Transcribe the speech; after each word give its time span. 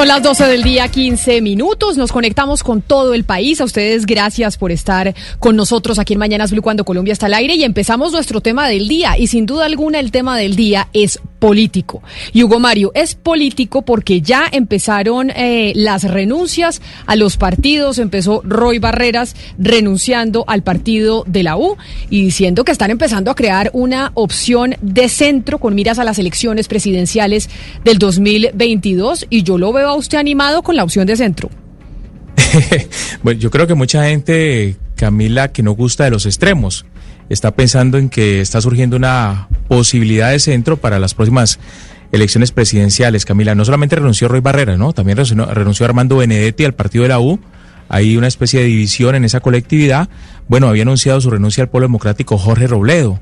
Son 0.00 0.08
las 0.08 0.22
12 0.22 0.46
del 0.46 0.62
día, 0.62 0.88
15 0.88 1.42
minutos. 1.42 1.98
Nos 1.98 2.10
conectamos 2.10 2.62
con 2.62 2.80
todo 2.80 3.12
el 3.12 3.24
país. 3.24 3.60
A 3.60 3.64
ustedes, 3.64 4.06
gracias 4.06 4.56
por 4.56 4.72
estar 4.72 5.14
con 5.38 5.56
nosotros 5.56 5.98
aquí 5.98 6.14
en 6.14 6.18
Mañanas 6.18 6.52
Blue 6.52 6.62
cuando 6.62 6.86
Colombia 6.86 7.12
está 7.12 7.26
al 7.26 7.34
aire. 7.34 7.56
Y 7.56 7.64
empezamos 7.64 8.10
nuestro 8.10 8.40
tema 8.40 8.66
del 8.66 8.88
día. 8.88 9.18
Y 9.18 9.26
sin 9.26 9.44
duda 9.44 9.66
alguna, 9.66 10.00
el 10.00 10.10
tema 10.10 10.38
del 10.38 10.56
día 10.56 10.88
es 10.94 11.20
político. 11.38 12.02
Y 12.32 12.44
Hugo 12.44 12.58
Mario, 12.60 12.92
es 12.94 13.14
político 13.14 13.82
porque 13.82 14.22
ya 14.22 14.48
empezaron 14.50 15.30
eh, 15.30 15.72
las 15.74 16.04
renuncias 16.04 16.80
a 17.04 17.14
los 17.14 17.36
partidos. 17.36 17.98
Empezó 17.98 18.40
Roy 18.42 18.78
Barreras 18.78 19.36
renunciando 19.58 20.44
al 20.46 20.62
partido 20.62 21.24
de 21.26 21.42
la 21.42 21.58
U 21.58 21.76
y 22.08 22.24
diciendo 22.24 22.64
que 22.64 22.72
están 22.72 22.90
empezando 22.90 23.30
a 23.30 23.34
crear 23.34 23.68
una 23.74 24.12
opción 24.14 24.76
de 24.80 25.10
centro 25.10 25.58
con 25.58 25.74
miras 25.74 25.98
a 25.98 26.04
las 26.04 26.18
elecciones 26.18 26.68
presidenciales 26.68 27.50
del 27.84 27.98
2022. 27.98 29.26
Y 29.28 29.42
yo 29.42 29.58
lo 29.58 29.74
veo 29.74 29.89
a 29.90 29.96
usted 29.96 30.18
animado 30.18 30.62
con 30.62 30.76
la 30.76 30.84
opción 30.84 31.06
de 31.06 31.16
centro? 31.16 31.50
bueno, 33.22 33.40
yo 33.40 33.50
creo 33.50 33.66
que 33.66 33.74
mucha 33.74 34.04
gente, 34.04 34.76
Camila, 34.96 35.48
que 35.48 35.62
no 35.62 35.72
gusta 35.72 36.04
de 36.04 36.10
los 36.10 36.26
extremos, 36.26 36.86
está 37.28 37.52
pensando 37.52 37.98
en 37.98 38.08
que 38.08 38.40
está 38.40 38.60
surgiendo 38.60 38.96
una 38.96 39.48
posibilidad 39.68 40.30
de 40.30 40.40
centro 40.40 40.76
para 40.76 40.98
las 40.98 41.14
próximas 41.14 41.58
elecciones 42.12 42.50
presidenciales. 42.50 43.24
Camila, 43.24 43.54
no 43.54 43.64
solamente 43.64 43.96
renunció 43.96 44.28
Roy 44.28 44.40
Barrera, 44.40 44.76
¿no? 44.76 44.92
También 44.92 45.18
renunció, 45.18 45.86
Armando 45.86 46.16
Benedetti 46.16 46.64
al 46.64 46.74
partido 46.74 47.02
de 47.02 47.08
la 47.08 47.20
U. 47.20 47.40
Hay 47.88 48.16
una 48.16 48.26
especie 48.26 48.60
de 48.60 48.66
división 48.66 49.14
en 49.14 49.24
esa 49.24 49.40
colectividad. 49.40 50.08
Bueno, 50.48 50.68
había 50.68 50.82
anunciado 50.82 51.20
su 51.20 51.30
renuncia 51.30 51.62
al 51.62 51.70
Pueblo 51.70 51.88
Democrático 51.88 52.38
Jorge 52.38 52.66
Robledo. 52.66 53.20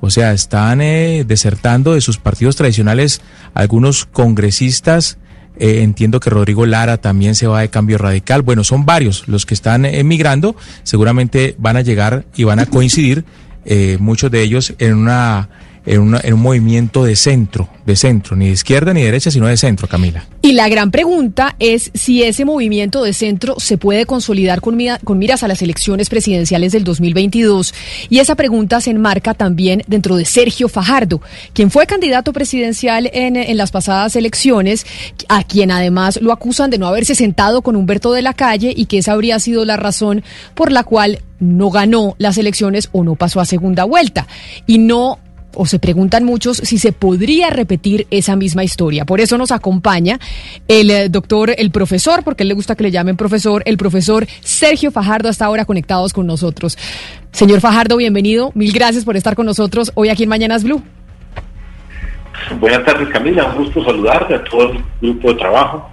O 0.00 0.10
sea, 0.10 0.32
están 0.32 0.80
eh, 0.80 1.24
desertando 1.26 1.94
de 1.94 2.00
sus 2.00 2.18
partidos 2.18 2.56
tradicionales 2.56 3.20
algunos 3.52 4.06
congresistas 4.06 5.18
eh, 5.60 5.82
entiendo 5.82 6.20
que 6.20 6.30
Rodrigo 6.30 6.64
Lara 6.64 6.96
también 6.96 7.34
se 7.34 7.46
va 7.46 7.60
de 7.60 7.68
cambio 7.68 7.98
radical. 7.98 8.40
Bueno, 8.40 8.64
son 8.64 8.86
varios 8.86 9.28
los 9.28 9.44
que 9.44 9.52
están 9.52 9.84
emigrando. 9.84 10.56
Seguramente 10.84 11.54
van 11.58 11.76
a 11.76 11.82
llegar 11.82 12.24
y 12.34 12.44
van 12.44 12.60
a 12.60 12.66
coincidir 12.66 13.26
eh, 13.66 13.98
muchos 14.00 14.30
de 14.30 14.42
ellos 14.42 14.72
en 14.78 14.94
una 14.94 15.50
en, 15.86 16.00
un 16.34 16.40
movimiento 16.40 17.04
de 17.04 17.16
centro, 17.16 17.68
de 17.86 17.96
centro, 17.96 18.36
ni 18.36 18.46
de 18.46 18.52
izquierda 18.52 18.92
ni 18.92 19.00
de 19.00 19.06
derecha, 19.06 19.30
sino 19.30 19.46
de 19.46 19.56
centro, 19.56 19.88
Camila. 19.88 20.26
Y 20.42 20.52
la 20.52 20.68
gran 20.68 20.90
pregunta 20.90 21.56
es 21.58 21.90
si 21.94 22.22
ese 22.22 22.44
movimiento 22.44 23.02
de 23.02 23.12
centro 23.12 23.56
se 23.58 23.78
puede 23.78 24.06
consolidar 24.06 24.60
con, 24.60 24.78
con 25.04 25.18
miras 25.18 25.42
a 25.42 25.48
las 25.48 25.62
elecciones 25.62 26.08
presidenciales 26.08 26.72
del 26.72 26.84
2022. 26.84 27.74
Y 28.08 28.18
esa 28.18 28.34
pregunta 28.34 28.80
se 28.80 28.90
enmarca 28.90 29.34
también 29.34 29.82
dentro 29.86 30.16
de 30.16 30.24
Sergio 30.24 30.68
Fajardo, 30.68 31.20
quien 31.52 31.70
fue 31.70 31.86
candidato 31.86 32.32
presidencial 32.32 33.10
en, 33.12 33.36
en 33.36 33.56
las 33.56 33.70
pasadas 33.70 34.16
elecciones, 34.16 34.86
a 35.28 35.44
quien 35.44 35.70
además 35.70 36.20
lo 36.20 36.32
acusan 36.32 36.70
de 36.70 36.78
no 36.78 36.86
haberse 36.86 37.14
sentado 37.14 37.62
con 37.62 37.76
Humberto 37.76 38.12
de 38.12 38.22
la 38.22 38.34
Calle 38.34 38.72
y 38.76 38.86
que 38.86 38.98
esa 38.98 39.12
habría 39.12 39.38
sido 39.38 39.64
la 39.64 39.76
razón 39.76 40.22
por 40.54 40.72
la 40.72 40.84
cual 40.84 41.20
no 41.40 41.70
ganó 41.70 42.14
las 42.18 42.38
elecciones 42.38 42.88
o 42.92 43.02
no 43.02 43.14
pasó 43.14 43.40
a 43.40 43.46
segunda 43.46 43.84
vuelta. 43.84 44.26
Y 44.66 44.78
no 44.78 45.18
o 45.54 45.66
se 45.66 45.78
preguntan 45.78 46.24
muchos 46.24 46.58
si 46.58 46.78
se 46.78 46.92
podría 46.92 47.50
repetir 47.50 48.06
esa 48.10 48.36
misma 48.36 48.64
historia. 48.64 49.04
Por 49.04 49.20
eso 49.20 49.38
nos 49.38 49.52
acompaña 49.52 50.18
el 50.68 50.90
eh, 50.90 51.08
doctor, 51.08 51.54
el 51.56 51.70
profesor, 51.70 52.22
porque 52.24 52.42
él 52.42 52.48
le 52.48 52.54
gusta 52.54 52.74
que 52.74 52.84
le 52.84 52.90
llamen 52.90 53.16
profesor, 53.16 53.62
el 53.66 53.76
profesor 53.76 54.26
Sergio 54.40 54.90
Fajardo, 54.90 55.28
hasta 55.28 55.44
ahora 55.44 55.64
conectados 55.64 56.12
con 56.12 56.26
nosotros. 56.26 56.78
Señor 57.32 57.60
Fajardo, 57.60 57.96
bienvenido. 57.96 58.52
Mil 58.54 58.72
gracias 58.72 59.04
por 59.04 59.16
estar 59.16 59.34
con 59.36 59.46
nosotros 59.46 59.92
hoy 59.94 60.08
aquí 60.08 60.24
en 60.24 60.28
Mañanas 60.28 60.64
Blue. 60.64 60.82
Buenas 62.58 62.84
tardes, 62.84 63.08
Camila. 63.10 63.46
Un 63.46 63.64
gusto 63.64 63.84
saludarte 63.84 64.34
a 64.34 64.44
todo 64.44 64.72
el 64.72 64.84
grupo 65.00 65.32
de 65.32 65.38
trabajo 65.38 65.90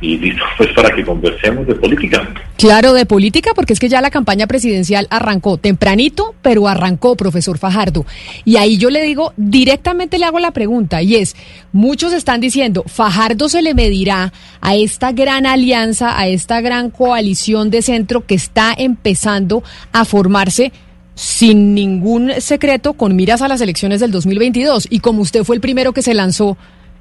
y 0.00 0.18
listo 0.18 0.42
pues 0.58 0.70
para 0.74 0.94
que 0.94 1.04
conversemos 1.04 1.66
de 1.66 1.74
política. 1.74 2.28
Claro, 2.56 2.92
de 2.92 3.06
política, 3.06 3.52
porque 3.54 3.72
es 3.72 3.80
que 3.80 3.88
ya 3.88 4.00
la 4.00 4.10
campaña 4.10 4.46
presidencial 4.46 5.06
arrancó 5.10 5.56
tempranito, 5.56 6.34
pero 6.42 6.68
arrancó, 6.68 7.16
profesor 7.16 7.58
Fajardo. 7.58 8.04
Y 8.44 8.56
ahí 8.56 8.76
yo 8.76 8.90
le 8.90 9.02
digo, 9.02 9.32
directamente 9.36 10.18
le 10.18 10.26
hago 10.26 10.38
la 10.38 10.50
pregunta, 10.50 11.02
y 11.02 11.16
es, 11.16 11.36
muchos 11.72 12.12
están 12.12 12.40
diciendo, 12.40 12.84
Fajardo 12.86 13.48
se 13.48 13.62
le 13.62 13.74
medirá 13.74 14.32
a 14.60 14.74
esta 14.74 15.12
gran 15.12 15.46
alianza, 15.46 16.18
a 16.18 16.28
esta 16.28 16.60
gran 16.60 16.90
coalición 16.90 17.70
de 17.70 17.82
centro 17.82 18.26
que 18.26 18.34
está 18.34 18.74
empezando 18.76 19.62
a 19.92 20.04
formarse 20.04 20.72
sin 21.14 21.74
ningún 21.74 22.32
secreto 22.40 22.94
con 22.94 23.14
miras 23.14 23.42
a 23.42 23.48
las 23.48 23.60
elecciones 23.60 24.00
del 24.00 24.10
2022. 24.10 24.86
Y 24.90 25.00
como 25.00 25.20
usted 25.22 25.44
fue 25.44 25.56
el 25.56 25.60
primero 25.60 25.92
que 25.92 26.02
se 26.02 26.14
lanzó, 26.14 26.56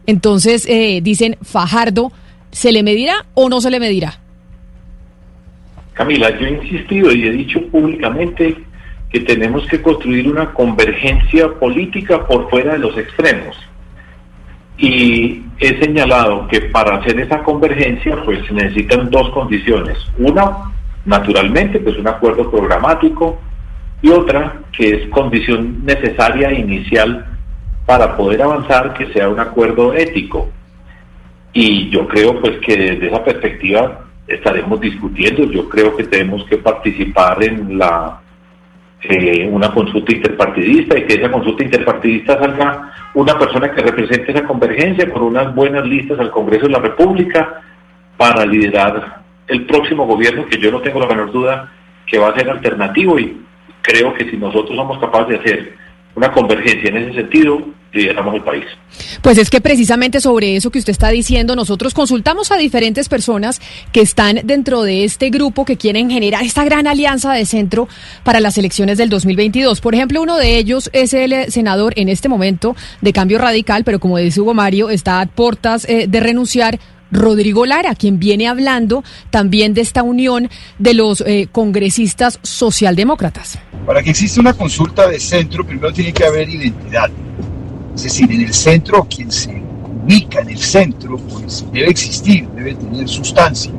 entonces 0.07 0.65
eh, 0.67 0.99
dicen, 1.01 1.37
Fajardo 1.41 2.11
¿Se 2.51 2.71
le 2.71 2.83
medirá 2.83 3.25
o 3.33 3.49
no 3.49 3.61
se 3.61 3.69
le 3.69 3.79
medirá? 3.79 4.19
Camila, 5.93 6.29
yo 6.39 6.47
he 6.47 6.51
insistido 6.51 7.11
y 7.11 7.27
he 7.27 7.31
dicho 7.31 7.61
públicamente 7.67 8.57
que 9.09 9.19
tenemos 9.21 9.65
que 9.67 9.81
construir 9.81 10.29
una 10.29 10.53
convergencia 10.53 11.49
política 11.59 12.25
por 12.25 12.49
fuera 12.49 12.73
de 12.73 12.79
los 12.79 12.97
extremos. 12.97 13.57
Y 14.77 15.43
he 15.59 15.79
señalado 15.83 16.47
que 16.47 16.61
para 16.61 16.97
hacer 16.97 17.19
esa 17.19 17.43
convergencia 17.43 18.15
pues 18.23 18.45
se 18.47 18.53
necesitan 18.53 19.09
dos 19.09 19.29
condiciones. 19.31 19.97
Una, 20.17 20.71
naturalmente, 21.05 21.79
pues 21.79 21.97
un 21.97 22.07
acuerdo 22.07 22.49
programático 22.49 23.39
y 24.01 24.09
otra 24.09 24.61
que 24.71 24.89
es 24.89 25.09
condición 25.09 25.83
necesaria 25.83 26.53
inicial 26.53 27.25
para 27.85 28.15
poder 28.15 28.41
avanzar, 28.41 28.93
que 28.93 29.11
sea 29.11 29.27
un 29.27 29.39
acuerdo 29.39 29.93
ético. 29.93 30.49
Y 31.53 31.89
yo 31.89 32.07
creo 32.07 32.39
pues 32.39 32.57
que 32.59 32.77
desde 32.77 33.07
esa 33.07 33.23
perspectiva 33.23 34.05
estaremos 34.27 34.79
discutiendo. 34.79 35.43
Yo 35.51 35.67
creo 35.67 35.95
que 35.95 36.03
tenemos 36.03 36.45
que 36.45 36.57
participar 36.57 37.43
en 37.43 37.77
la 37.77 38.21
eh, 39.01 39.47
una 39.49 39.71
consulta 39.71 40.13
interpartidista 40.13 40.97
y 40.97 41.05
que 41.05 41.13
esa 41.13 41.31
consulta 41.31 41.63
interpartidista 41.63 42.37
salga 42.37 42.91
una 43.13 43.37
persona 43.39 43.71
que 43.71 43.81
represente 43.81 44.31
esa 44.31 44.43
convergencia 44.43 45.09
con 45.09 45.23
unas 45.23 45.55
buenas 45.55 45.85
listas 45.85 46.19
al 46.19 46.31
Congreso 46.31 46.65
de 46.67 46.73
la 46.73 46.79
República 46.79 47.61
para 48.17 48.45
liderar 48.45 49.21
el 49.47 49.65
próximo 49.65 50.05
gobierno 50.05 50.45
que 50.45 50.59
yo 50.59 50.69
no 50.69 50.81
tengo 50.81 50.99
la 50.99 51.07
menor 51.07 51.31
duda 51.31 51.71
que 52.05 52.19
va 52.19 52.29
a 52.29 52.35
ser 52.35 52.49
alternativo 52.49 53.17
y 53.17 53.41
creo 53.81 54.13
que 54.13 54.29
si 54.29 54.37
nosotros 54.37 54.75
somos 54.75 54.99
capaces 54.99 55.29
de 55.29 55.35
hacer 55.37 55.73
una 56.19 56.33
convergencia 56.33 56.89
en 56.89 56.97
ese 56.97 57.13
sentido, 57.13 57.61
lideramos 57.93 58.35
el 58.35 58.43
país. 58.43 58.65
Pues 59.21 59.37
es 59.37 59.49
que 59.49 59.61
precisamente 59.61 60.19
sobre 60.19 60.57
eso 60.57 60.69
que 60.69 60.79
usted 60.79 60.91
está 60.91 61.07
diciendo, 61.07 61.55
nosotros 61.55 61.93
consultamos 61.93 62.51
a 62.51 62.57
diferentes 62.57 63.07
personas 63.07 63.61
que 63.93 64.01
están 64.01 64.41
dentro 64.43 64.83
de 64.83 65.05
este 65.05 65.29
grupo 65.29 65.63
que 65.63 65.77
quieren 65.77 66.09
generar 66.09 66.43
esta 66.43 66.65
gran 66.65 66.87
alianza 66.87 67.31
de 67.31 67.45
centro 67.45 67.87
para 68.25 68.41
las 68.41 68.57
elecciones 68.57 68.97
del 68.97 69.09
2022. 69.09 69.79
Por 69.79 69.95
ejemplo, 69.95 70.21
uno 70.21 70.35
de 70.35 70.57
ellos 70.57 70.89
es 70.91 71.13
el 71.13 71.49
senador 71.49 71.93
en 71.95 72.09
este 72.09 72.27
momento 72.27 72.75
de 72.99 73.13
Cambio 73.13 73.37
Radical, 73.37 73.85
pero 73.85 74.01
como 74.01 74.17
dice 74.17 74.41
Hugo 74.41 74.53
Mario, 74.53 74.89
está 74.89 75.21
a 75.21 75.25
portas 75.25 75.87
eh, 75.87 76.07
de 76.09 76.19
renunciar 76.19 76.79
Rodrigo 77.11 77.65
Lara, 77.65 77.95
quien 77.95 78.19
viene 78.19 78.47
hablando 78.47 79.03
también 79.29 79.73
de 79.73 79.81
esta 79.81 80.03
unión 80.03 80.49
de 80.77 80.93
los 80.93 81.21
eh, 81.21 81.47
congresistas 81.51 82.39
socialdemócratas. 82.43 83.59
Para 83.85 84.03
que 84.03 84.11
exista 84.11 84.41
una 84.41 84.53
consulta 84.53 85.07
de 85.07 85.19
centro, 85.19 85.65
primero 85.65 85.91
tiene 85.91 86.13
que 86.13 86.25
haber 86.25 86.49
identidad. 86.49 87.09
Es 87.95 88.03
decir, 88.03 88.31
en 88.31 88.41
el 88.41 88.53
centro, 88.53 89.07
quien 89.09 89.31
se 89.31 89.61
ubica 90.03 90.41
en 90.41 90.49
el 90.49 90.59
centro, 90.59 91.17
pues 91.17 91.65
debe 91.71 91.89
existir, 91.89 92.47
debe 92.49 92.75
tener 92.75 93.07
sustancia. 93.07 93.71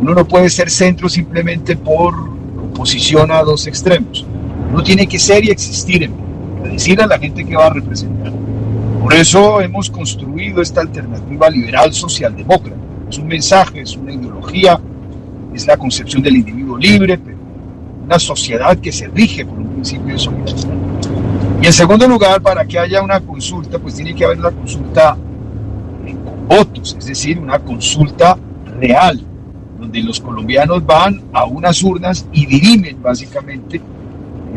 Uno 0.00 0.14
no 0.14 0.26
puede 0.26 0.50
ser 0.50 0.70
centro 0.70 1.08
simplemente 1.08 1.76
por 1.76 2.14
oposición 2.72 3.30
a 3.30 3.42
dos 3.42 3.66
extremos. 3.66 4.26
Uno 4.70 4.82
tiene 4.82 5.06
que 5.06 5.18
ser 5.18 5.44
y 5.44 5.50
existir 5.50 6.02
en 6.02 6.26
decir 6.72 7.00
a 7.00 7.06
la 7.06 7.18
gente 7.18 7.44
que 7.44 7.56
va 7.56 7.66
a 7.66 7.70
representar. 7.70 8.32
Por 9.06 9.14
eso 9.14 9.60
hemos 9.60 9.88
construido 9.88 10.60
esta 10.60 10.80
alternativa 10.80 11.48
liberal 11.48 11.94
socialdemócrata. 11.94 12.76
Es 13.08 13.18
un 13.18 13.28
mensaje, 13.28 13.82
es 13.82 13.96
una 13.96 14.12
ideología, 14.12 14.80
es 15.54 15.64
la 15.64 15.76
concepción 15.76 16.24
del 16.24 16.38
individuo 16.38 16.76
libre, 16.76 17.16
pero 17.16 17.36
una 18.04 18.18
sociedad 18.18 18.76
que 18.78 18.90
se 18.90 19.06
rige 19.06 19.46
por 19.46 19.58
un 19.58 19.68
principio 19.68 20.12
de 20.12 20.18
solidaridad. 20.18 20.74
Y 21.62 21.66
en 21.66 21.72
segundo 21.72 22.08
lugar, 22.08 22.42
para 22.42 22.64
que 22.64 22.80
haya 22.80 23.00
una 23.00 23.20
consulta, 23.20 23.78
pues 23.78 23.94
tiene 23.94 24.12
que 24.12 24.24
haber 24.24 24.40
una 24.40 24.50
consulta 24.50 25.16
con 26.24 26.48
votos, 26.48 26.96
es 26.98 27.06
decir, 27.06 27.38
una 27.38 27.60
consulta 27.60 28.36
real, 28.80 29.24
donde 29.78 30.02
los 30.02 30.18
colombianos 30.18 30.84
van 30.84 31.22
a 31.32 31.44
unas 31.44 31.80
urnas 31.80 32.26
y 32.32 32.44
dirimen 32.44 33.00
básicamente 33.00 33.80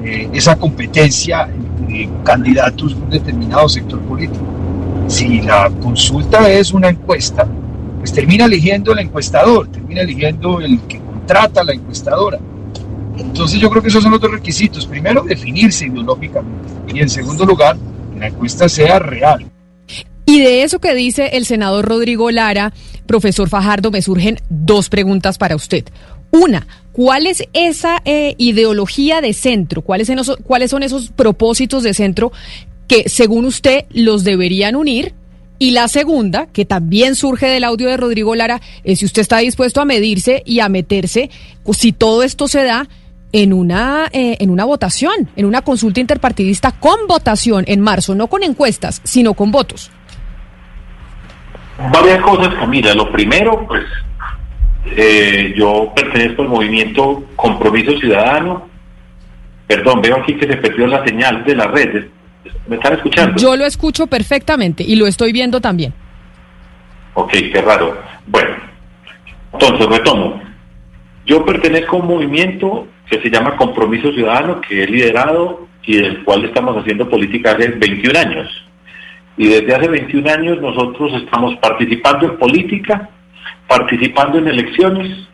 eh, 0.03 0.30
esa 0.33 0.56
competencia 0.56 1.44
entre 1.44 2.09
candidatos 2.24 2.95
de 2.95 3.01
un 3.01 3.09
determinado 3.09 3.68
sector 3.68 4.00
político. 4.01 4.45
Si 5.07 5.41
la 5.41 5.69
consulta 5.81 6.50
es 6.50 6.71
una 6.71 6.89
encuesta, 6.89 7.47
pues 7.97 8.13
termina 8.13 8.45
eligiendo 8.45 8.94
el 8.94 9.00
encuestador, 9.00 9.68
termina 9.68 10.01
eligiendo 10.01 10.62
el 10.62 10.80
que 10.81 11.00
contrata 11.00 11.62
a 11.62 11.63
la 11.63 11.74
encuestadora. 11.74 12.39
Entonces 13.18 13.59
yo 13.59 13.69
creo 13.69 13.81
que 13.81 13.89
esos 13.89 14.03
son 14.03 14.13
los 14.13 14.21
dos 14.21 14.31
requisitos. 14.31 14.86
Primero, 14.86 15.24
definirse 15.24 15.88
ideológicamente. 15.88 16.94
Y 16.94 17.00
en 17.00 17.09
segundo 17.09 17.45
lugar, 17.45 17.75
que 18.13 18.19
la 18.19 18.27
encuesta 18.27 18.69
sea 18.69 19.00
real. 19.00 19.45
Y 20.25 20.39
de 20.42 20.63
eso 20.63 20.80
que 20.80 20.94
dice 20.94 21.31
el 21.33 21.45
senador 21.45 21.85
Rodrigo 21.88 22.31
Lara, 22.31 22.71
profesor 23.07 23.50
Fajardo, 23.50 23.92
me 23.92 24.01
surgen 24.01 24.39
dos 24.50 24.89
preguntas 24.89 25.38
para 25.38 25.56
usted. 25.56 25.85
Una, 26.31 26.68
¿cuál 27.00 27.28
es 27.28 27.48
esa 27.54 28.01
eh, 28.04 28.36
ideología 28.38 29.22
de 29.22 29.31
centro? 29.31 29.81
¿Cuáles, 29.81 30.12
¿Cuáles 30.44 30.69
son 30.69 30.84
esos 30.84 31.12
propósitos 31.12 31.81
de 31.81 31.94
centro 31.94 32.34
que, 32.90 33.07
según 33.07 33.46
usted, 33.46 33.86
los 33.92 34.25
deberían 34.25 34.75
unir? 34.75 35.13
Y 35.60 35.72
la 35.72 35.88
segunda, 35.88 36.48
que 36.48 36.66
también 36.66 37.16
surge 37.16 37.46
del 37.46 37.63
audio 37.63 37.88
de 37.88 37.96
Rodrigo 37.96 38.36
Lara, 38.36 38.60
es 38.84 39.00
si 39.00 39.06
usted 39.06 39.22
está 39.22 39.38
dispuesto 39.38 39.80
a 39.80 39.86
medirse 39.86 40.44
y 40.46 40.60
a 40.60 40.68
meterse, 40.68 41.30
si 41.72 41.94
todo 41.94 42.22
esto 42.22 42.50
se 42.50 42.66
da, 42.66 42.90
en 43.31 43.54
una, 43.54 44.10
eh, 44.12 44.36
en 44.42 44.50
una 44.50 44.66
votación, 44.66 45.30
en 45.38 45.45
una 45.45 45.62
consulta 45.62 46.02
interpartidista 46.02 46.74
con 46.74 47.07
votación 47.07 47.63
en 47.68 47.80
marzo, 47.80 48.13
no 48.13 48.28
con 48.28 48.44
encuestas, 48.44 49.00
sino 49.06 49.36
con 49.36 49.54
votos. 49.54 49.90
Varias 51.94 52.22
cosas, 52.24 52.54
Camila. 52.56 52.94
Lo 52.94 53.10
primero, 53.10 53.66
pues, 53.69 53.86
eh, 54.95 55.53
yo 55.56 55.91
pertenezco 55.95 56.41
al 56.41 56.50
movimiento 56.50 57.24
Compromiso 57.36 57.97
Ciudadano. 58.00 58.68
Perdón, 59.68 60.01
veo 60.01 60.18
aquí 60.18 60.36
que 60.36 60.47
se 60.47 60.57
perdió 60.57 60.88
la 60.88 61.03
señal 61.06 61.44
de 61.44 61.56
la 61.56 61.68
red. 61.68 62.06
¿Me 62.68 62.75
están 62.75 62.94
escuchando? 62.94 63.36
Yo 63.38 63.56
lo 63.56 63.65
escucho 63.65 64.07
perfectamente 64.07 64.83
y 64.83 64.95
lo 64.95 65.07
estoy 65.07 65.31
viendo 65.31 65.62
también. 65.62 65.94
Ok, 67.13 67.31
qué 67.31 67.62
raro. 67.62 68.01
Bueno, 68.27 68.56
entonces 69.53 69.88
retomo. 69.88 70.41
Yo 71.25 71.45
pertenezco 71.45 71.97
a 71.97 72.00
un 72.00 72.07
movimiento 72.07 72.88
que 73.09 73.21
se 73.21 73.30
llama 73.30 73.56
Compromiso 73.56 74.12
Ciudadano, 74.12 74.62
que 74.62 74.83
he 74.83 74.88
liderado 74.88 75.68
y 75.83 75.97
del 75.97 76.24
cual 76.24 76.45
estamos 76.45 76.77
haciendo 76.77 77.09
política 77.09 77.51
hace 77.51 77.69
21 77.69 78.19
años. 78.19 78.47
Y 79.38 79.47
desde 79.47 79.74
hace 79.74 79.88
21 79.88 80.30
años 80.30 80.62
nosotros 80.62 81.12
estamos 81.24 81.56
participando 81.57 82.25
en 82.27 82.38
política, 82.38 83.09
participando 83.69 84.39
en 84.39 84.48
elecciones. 84.48 85.27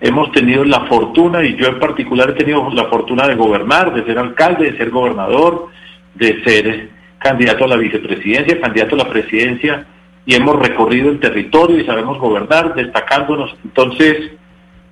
Hemos 0.00 0.30
tenido 0.32 0.64
la 0.64 0.86
fortuna, 0.86 1.44
y 1.44 1.56
yo 1.56 1.66
en 1.66 1.78
particular 1.78 2.30
he 2.30 2.34
tenido 2.34 2.70
la 2.70 2.84
fortuna 2.84 3.26
de 3.26 3.34
gobernar, 3.34 3.92
de 3.92 4.04
ser 4.04 4.18
alcalde, 4.18 4.70
de 4.70 4.78
ser 4.78 4.90
gobernador, 4.90 5.68
de 6.14 6.42
ser 6.44 6.90
candidato 7.18 7.64
a 7.64 7.68
la 7.68 7.76
vicepresidencia, 7.76 8.60
candidato 8.60 8.94
a 8.94 8.98
la 8.98 9.10
presidencia, 9.10 9.86
y 10.24 10.34
hemos 10.34 10.56
recorrido 10.56 11.10
el 11.10 11.18
territorio 11.18 11.78
y 11.78 11.84
sabemos 11.84 12.18
gobernar, 12.18 12.74
destacándonos. 12.74 13.54
Entonces, 13.64 14.32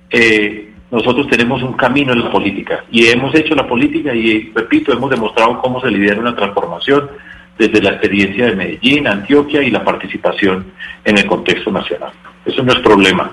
eh, 0.09 0.73
nosotros 0.91 1.27
tenemos 1.27 1.63
un 1.63 1.73
camino 1.73 2.13
en 2.13 2.23
la 2.23 2.31
política 2.31 2.83
y 2.91 3.07
hemos 3.07 3.33
hecho 3.35 3.55
la 3.55 3.67
política 3.67 4.13
y, 4.13 4.51
repito, 4.53 4.93
hemos 4.93 5.09
demostrado 5.09 5.59
cómo 5.61 5.81
se 5.81 5.91
lidera 5.91 6.19
una 6.19 6.35
transformación 6.35 7.09
desde 7.57 7.81
la 7.81 7.91
experiencia 7.91 8.47
de 8.47 8.55
Medellín, 8.55 9.07
Antioquia 9.07 9.61
y 9.63 9.71
la 9.71 9.83
participación 9.83 10.65
en 11.03 11.17
el 11.17 11.25
contexto 11.25 11.71
nacional. 11.71 12.11
Eso 12.45 12.63
no 12.63 12.73
es 12.73 12.79
problema. 12.79 13.31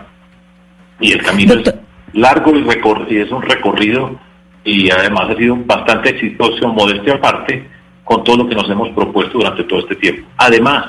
Y 1.00 1.12
el 1.12 1.22
camino 1.22 1.54
es 1.54 1.74
largo 2.12 2.56
y, 2.56 2.66
y 3.14 3.18
es 3.18 3.30
un 3.30 3.42
recorrido 3.42 4.18
y 4.64 4.90
además 4.90 5.30
ha 5.30 5.36
sido 5.36 5.56
bastante 5.56 6.10
exitoso, 6.10 6.68
modestia 6.68 7.14
aparte, 7.14 7.68
con 8.04 8.22
todo 8.24 8.38
lo 8.38 8.48
que 8.48 8.54
nos 8.54 8.68
hemos 8.70 8.90
propuesto 8.90 9.38
durante 9.38 9.64
todo 9.64 9.80
este 9.80 9.96
tiempo. 9.96 10.28
Además, 10.36 10.84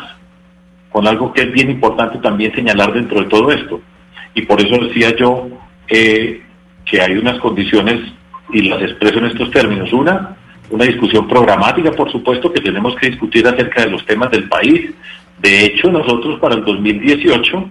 con 0.91 1.07
algo 1.07 1.33
que 1.33 1.41
es 1.41 1.51
bien 1.51 1.71
importante 1.71 2.19
también 2.19 2.53
señalar 2.53 2.93
dentro 2.93 3.21
de 3.21 3.29
todo 3.29 3.51
esto, 3.51 3.81
y 4.35 4.43
por 4.43 4.61
eso 4.61 4.83
decía 4.85 5.15
yo, 5.15 5.47
eh, 5.87 6.41
que 6.85 7.01
hay 7.01 7.17
unas 7.17 7.39
condiciones, 7.39 7.99
y 8.51 8.61
las 8.61 8.81
expreso 8.81 9.19
en 9.19 9.25
estos 9.25 9.49
términos. 9.51 9.91
Una, 9.91 10.37
una 10.69 10.85
discusión 10.85 11.27
programática, 11.27 11.91
por 11.91 12.11
supuesto, 12.11 12.53
que 12.53 12.61
tenemos 12.61 12.95
que 12.95 13.09
discutir 13.09 13.47
acerca 13.47 13.83
de 13.83 13.91
los 13.91 14.05
temas 14.05 14.31
del 14.31 14.47
país. 14.47 14.91
De 15.39 15.65
hecho, 15.65 15.91
nosotros 15.91 16.39
para 16.39 16.55
el 16.55 16.63
2018, 16.63 17.69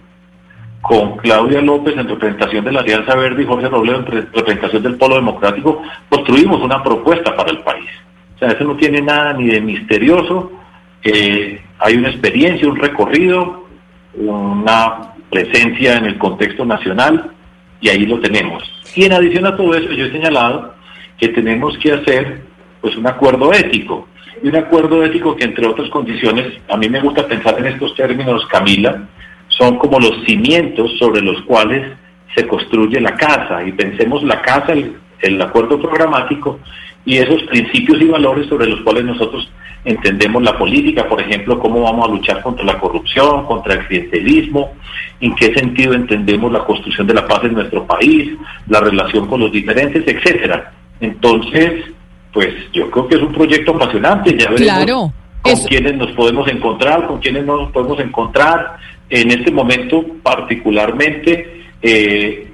con 0.83 1.17
Claudia 1.19 1.63
López 1.63 1.97
en 1.97 2.09
representación 2.09 2.65
de 2.65 2.73
la 2.73 2.81
Alianza 2.81 3.15
Verde 3.15 3.43
y 3.43 3.47
Jorge 3.47 3.69
Robledo 3.69 4.01
en 4.01 4.07
representación 4.33 4.83
del 4.83 4.97
Polo 4.97 5.15
Democrático, 5.15 5.81
construimos 6.09 6.61
una 6.61 6.83
propuesta 6.83 7.35
para 7.37 7.51
el 7.51 7.59
país. 7.59 7.89
O 8.35 8.39
sea, 8.39 8.49
eso 8.49 8.65
no 8.65 8.77
tiene 8.77 9.01
nada 9.01 9.33
ni 9.33 9.47
de 9.47 9.61
misterioso. 9.61 10.51
Eh, 11.05 11.63
hay 11.79 11.95
una 11.95 12.11
experiencia, 12.11 12.69
un 12.69 12.77
recorrido, 12.77 13.65
una 14.15 15.15
presencia 15.31 15.97
en 15.97 16.07
el 16.07 16.19
contexto 16.19 16.65
nacional 16.65 17.31
y 17.81 17.89
ahí 17.89 18.05
lo 18.05 18.21
tenemos. 18.21 18.65
Y 18.97 19.05
en 19.05 19.13
adición 19.13 19.47
a 19.47 19.57
todo 19.57 19.75
eso, 19.75 19.93
yo 19.93 20.07
he 20.07 20.13
señalado 20.13 20.75
que 21.17 21.29
tenemos 21.29 21.79
que 21.79 21.93
hacer 21.93 22.43
pues 22.81 22.97
un 22.97 23.07
acuerdo 23.07 23.53
ético. 23.53 24.09
Y 24.43 24.49
un 24.49 24.57
acuerdo 24.57 25.05
ético 25.05 25.37
que 25.37 25.45
entre 25.45 25.67
otras 25.67 25.89
condiciones, 25.91 26.61
a 26.69 26.77
mí 26.77 26.89
me 26.89 27.01
gusta 27.01 27.29
pensar 27.29 27.57
en 27.61 27.67
estos 27.67 27.95
términos, 27.95 28.45
Camila, 28.47 29.09
son 29.59 29.79
como 29.79 29.99
los 30.01 30.25
cimientos 30.27 30.91
sobre 30.99 31.21
los 31.21 31.41
cuales 31.43 31.93
se 32.35 32.47
construye 32.47 33.01
la 33.01 33.15
casa. 33.15 33.65
Y 33.65 33.73
pensemos 33.73 34.23
la 34.23 34.41
casa, 34.43 34.73
el, 34.73 34.97
el 35.21 35.41
acuerdo 35.41 35.81
programático 35.81 36.59
y 37.05 37.19
esos 37.19 37.43
principios 37.45 38.01
y 38.01 38.07
valores 38.07 38.47
sobre 38.49 38.69
los 38.69 38.81
cuales 38.81 39.05
nosotros 39.05 39.51
entendemos 39.85 40.43
la 40.43 40.57
política, 40.57 41.09
por 41.09 41.21
ejemplo, 41.21 41.59
cómo 41.59 41.83
vamos 41.83 42.09
a 42.09 42.13
luchar 42.13 42.43
contra 42.43 42.65
la 42.65 42.79
corrupción, 42.79 43.45
contra 43.47 43.75
el 43.75 43.87
clientelismo, 43.87 44.73
en 45.21 45.35
qué 45.35 45.53
sentido 45.55 45.95
entendemos 45.95 46.53
la 46.53 46.65
construcción 46.65 47.07
de 47.07 47.15
la 47.15 47.27
paz 47.27 47.45
en 47.45 47.55
nuestro 47.55 47.85
país, 47.85 48.33
la 48.69 48.81
relación 48.81 49.27
con 49.27 49.41
los 49.41 49.51
diferentes, 49.51 50.07
etcétera. 50.07 50.73
Entonces, 51.01 51.85
pues 52.33 52.55
yo 52.73 52.89
creo 52.91 53.09
que 53.09 53.17
es 53.17 53.23
un 53.23 53.33
proyecto 53.33 53.75
apasionante, 53.75 54.37
ya 54.39 54.51
veremos 54.51 55.13
con 55.43 55.57
quienes 55.65 55.97
nos 55.97 56.11
podemos 56.13 56.49
encontrar, 56.49 57.07
con 57.07 57.19
quienes 57.19 57.45
no 57.45 57.63
nos 57.63 57.73
podemos 57.73 57.99
encontrar. 57.99 58.77
En 59.15 59.31
este 59.31 59.51
momento 59.51 60.03
particularmente, 60.23 61.65
eh, 61.83 62.49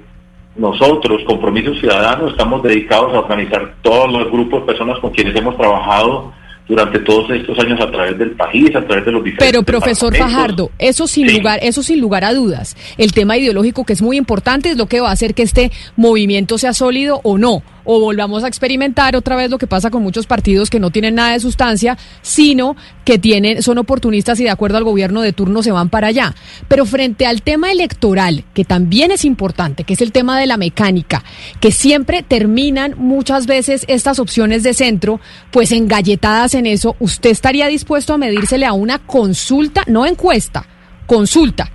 nosotros, 0.57 1.21
Compromiso 1.25 1.73
Ciudadano, 1.75 2.27
estamos 2.27 2.61
dedicados 2.61 3.13
a 3.15 3.19
organizar 3.19 3.75
todos 3.81 4.11
los 4.11 4.29
grupos 4.29 4.59
de 4.59 4.65
personas 4.65 4.99
con 4.99 5.11
quienes 5.11 5.33
hemos 5.37 5.55
trabajado 5.55 6.33
durante 6.67 6.99
todos 6.99 7.31
estos 7.31 7.57
años 7.59 7.79
a 7.79 7.89
través 7.89 8.17
del 8.17 8.31
país, 8.31 8.75
a 8.75 8.85
través 8.85 9.05
de 9.05 9.11
los 9.13 9.23
diferentes. 9.23 9.49
Pero 9.49 9.63
profesor 9.63 10.13
Fajardo, 10.13 10.69
eso 10.77 11.07
sin 11.07 11.33
lugar, 11.33 11.59
eso 11.63 11.81
sin 11.81 12.01
lugar 12.01 12.25
a 12.25 12.33
dudas, 12.33 12.75
el 12.97 13.13
tema 13.13 13.37
ideológico 13.37 13.85
que 13.85 13.93
es 13.93 14.01
muy 14.01 14.17
importante 14.17 14.69
es 14.69 14.75
lo 14.77 14.87
que 14.87 14.99
va 14.99 15.09
a 15.09 15.13
hacer 15.13 15.33
que 15.33 15.43
este 15.43 15.71
movimiento 15.95 16.57
sea 16.57 16.73
sólido 16.73 17.21
o 17.23 17.37
no 17.37 17.63
o 17.83 17.99
volvamos 17.99 18.43
a 18.43 18.47
experimentar 18.47 19.15
otra 19.15 19.35
vez 19.35 19.49
lo 19.49 19.57
que 19.57 19.67
pasa 19.67 19.89
con 19.89 20.03
muchos 20.03 20.27
partidos 20.27 20.69
que 20.69 20.79
no 20.79 20.91
tienen 20.91 21.15
nada 21.15 21.33
de 21.33 21.39
sustancia, 21.39 21.97
sino 22.21 22.75
que 23.05 23.19
tienen, 23.19 23.61
son 23.61 23.77
oportunistas 23.77 24.39
y 24.39 24.43
de 24.43 24.49
acuerdo 24.49 24.77
al 24.77 24.83
gobierno 24.83 25.21
de 25.21 25.33
turno 25.33 25.63
se 25.63 25.71
van 25.71 25.89
para 25.89 26.07
allá. 26.07 26.35
Pero 26.67 26.85
frente 26.85 27.25
al 27.25 27.41
tema 27.41 27.71
electoral, 27.71 28.43
que 28.53 28.65
también 28.65 29.11
es 29.11 29.25
importante, 29.25 29.83
que 29.83 29.93
es 29.93 30.01
el 30.01 30.11
tema 30.11 30.39
de 30.39 30.47
la 30.47 30.57
mecánica, 30.57 31.23
que 31.59 31.71
siempre 31.71 32.23
terminan 32.23 32.95
muchas 32.97 33.47
veces 33.47 33.85
estas 33.87 34.19
opciones 34.19 34.63
de 34.63 34.73
centro, 34.73 35.19
pues 35.51 35.71
engalletadas 35.71 36.53
en 36.53 36.65
eso, 36.65 36.95
¿usted 36.99 37.29
estaría 37.29 37.67
dispuesto 37.67 38.13
a 38.13 38.17
medírsele 38.17 38.65
a 38.65 38.73
una 38.73 38.99
consulta, 38.99 39.83
no 39.87 40.05
encuesta, 40.05 40.65
consulta? 41.05 41.71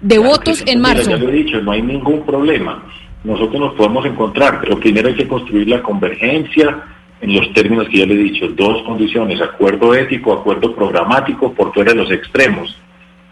de 0.00 0.18
votos 0.18 0.64
en 0.66 0.80
marzo. 0.80 1.10
Ya 1.10 1.16
lo 1.16 1.28
he 1.28 1.32
dicho, 1.32 1.60
no 1.60 1.72
hay 1.72 1.82
ningún 1.82 2.24
problema 2.24 2.82
nosotros 3.24 3.60
nos 3.60 3.74
podemos 3.74 4.06
encontrar, 4.06 4.60
pero 4.60 4.78
primero 4.78 5.08
hay 5.08 5.14
que 5.14 5.28
construir 5.28 5.68
la 5.68 5.82
convergencia 5.82 6.84
en 7.20 7.34
los 7.34 7.52
términos 7.52 7.88
que 7.88 7.98
ya 7.98 8.06
le 8.06 8.14
he 8.14 8.18
dicho, 8.18 8.48
dos 8.48 8.82
condiciones, 8.84 9.40
acuerdo 9.40 9.94
ético, 9.94 10.32
acuerdo 10.32 10.74
programático, 10.74 11.52
por 11.52 11.72
fuera 11.74 11.92
de 11.92 11.98
los 11.98 12.10
extremos. 12.10 12.78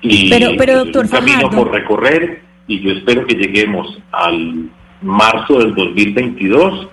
Y 0.03 0.29
pero, 0.29 0.51
pero 0.57 0.85
doctor 0.85 1.05
un 1.07 1.11
camino 1.11 1.51
por 1.51 1.73
recorrer 1.73 2.43
y 2.67 2.81
yo 2.81 2.93
espero 2.93 3.27
que 3.27 3.35
lleguemos 3.35 3.99
al 4.13 4.69
marzo 5.01 5.59
del 5.59 5.75
2022 5.75 6.89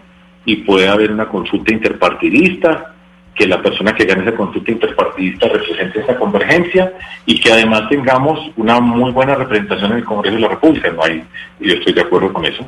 y 0.46 0.58
pueda 0.58 0.94
haber 0.94 1.12
una 1.12 1.28
consulta 1.28 1.74
interpartidista, 1.74 2.94
que 3.36 3.46
la 3.46 3.62
persona 3.62 3.94
que 3.94 4.06
gane 4.06 4.22
esa 4.22 4.36
consulta 4.36 4.72
interpartidista 4.72 5.50
represente 5.50 6.00
esa 6.00 6.16
convergencia 6.16 6.94
y 7.26 7.38
que 7.38 7.52
además 7.52 7.90
tengamos 7.90 8.40
una 8.56 8.80
muy 8.80 9.12
buena 9.12 9.36
representación 9.36 9.92
en 9.92 9.98
el 9.98 10.06
Congreso 10.06 10.36
de 10.36 10.42
la 10.42 10.48
República. 10.48 10.90
No 10.92 11.04
hay, 11.04 11.22
y 11.60 11.68
yo 11.68 11.74
estoy 11.74 11.92
de 11.92 12.02
acuerdo 12.02 12.32
con 12.32 12.46
eso. 12.46 12.66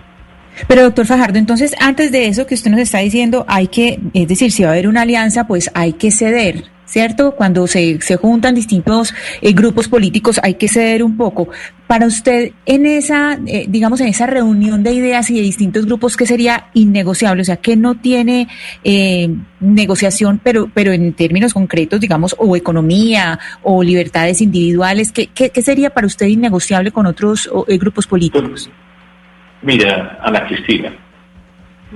Pero 0.67 0.83
doctor 0.83 1.05
Fajardo, 1.05 1.37
entonces 1.37 1.75
antes 1.79 2.11
de 2.11 2.27
eso 2.27 2.45
que 2.45 2.55
usted 2.55 2.71
nos 2.71 2.79
está 2.79 2.99
diciendo, 2.99 3.45
hay 3.47 3.67
que, 3.67 3.99
es 4.13 4.27
decir, 4.27 4.51
si 4.51 4.63
va 4.63 4.69
a 4.69 4.71
haber 4.73 4.87
una 4.87 5.01
alianza, 5.01 5.47
pues 5.47 5.69
hay 5.73 5.93
que 5.93 6.11
ceder. 6.11 6.77
¿cierto? 6.87 7.35
Cuando 7.35 7.67
se, 7.67 7.99
se 8.01 8.15
juntan 8.15 8.55
distintos 8.55 9.13
eh, 9.41 9.51
grupos 9.51 9.87
políticos 9.87 10.39
hay 10.41 10.55
que 10.55 10.67
ceder 10.67 11.03
un 11.03 11.17
poco. 11.17 11.49
Para 11.85 12.05
usted, 12.07 12.51
en 12.65 12.85
esa, 12.85 13.39
eh, 13.45 13.65
digamos, 13.69 14.01
en 14.01 14.07
esa 14.07 14.25
reunión 14.25 14.83
de 14.83 14.93
ideas 14.93 15.29
y 15.29 15.35
de 15.35 15.41
distintos 15.41 15.85
grupos, 15.85 16.17
¿qué 16.17 16.25
sería 16.25 16.69
innegociable? 16.73 17.41
O 17.41 17.45
sea, 17.45 17.57
¿qué 17.57 17.75
no 17.75 17.95
tiene 17.95 18.47
eh, 18.83 19.29
negociación, 19.59 20.41
pero, 20.43 20.71
pero 20.73 20.91
en 20.91 21.13
términos 21.13 21.53
concretos, 21.53 21.99
digamos, 21.99 22.35
o 22.39 22.55
economía 22.55 23.39
o 23.63 23.83
libertades 23.83 24.41
individuales? 24.41 25.11
¿Qué, 25.11 25.27
qué, 25.27 25.61
sería 25.61 25.91
para 25.91 26.07
usted 26.07 26.27
innegociable 26.27 26.91
con 26.91 27.05
otros 27.05 27.49
grupos 27.67 28.07
políticos? 28.07 28.69
Mira, 29.67 30.17
Ana 30.23 30.47
Cristina, 30.47 30.93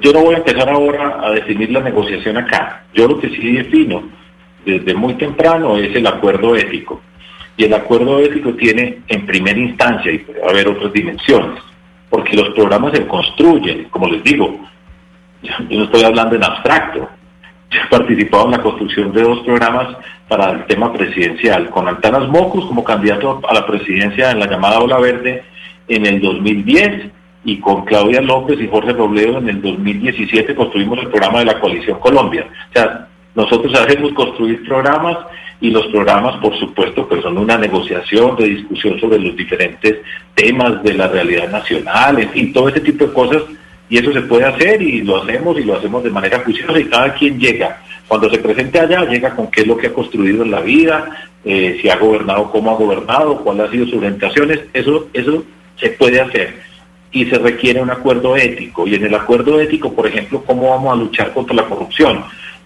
yo 0.01 0.11
no 0.11 0.23
voy 0.23 0.35
a 0.35 0.39
empezar 0.39 0.69
ahora 0.69 1.21
a 1.23 1.31
definir 1.31 1.71
la 1.71 1.79
negociación 1.79 2.35
acá. 2.35 2.83
Yo 2.93 3.07
lo 3.07 3.17
que 3.17 3.29
sí 3.29 3.49
defino 3.49 4.09
desde 4.65 4.93
muy 4.93 5.13
temprano 5.13 5.77
es 5.77 5.95
el 5.95 6.05
acuerdo 6.05 6.53
ético. 6.57 7.01
Y 7.55 7.63
el 7.63 7.73
acuerdo 7.73 8.19
ético 8.19 8.53
tiene 8.55 8.99
en 9.07 9.25
primera 9.25 9.57
instancia, 9.57 10.11
y 10.11 10.17
puede 10.17 10.43
haber 10.43 10.67
otras 10.67 10.91
dimensiones, 10.91 11.61
porque 12.09 12.35
los 12.35 12.49
programas 12.49 12.91
se 12.91 13.07
construyen, 13.07 13.85
como 13.85 14.07
les 14.07 14.21
digo, 14.21 14.59
yo 15.41 15.53
no 15.69 15.85
estoy 15.85 16.03
hablando 16.03 16.35
en 16.35 16.43
abstracto. 16.43 17.07
Yo 17.69 17.79
he 17.79 17.87
participado 17.87 18.47
en 18.47 18.51
la 18.51 18.61
construcción 18.61 19.13
de 19.13 19.21
dos 19.21 19.39
programas 19.45 19.95
para 20.27 20.51
el 20.51 20.65
tema 20.65 20.91
presidencial, 20.91 21.69
con 21.69 21.87
Antanas 21.87 22.27
Mocus 22.27 22.65
como 22.65 22.83
candidato 22.83 23.39
a 23.47 23.53
la 23.53 23.65
presidencia 23.65 24.31
en 24.31 24.39
la 24.39 24.49
llamada 24.49 24.81
Ola 24.81 24.99
Verde 24.99 25.45
en 25.87 26.05
el 26.05 26.19
2010 26.19 27.20
y 27.43 27.59
con 27.59 27.85
Claudia 27.85 28.21
López 28.21 28.59
y 28.59 28.67
Jorge 28.67 28.93
Robledo 28.93 29.39
en 29.39 29.49
el 29.49 29.61
2017 29.61 30.53
construimos 30.53 30.99
el 30.99 31.07
programa 31.07 31.39
de 31.39 31.45
la 31.45 31.59
Coalición 31.59 31.99
Colombia. 31.99 32.45
O 32.69 32.73
sea, 32.73 33.07
nosotros 33.33 33.73
hacemos 33.79 34.13
construir 34.13 34.63
programas 34.67 35.17
y 35.59 35.69
los 35.69 35.87
programas, 35.87 36.37
por 36.37 36.57
supuesto, 36.57 37.07
pues 37.07 37.21
son 37.21 37.37
una 37.37 37.57
negociación 37.57 38.35
de 38.35 38.45
discusión 38.45 38.99
sobre 38.99 39.19
los 39.19 39.35
diferentes 39.35 39.97
temas 40.35 40.83
de 40.83 40.93
la 40.93 41.07
realidad 41.07 41.49
nacional, 41.49 42.19
en 42.19 42.29
fin, 42.29 42.53
todo 42.53 42.69
ese 42.69 42.81
tipo 42.81 43.05
de 43.05 43.13
cosas. 43.13 43.43
Y 43.89 43.97
eso 43.97 44.13
se 44.13 44.21
puede 44.21 44.45
hacer 44.45 44.81
y 44.81 45.01
lo 45.01 45.21
hacemos 45.21 45.59
y 45.59 45.63
lo 45.63 45.75
hacemos 45.75 46.03
de 46.03 46.09
manera 46.09 46.39
juiciosa 46.39 46.79
y 46.79 46.85
cada 46.85 47.13
quien 47.13 47.39
llega. 47.39 47.81
Cuando 48.07 48.29
se 48.29 48.39
presente 48.39 48.79
allá, 48.79 49.05
llega 49.05 49.35
con 49.35 49.49
qué 49.51 49.61
es 49.61 49.67
lo 49.67 49.77
que 49.77 49.87
ha 49.87 49.93
construido 49.93 50.43
en 50.43 50.51
la 50.51 50.61
vida, 50.61 51.29
eh, 51.43 51.77
si 51.81 51.89
ha 51.89 51.97
gobernado, 51.97 52.49
cómo 52.51 52.71
ha 52.71 52.75
gobernado, 52.75 53.43
cuáles 53.43 53.65
han 53.65 53.71
sido 53.71 53.85
sus 53.85 53.95
orientaciones. 53.95 54.61
Eso, 54.73 55.09
eso 55.13 55.43
se 55.75 55.89
puede 55.91 56.21
hacer 56.21 56.70
y 57.11 57.25
se 57.25 57.37
requiere 57.37 57.81
un 57.81 57.89
acuerdo 57.89 58.35
ético. 58.35 58.87
Y 58.87 58.95
en 58.95 59.05
el 59.05 59.15
acuerdo 59.15 59.59
ético, 59.59 59.93
por 59.93 60.07
ejemplo, 60.07 60.43
cómo 60.45 60.69
vamos 60.69 60.93
a 60.93 60.95
luchar 60.95 61.33
contra 61.33 61.55
la 61.55 61.65
corrupción 61.65 62.23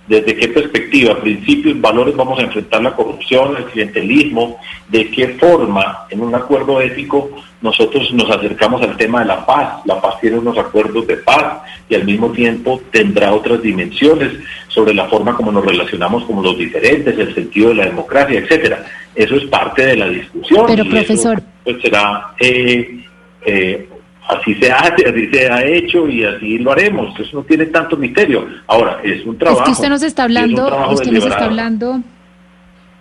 desde 0.08 0.36
qué 0.36 0.48
perspectiva, 0.50 1.20
principios, 1.20 1.82
valores 1.82 2.16
vamos 2.16 2.38
a 2.38 2.44
enfrentar 2.44 2.82
la 2.82 2.96
corrupción, 2.96 3.58
el 3.58 3.66
clientelismo, 3.66 4.60
de 4.88 5.10
qué 5.10 5.30
forma 5.30 6.06
en 6.10 6.22
un 6.22 6.36
acuerdo 6.36 6.80
ético 6.80 7.32
nosotros 7.62 8.14
nos 8.14 8.30
acercamos 8.30 8.84
al 8.84 8.96
tema 8.96 9.22
de 9.22 9.26
la 9.26 9.44
paz. 9.44 9.80
La 9.86 10.00
paz 10.00 10.20
tiene 10.22 10.38
unos 10.38 10.56
acuerdos 10.56 11.08
de 11.08 11.18
paz 11.18 11.62
y 11.90 11.96
al 11.96 12.06
mismo 12.06 12.30
tiempo 12.32 12.80
tendrá 12.92 13.34
otras 13.34 13.60
dimensiones 13.64 14.34
sobre 14.68 14.94
la 14.94 15.06
forma 15.06 15.36
como 15.36 15.52
nos 15.52 15.66
relacionamos 15.66 16.26
con 16.26 16.44
los 16.44 16.56
diferentes, 16.56 17.18
el 17.18 17.34
sentido 17.34 17.70
de 17.70 17.76
la 17.76 17.86
democracia, 17.86 18.40
etcétera. 18.40 18.86
Eso 19.16 19.36
es 19.36 19.46
parte 19.46 19.84
de 19.84 19.98
la 19.98 20.08
discusión. 20.10 20.66
Pero 20.68 20.86
profesor, 20.86 21.42
pues 21.64 21.82
será 21.82 22.36
eh, 22.40 23.04
eh, 23.44 23.90
así 24.28 24.56
se 24.56 24.72
hace, 24.72 25.08
así 25.08 25.30
se 25.32 25.50
ha 25.50 25.64
hecho 25.64 26.08
y 26.08 26.24
así 26.24 26.58
lo 26.58 26.72
haremos. 26.72 27.20
Eso 27.20 27.38
no 27.38 27.44
tiene 27.44 27.66
tanto 27.68 27.98
misterio. 27.98 28.48
Ahora, 28.68 29.00
es 29.04 29.26
un 29.26 29.38
trabajo. 29.38 29.62
Es 29.62 29.66
que 29.66 29.72
usted 29.72 29.90
nos 29.90 30.04
está 30.04 30.24
hablando, 30.24 30.68
usted 30.92 31.12
nos 31.12 31.26
está 31.26 31.46
hablando 31.46 32.02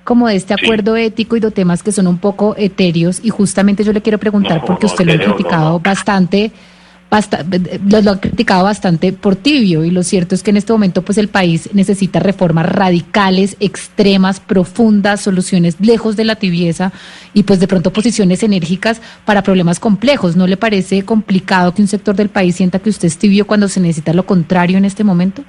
como 0.05 0.29
de 0.29 0.37
este 0.37 0.55
acuerdo 0.55 0.97
ético 0.97 1.37
y 1.37 1.41
de 1.41 1.51
temas 1.51 1.83
que 1.83 1.91
son 1.91 2.07
un 2.07 2.19
poco 2.19 2.55
etéreos 2.59 3.21
y 3.25 3.31
justamente 3.31 3.83
yo 3.85 3.93
le 3.93 4.03
quiero 4.03 4.19
preguntar 4.19 4.63
porque 4.65 4.87
usted 4.87 5.07
lo 5.07 5.15
ha 5.15 5.19
criticado 5.19 5.81
bastante 5.81 6.53
lo, 8.03 8.11
han 8.11 8.19
criticado 8.19 8.65
bastante 8.65 9.13
por 9.13 9.37
tibio 9.37 9.85
y 9.85 9.91
lo 9.91 10.03
cierto 10.03 10.35
es 10.35 10.43
que 10.43 10.51
en 10.51 10.57
este 10.57 10.73
momento 10.73 11.03
pues 11.03 11.19
el 11.19 11.29
país 11.29 11.71
necesita 11.73 12.19
reformas 12.19 12.67
radicales, 12.67 13.57
extremas, 13.61 14.41
profundas, 14.41 15.21
soluciones 15.21 15.77
lejos 15.81 16.17
de 16.17 16.25
la 16.25 16.37
tibieza 16.37 16.93
y 17.33 17.45
pues 17.45 17.61
de 17.61 17.69
pronto 17.69 17.93
posiciones 17.93 18.43
enérgicas 18.43 19.01
para 19.25 19.43
problemas 19.43 19.81
complejos. 19.81 20.37
¿No 20.37 20.47
le 20.47 20.57
parece 20.57 21.05
complicado 21.05 21.75
que 21.75 21.83
un 21.83 21.89
sector 21.89 22.17
del 22.17 22.31
país 22.31 22.57
sienta 22.57 22.79
que 22.79 22.91
usted 22.91 23.09
es 23.09 23.19
tibio 23.19 23.47
cuando 23.47 23.69
se 23.69 23.81
necesita 23.81 24.13
lo 24.13 24.27
contrario 24.27 24.79
en 24.79 24.85
este 24.85 25.05
momento? 25.05 25.45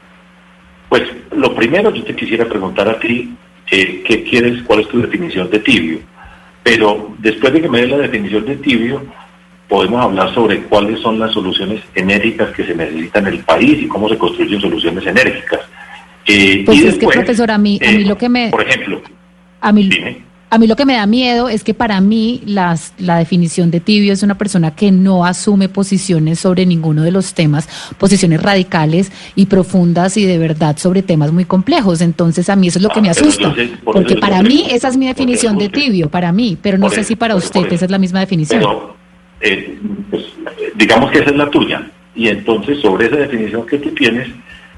Pues 0.89 1.03
lo 1.35 1.55
primero 1.55 1.93
yo 1.93 2.03
te 2.03 2.15
quisiera 2.15 2.45
preguntar 2.45 2.87
a 2.87 2.99
ti, 2.99 3.35
eh, 3.71 4.03
¿qué 4.05 4.23
quieres, 4.23 4.61
cuál 4.63 4.81
es 4.81 4.87
tu 4.87 5.01
definición 5.01 5.49
de 5.49 5.59
tibio? 5.59 5.99
Pero 6.63 7.15
después 7.19 7.53
de 7.53 7.61
que 7.61 7.69
me 7.69 7.81
des 7.81 7.89
la 7.89 7.97
definición 7.97 8.45
de 8.45 8.55
tibio, 8.57 9.03
podemos 9.67 10.03
hablar 10.03 10.33
sobre 10.33 10.61
cuáles 10.63 10.99
son 10.99 11.19
las 11.19 11.33
soluciones 11.33 11.81
enérgicas 11.95 12.51
que 12.51 12.65
se 12.65 12.75
necesitan 12.75 13.27
en 13.27 13.33
el 13.33 13.39
país 13.39 13.81
y 13.81 13.87
cómo 13.87 14.09
se 14.09 14.17
construyen 14.17 14.61
soluciones 14.61 15.05
enérgicas. 15.05 15.61
Eh, 16.27 16.63
pues 16.65 16.83
es 16.83 16.97
que, 16.97 17.07
profesor, 17.07 17.51
a 17.51 17.57
mí, 17.57 17.79
a 17.85 17.91
mí 17.91 18.03
lo 18.03 18.17
que 18.17 18.29
me... 18.29 18.49
Por 18.49 18.67
ejemplo, 18.67 19.01
a 19.61 19.71
mí, 19.71 19.89
a 20.49 20.57
mí 20.57 20.67
lo 20.67 20.75
que 20.75 20.85
me 20.85 20.93
da 20.93 21.05
miedo 21.05 21.49
es 21.49 21.63
que 21.63 21.73
para 21.73 21.99
mí 22.01 22.41
las, 22.45 22.93
la 22.97 23.17
definición 23.17 23.71
de 23.71 23.79
tibio 23.79 24.13
es 24.13 24.23
una 24.23 24.37
persona 24.37 24.75
que 24.75 24.91
no 24.91 25.25
asume 25.25 25.69
posiciones 25.69 26.39
sobre 26.39 26.65
ninguno 26.65 27.01
de 27.01 27.11
los 27.11 27.33
temas, 27.33 27.67
posiciones 27.97 28.41
radicales 28.41 29.11
y 29.35 29.47
profundas 29.47 30.17
y 30.17 30.25
de 30.25 30.37
verdad 30.37 30.77
sobre 30.77 31.01
temas 31.01 31.31
muy 31.31 31.45
complejos. 31.45 32.01
Entonces 32.01 32.49
a 32.49 32.55
mí 32.55 32.67
eso 32.67 32.79
es 32.79 32.83
lo 32.83 32.89
que 32.89 33.01
me 33.01 33.09
ah, 33.09 33.11
asusta, 33.11 33.53
porque 33.83 34.15
para 34.15 34.41
mí 34.43 34.65
esa 34.69 34.87
es 34.87 34.97
mi 34.97 35.07
definición 35.07 35.57
de 35.57 35.69
tibio, 35.69 36.09
para 36.09 36.31
mí, 36.31 36.57
pero 36.61 36.77
no 36.77 36.89
sé 36.89 37.03
si 37.03 37.15
para 37.15 37.35
usted 37.35 37.71
esa 37.71 37.85
es 37.85 37.91
la 37.91 37.97
misma 37.97 38.19
definición. 38.19 38.94
Eh, 39.41 39.77
pues, 40.09 40.25
digamos 40.75 41.11
que 41.11 41.19
esa 41.19 41.29
es 41.29 41.35
la 41.35 41.49
tuya. 41.49 41.89
Y 42.15 42.29
entonces 42.29 42.79
sobre 42.79 43.07
esa 43.07 43.17
definición 43.17 43.65
que 43.65 43.77
tú 43.77 43.89
tienes, 43.91 44.29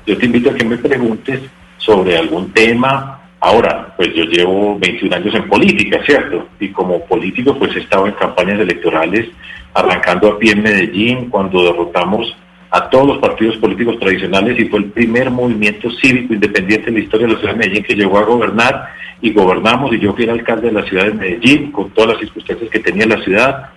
yo 0.05 0.17
te 0.17 0.25
invito 0.25 0.49
a 0.49 0.55
que 0.55 0.65
me 0.65 0.77
preguntes 0.77 1.41
sobre 1.77 2.17
algún 2.17 2.51
tema. 2.51 3.21
Ahora, 3.39 3.93
pues 3.95 4.13
yo 4.15 4.23
llevo 4.23 4.77
21 4.79 5.15
años 5.15 5.35
en 5.35 5.47
política, 5.47 5.99
¿cierto? 6.05 6.47
Y 6.59 6.69
como 6.69 7.05
político, 7.05 7.55
pues 7.57 7.75
he 7.75 7.79
estado 7.79 8.07
en 8.07 8.13
campañas 8.13 8.59
electorales, 8.59 9.27
arrancando 9.73 10.29
a 10.29 10.39
pie 10.39 10.53
en 10.53 10.63
Medellín, 10.63 11.29
cuando 11.29 11.63
derrotamos 11.63 12.35
a 12.71 12.89
todos 12.89 13.07
los 13.07 13.17
partidos 13.19 13.55
políticos 13.57 13.97
tradicionales 13.99 14.59
y 14.59 14.65
fue 14.65 14.79
el 14.79 14.85
primer 14.85 15.29
movimiento 15.29 15.89
cívico 15.91 16.33
independiente 16.33 16.89
en 16.89 16.95
la 16.95 17.01
historia 17.01 17.27
de 17.27 17.33
la 17.33 17.39
ciudad 17.39 17.53
de 17.53 17.59
Medellín 17.59 17.83
que 17.83 17.95
llegó 17.95 18.17
a 18.17 18.23
gobernar 18.23 18.89
y 19.21 19.31
gobernamos 19.31 19.93
y 19.93 19.99
yo 19.99 20.13
fui 20.13 20.25
el 20.25 20.31
alcalde 20.31 20.67
de 20.67 20.73
la 20.73 20.83
ciudad 20.83 21.05
de 21.05 21.13
Medellín 21.13 21.71
con 21.71 21.89
todas 21.91 22.11
las 22.11 22.19
circunstancias 22.19 22.69
que 22.69 22.79
tenía 22.79 23.05
la 23.05 23.23
ciudad 23.23 23.69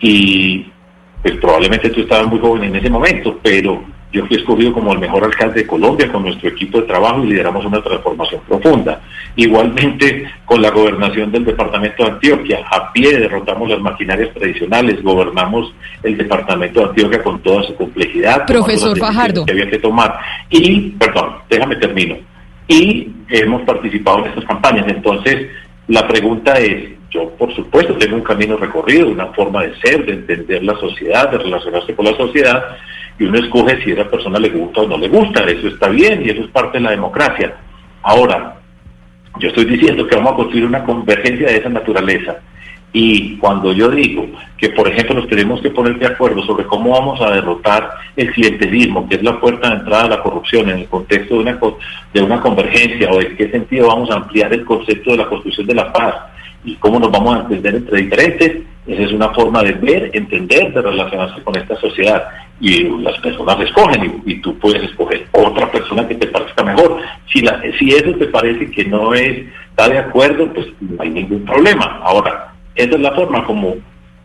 y 0.00 0.66
pues 1.22 1.34
probablemente 1.36 1.90
tú 1.90 2.00
estabas 2.00 2.26
muy 2.28 2.38
joven 2.38 2.64
en 2.64 2.76
ese 2.76 2.90
momento, 2.90 3.38
pero 3.42 3.84
yo 4.12 4.26
fui 4.26 4.36
escogido 4.36 4.72
como 4.72 4.92
el 4.92 4.98
mejor 4.98 5.22
alcalde 5.22 5.60
de 5.60 5.66
Colombia 5.66 6.10
con 6.10 6.24
nuestro 6.24 6.48
equipo 6.48 6.80
de 6.80 6.86
trabajo 6.86 7.22
y 7.22 7.28
lideramos 7.28 7.64
una 7.64 7.80
transformación 7.80 8.40
profunda. 8.48 9.00
Igualmente 9.36 10.28
con 10.44 10.60
la 10.60 10.70
gobernación 10.70 11.30
del 11.30 11.44
departamento 11.44 12.02
de 12.02 12.10
Antioquia, 12.10 12.66
a 12.70 12.92
pie 12.92 13.20
derrotamos 13.20 13.70
las 13.70 13.80
maquinarias 13.80 14.34
tradicionales, 14.34 15.00
gobernamos 15.02 15.72
el 16.02 16.16
departamento 16.16 16.80
de 16.80 16.86
Antioquia 16.86 17.22
con 17.22 17.40
toda 17.40 17.62
su 17.62 17.76
complejidad. 17.76 18.46
Profesor 18.46 18.98
Fajardo. 18.98 19.46
Que 19.46 19.52
había 19.52 19.70
que 19.70 19.78
tomar. 19.78 20.18
Y, 20.48 20.90
perdón, 20.90 21.34
déjame 21.48 21.76
termino. 21.76 22.16
Y 22.66 23.08
hemos 23.28 23.62
participado 23.62 24.20
en 24.20 24.26
estas 24.26 24.44
campañas. 24.44 24.86
Entonces, 24.88 25.48
la 25.86 26.06
pregunta 26.08 26.54
es, 26.54 26.99
yo, 27.10 27.28
por 27.30 27.54
supuesto, 27.54 27.94
tengo 27.94 28.16
un 28.16 28.22
camino 28.22 28.56
recorrido, 28.56 29.08
una 29.08 29.26
forma 29.26 29.64
de 29.64 29.76
ser, 29.80 30.06
de 30.06 30.12
entender 30.12 30.62
la 30.62 30.74
sociedad, 30.76 31.30
de 31.30 31.38
relacionarse 31.38 31.94
con 31.94 32.04
la 32.04 32.16
sociedad, 32.16 32.76
y 33.18 33.24
uno 33.24 33.38
escoge 33.38 33.82
si 33.82 33.90
a 33.90 33.94
esa 33.94 34.10
persona 34.10 34.38
le 34.38 34.50
gusta 34.50 34.82
o 34.82 34.88
no 34.88 34.96
le 34.96 35.08
gusta. 35.08 35.44
Eso 35.44 35.68
está 35.68 35.88
bien 35.88 36.22
y 36.24 36.30
eso 36.30 36.42
es 36.42 36.50
parte 36.50 36.78
de 36.78 36.84
la 36.84 36.90
democracia. 36.90 37.54
Ahora, 38.02 38.56
yo 39.38 39.48
estoy 39.48 39.64
diciendo 39.64 40.06
que 40.06 40.16
vamos 40.16 40.32
a 40.32 40.36
construir 40.36 40.64
una 40.64 40.84
convergencia 40.84 41.48
de 41.48 41.56
esa 41.56 41.68
naturaleza. 41.68 42.36
Y 42.92 43.36
cuando 43.36 43.72
yo 43.72 43.88
digo 43.88 44.26
que, 44.56 44.70
por 44.70 44.88
ejemplo, 44.88 45.14
nos 45.14 45.28
tenemos 45.28 45.60
que 45.60 45.70
poner 45.70 45.98
de 45.98 46.06
acuerdo 46.06 46.42
sobre 46.42 46.64
cómo 46.64 46.90
vamos 46.90 47.20
a 47.20 47.30
derrotar 47.30 47.90
el 48.16 48.32
clientelismo, 48.32 49.08
que 49.08 49.16
es 49.16 49.22
la 49.22 49.38
puerta 49.38 49.68
de 49.68 49.76
entrada 49.76 50.04
a 50.04 50.08
la 50.08 50.22
corrupción 50.22 50.68
en 50.70 50.78
el 50.78 50.86
contexto 50.86 51.34
de 51.34 51.40
una, 51.40 51.60
de 52.12 52.22
una 52.22 52.40
convergencia, 52.40 53.10
o 53.10 53.20
en 53.20 53.36
qué 53.36 53.48
sentido 53.50 53.86
vamos 53.88 54.10
a 54.10 54.16
ampliar 54.16 54.52
el 54.52 54.64
concepto 54.64 55.12
de 55.12 55.18
la 55.18 55.28
construcción 55.28 55.68
de 55.68 55.74
la 55.74 55.92
paz, 55.92 56.14
y 56.64 56.74
cómo 56.76 56.98
nos 56.98 57.10
vamos 57.10 57.36
a 57.36 57.40
entender 57.40 57.76
entre 57.76 58.02
diferentes. 58.02 58.56
Esa 58.86 59.02
es 59.02 59.12
una 59.12 59.28
forma 59.30 59.62
de 59.62 59.72
ver, 59.72 60.10
entender, 60.12 60.72
de 60.72 60.82
relacionarse 60.82 61.42
con 61.42 61.56
esta 61.56 61.76
sociedad. 61.76 62.28
Y 62.60 62.84
las 63.00 63.18
personas 63.20 63.58
escogen 63.60 64.22
y, 64.26 64.40
tú 64.40 64.58
puedes 64.58 64.82
escoger 64.82 65.26
otra 65.32 65.70
persona 65.70 66.06
que 66.06 66.14
te 66.14 66.26
parezca 66.26 66.62
mejor. 66.62 66.98
Si, 67.32 67.40
la, 67.40 67.60
si 67.78 67.90
eso 67.90 68.12
te 68.12 68.26
parece 68.26 68.70
que 68.70 68.84
no 68.84 69.14
es, 69.14 69.46
está 69.70 69.88
de 69.88 69.98
acuerdo, 69.98 70.52
pues 70.52 70.66
no 70.80 71.02
hay 71.02 71.10
ningún 71.10 71.44
problema. 71.44 72.00
Ahora, 72.02 72.52
esa 72.74 72.94
es 72.94 73.00
la 73.00 73.12
forma 73.12 73.44
como 73.44 73.76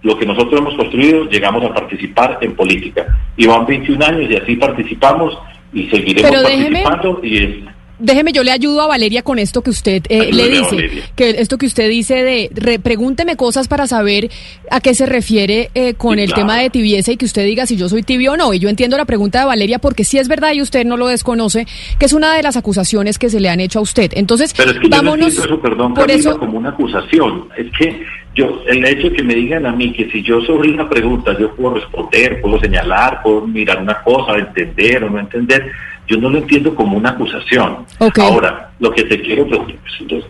lo 0.02 0.18
que 0.18 0.26
nosotros 0.26 0.60
hemos 0.60 0.76
construido, 0.76 1.26
llegamos 1.26 1.64
a 1.64 1.74
participar 1.74 2.38
en 2.42 2.56
política. 2.56 3.06
Y 3.38 3.48
van 3.48 3.66
21 3.66 4.06
años 4.06 4.30
y 4.30 4.36
así 4.36 4.56
participamos 4.56 5.38
y 5.74 5.88
seguiremos 5.90 6.32
participando 6.32 7.20
y 7.24 7.38
es 7.38 7.75
déjeme, 8.00 8.32
yo 8.32 8.44
le 8.44 8.52
ayudo 8.52 8.82
a 8.82 8.88
Valeria 8.88 9.24
con 9.24 9.40
esto 9.40 9.62
que 9.62 9.70
usted 9.70 10.04
eh, 10.10 10.32
le 10.32 10.50
dice, 10.50 11.04
que 11.16 11.30
esto 11.30 11.58
que 11.58 11.66
usted 11.66 11.90
dice 11.90 12.24
de 12.24 12.80
pregúnteme 12.82 13.36
cosas 13.36 13.68
para 13.68 13.88
saber 13.88 14.30
a 14.70 14.82
qué 14.82 14.94
se 14.94 15.06
refiere 15.06 15.70
eh, 15.74 15.94
con 15.94 16.20
el 16.20 16.34
tema 16.34 16.58
de 16.58 16.70
tibieza 16.70 17.12
y 17.12 17.18
que 17.18 17.26
usted 17.26 17.46
diga 17.46 17.66
si 17.66 17.78
yo 17.78 17.90
soy 17.90 18.04
tibio 18.04 18.34
o 18.34 18.38
no. 18.38 18.54
Y 18.54 18.60
yo 18.60 18.70
entiendo 18.70 18.98
la 18.98 19.06
pregunta 19.06 19.40
de 19.40 19.46
Valeria 19.46 19.80
porque 19.80 20.04
si 20.04 20.18
es 20.18 20.28
verdad 20.28 20.54
y 20.54 20.62
usted 20.62 20.86
no 20.86 20.98
lo 20.98 21.08
desconoce, 21.08 21.66
que 22.00 22.06
es 22.06 22.14
una 22.14 22.36
de 22.36 22.44
las 22.44 22.58
acusaciones 22.58 23.18
que 23.18 23.30
se 23.30 23.40
le 23.40 23.50
han 23.50 23.60
hecho 23.60 23.80
a 23.80 23.82
usted. 23.82 24.12
Entonces, 24.16 24.54
Pero 24.56 24.72
es 24.72 24.80
que 24.80 24.88
vámonos 24.88 25.34
eso, 25.34 25.62
perdón, 25.62 25.94
por 25.94 26.10
eso 26.10 26.38
como 26.38 26.58
una 26.58 26.70
acusación. 26.70 27.50
Es 27.58 27.72
que 27.78 28.06
yo 28.36 28.62
el 28.68 28.86
hecho 28.86 29.10
de 29.10 29.16
que 29.16 29.24
me 29.24 29.34
digan 29.34 29.66
a 29.66 29.72
mí 29.72 29.94
que 29.94 30.10
si 30.12 30.22
yo 30.22 30.42
sobre 30.42 30.70
una 30.70 30.90
pregunta 30.90 31.38
yo 31.40 31.56
puedo 31.56 31.76
responder, 31.76 32.42
puedo 32.42 32.60
señalar, 32.60 33.22
puedo 33.24 33.48
mirar 33.48 33.82
una 33.82 34.02
cosa, 34.04 34.38
entender 34.38 35.04
o 35.04 35.10
no 35.10 35.20
entender 35.20 35.72
yo 36.08 36.18
no 36.18 36.30
lo 36.30 36.38
entiendo 36.38 36.74
como 36.76 36.98
una 36.98 37.10
acusación. 37.10 37.86
Ahora, 38.18 38.72
lo 38.80 38.92
que 38.92 39.04
te 39.04 39.22
quiero, 39.22 39.48
pues, 39.48 39.62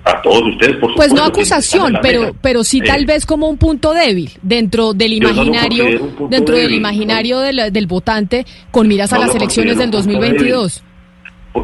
a 0.04 0.22
todos 0.22 0.44
ustedes, 0.54 0.78
por 0.78 0.96
Pues 0.96 1.14
no 1.14 1.24
acusación, 1.24 1.98
pero, 2.02 2.36
pero 2.42 2.64
sí 2.64 2.82
tal 2.82 3.04
eh, 3.04 3.06
vez 3.06 3.26
como 3.26 3.50
un 3.50 3.58
punto 3.58 3.94
débil 3.94 4.32
dentro 4.42 4.94
del 4.94 5.14
imaginario, 5.14 5.86
dentro 6.30 6.56
del 6.56 6.74
imaginario 6.74 7.40
del, 7.40 7.88
votante 7.88 8.46
con 8.72 8.88
miras 8.88 9.14
a 9.14 9.20
las 9.20 9.36
elecciones 9.36 9.78
del 9.78 9.92
2022. 9.92 10.84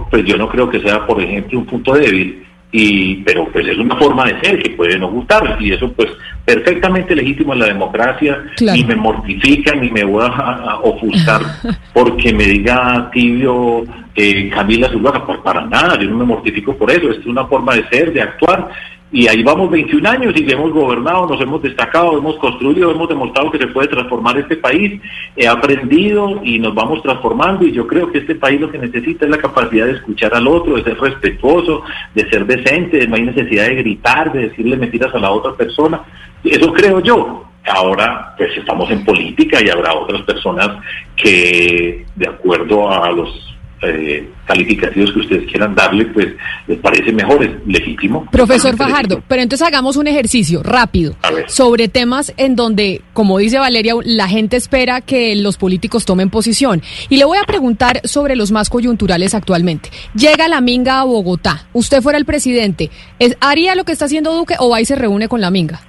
Pues 0.10 0.26
yo 0.26 0.38
no 0.38 0.48
creo 0.50 0.70
que 0.70 0.80
sea, 0.82 1.06
por 1.06 1.22
ejemplo, 1.22 1.60
un 1.60 1.66
punto 1.66 1.94
débil 1.94 2.46
y 2.72 3.16
pero 3.18 3.48
pues 3.52 3.68
es 3.68 3.78
una 3.78 3.96
forma 3.98 4.26
de 4.26 4.40
ser 4.40 4.64
que 4.64 4.70
puede 4.72 4.98
no 4.98 5.10
gustar 5.10 5.58
y 5.60 5.74
eso 5.74 5.92
pues 5.92 6.10
perfectamente 6.46 7.16
legítimo 7.16 7.54
en 7.54 7.60
la 7.60 7.66
democracia 7.66 8.44
y 8.60 8.84
me 8.86 8.96
mortifica 8.96 9.76
ni 9.76 9.90
me 9.90 10.06
voy 10.06 10.24
a, 10.26 10.80
ofuscar 10.82 11.42
porque 11.94 12.34
me 12.34 12.46
diga 12.46 13.10
tibio 13.12 13.84
eh, 14.16 14.50
Camila 14.50 14.90
Zuluaga, 14.90 15.26
pues 15.26 15.40
para 15.40 15.66
nada, 15.66 16.00
yo 16.00 16.10
no 16.10 16.18
me 16.18 16.26
mortifico 16.26 16.76
por 16.76 16.92
eso, 16.92 17.10
es 17.12 17.26
una 17.26 17.46
forma 17.46 17.76
de 17.76 17.88
ser, 17.90 18.14
de 18.14 18.22
actuar 18.22 18.70
y 19.14 19.28
ahí 19.28 19.44
vamos 19.44 19.70
21 19.70 20.10
años 20.10 20.34
y 20.38 20.50
hemos 20.50 20.72
gobernado, 20.72 21.28
nos 21.28 21.42
hemos 21.42 21.62
destacado, 21.62 22.18
hemos 22.18 22.38
construido, 22.38 22.92
hemos 22.92 23.10
demostrado 23.10 23.52
que 23.52 23.58
se 23.58 23.68
puede 23.68 23.90
transformar 23.90 24.38
este 24.38 24.56
país, 24.56 25.02
he 25.36 25.48
aprendido 25.48 26.40
y 26.46 26.60
nos 26.60 26.74
vamos 26.74 27.04
transformando 27.04 27.66
y 27.66 27.74
yo 27.74 27.86
creo 27.88 28.10
que 28.10 28.20
este 28.20 28.36
país 28.36 28.62
lo 28.62 28.72
que 28.72 28.78
necesita 28.78 29.26
es 29.26 29.32
la 29.32 29.38
capacidad 29.38 29.86
de 29.86 29.94
escuchar 29.94 30.34
al 30.34 30.48
otro, 30.48 30.78
de 30.78 30.84
ser 30.84 30.98
respetuoso, 30.98 31.84
de 32.16 32.30
ser 32.30 32.46
decente, 32.46 33.06
no 33.06 33.18
hay 33.18 33.24
necesidad 33.24 33.66
de 33.66 33.76
gritar, 33.76 34.32
de 34.32 34.48
decirle 34.48 34.78
mentiras 34.78 35.14
a 35.14 35.20
la 35.20 35.32
otra 35.32 35.54
persona, 35.54 36.02
eso 36.44 36.72
creo 36.72 37.02
yo. 37.02 37.48
Ahora, 37.68 38.34
pues 38.38 38.58
estamos 38.58 38.90
en 38.90 39.06
política 39.06 39.60
y 39.64 39.70
habrá 39.70 39.94
otras 39.94 40.24
personas 40.24 40.70
que, 41.16 42.06
de 42.16 42.28
acuerdo 42.28 42.90
a 42.90 43.12
los 43.12 43.51
eh, 43.84 44.30
calificativos 44.46 45.12
que 45.12 45.20
ustedes 45.20 45.50
quieran 45.50 45.74
darle, 45.74 46.06
pues 46.06 46.28
les 46.68 46.78
parece 46.80 47.12
mejor, 47.12 47.44
es 47.44 47.52
legítimo. 47.66 48.28
Profesor 48.32 48.76
Fajardo, 48.76 49.24
pero 49.28 49.42
entonces 49.42 49.68
hagamos 49.68 49.98
un 49.98 50.08
ejercicio 50.08 50.62
rápido 50.62 51.16
sobre 51.48 51.88
temas 51.88 52.34
en 52.38 52.56
donde, 52.56 53.02
como 53.14 53.40
dice 53.40 53.58
Valeria, 53.58 53.94
la 54.04 54.28
gente 54.28 54.58
espera 54.58 55.02
que 55.02 55.36
los 55.36 55.58
políticos 55.58 56.06
tomen 56.06 56.30
posición. 56.30 56.82
Y 57.10 57.18
le 57.18 57.26
voy 57.26 57.40
a 57.40 57.44
preguntar 57.44 58.02
sobre 58.04 58.36
los 58.36 58.52
más 58.52 58.70
coyunturales 58.70 59.34
actualmente. 59.34 59.90
Llega 60.14 60.48
la 60.48 60.62
Minga 60.62 61.00
a 61.00 61.04
Bogotá, 61.04 61.66
usted 61.74 62.02
fuera 62.02 62.20
el 62.20 62.26
presidente, 62.26 62.92
¿haría 63.40 63.76
lo 63.76 63.84
que 63.84 63.94
está 63.94 64.06
haciendo 64.06 64.34
Duque 64.34 64.56
o 64.60 64.70
va 64.70 64.80
y 64.80 64.86
se 64.86 64.96
reúne 64.96 65.28
con 65.28 65.42
la 65.42 65.50
Minga? 65.50 65.82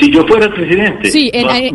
si 0.00 0.10
yo 0.10 0.26
fuera 0.26 0.46
el 0.46 0.52
presidente. 0.52 1.10
Sí, 1.10 1.30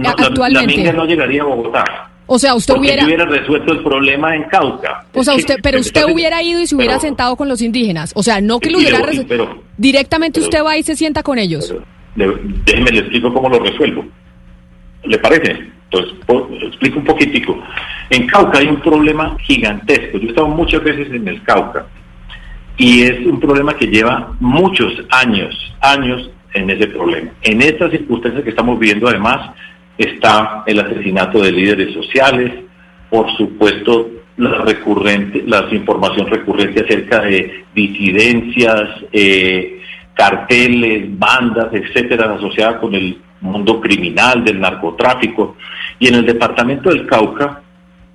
actualmente. 0.06 0.72
La, 0.72 0.78
Minga 0.78 0.94
no 0.94 1.06
llegaría 1.06 1.42
a 1.42 1.46
Bogotá. 1.46 2.09
O 2.32 2.38
sea, 2.38 2.54
usted 2.54 2.76
hubiera... 2.76 3.04
hubiera 3.04 3.26
resuelto 3.26 3.74
el 3.74 3.84
problema 3.84 4.36
en 4.36 4.44
Cauca. 4.44 5.04
O 5.16 5.24
sea, 5.24 5.34
usted, 5.34 5.56
pero 5.64 5.80
usted 5.80 6.04
hubiera 6.14 6.44
ido 6.44 6.62
y 6.62 6.68
se 6.68 6.76
hubiera 6.76 7.00
sentado 7.00 7.36
con 7.36 7.50
los 7.50 7.60
indígenas. 7.60 8.12
O 8.16 8.22
sea, 8.22 8.40
no 8.40 8.60
que 8.60 8.70
lo 8.70 8.78
hubiera 8.78 9.00
resuelto. 9.00 9.64
Directamente 9.78 10.40
usted 10.40 10.64
va 10.64 10.78
y 10.78 10.84
se 10.84 10.96
sienta 10.96 11.24
con 11.24 11.40
ellos. 11.40 11.74
déjeme 12.16 12.92
le 12.92 13.00
explico 13.00 13.34
cómo 13.34 13.50
lo 13.50 13.58
resuelvo. 13.58 14.06
¿Le 15.06 15.18
parece? 15.18 15.58
Entonces, 15.92 16.14
explico 16.68 17.00
un 17.00 17.06
poquitico. 17.06 17.58
En 18.12 18.28
Cauca 18.28 18.60
hay 18.60 18.68
un 18.68 18.80
problema 18.80 19.36
gigantesco. 19.40 20.20
Yo 20.20 20.28
he 20.28 20.30
estado 20.30 20.50
muchas 20.50 20.84
veces 20.84 21.08
en 21.12 21.28
el 21.28 21.42
Cauca. 21.42 21.88
Y 22.78 23.02
es 23.02 23.26
un 23.26 23.40
problema 23.40 23.76
que 23.76 23.88
lleva 23.88 24.36
muchos 24.40 24.94
años, 25.10 25.56
años 25.82 26.30
en 26.54 26.70
ese 26.70 26.86
problema. 26.86 27.32
En 27.42 27.60
estas 27.64 27.90
circunstancias 27.90 28.44
que 28.44 28.52
estamos 28.52 28.78
viendo, 28.78 29.08
además, 29.08 29.50
está 30.00 30.64
el 30.66 30.80
asesinato 30.80 31.42
de 31.42 31.52
líderes 31.52 31.94
sociales, 31.94 32.54
por 33.10 33.30
supuesto 33.36 34.10
la 34.38 34.62
recurrente, 34.62 35.44
la 35.46 35.68
información 35.70 36.28
recurrente 36.28 36.82
acerca 36.82 37.20
de 37.20 37.66
disidencias, 37.76 39.04
eh, 39.12 39.82
carteles, 40.14 41.20
bandas, 41.20 41.68
etcétera, 41.74 42.34
asociadas 42.36 42.80
con 42.80 42.96
el 42.96 43.18
mundo 43.42 43.82
criminal, 43.82 44.44
del 44.46 44.62
narcotráfico. 44.62 45.58
Y 46.00 46.08
en 46.08 46.16
el 46.16 46.26
departamento 46.26 46.90
del 46.90 47.06
Cauca, 47.06 47.62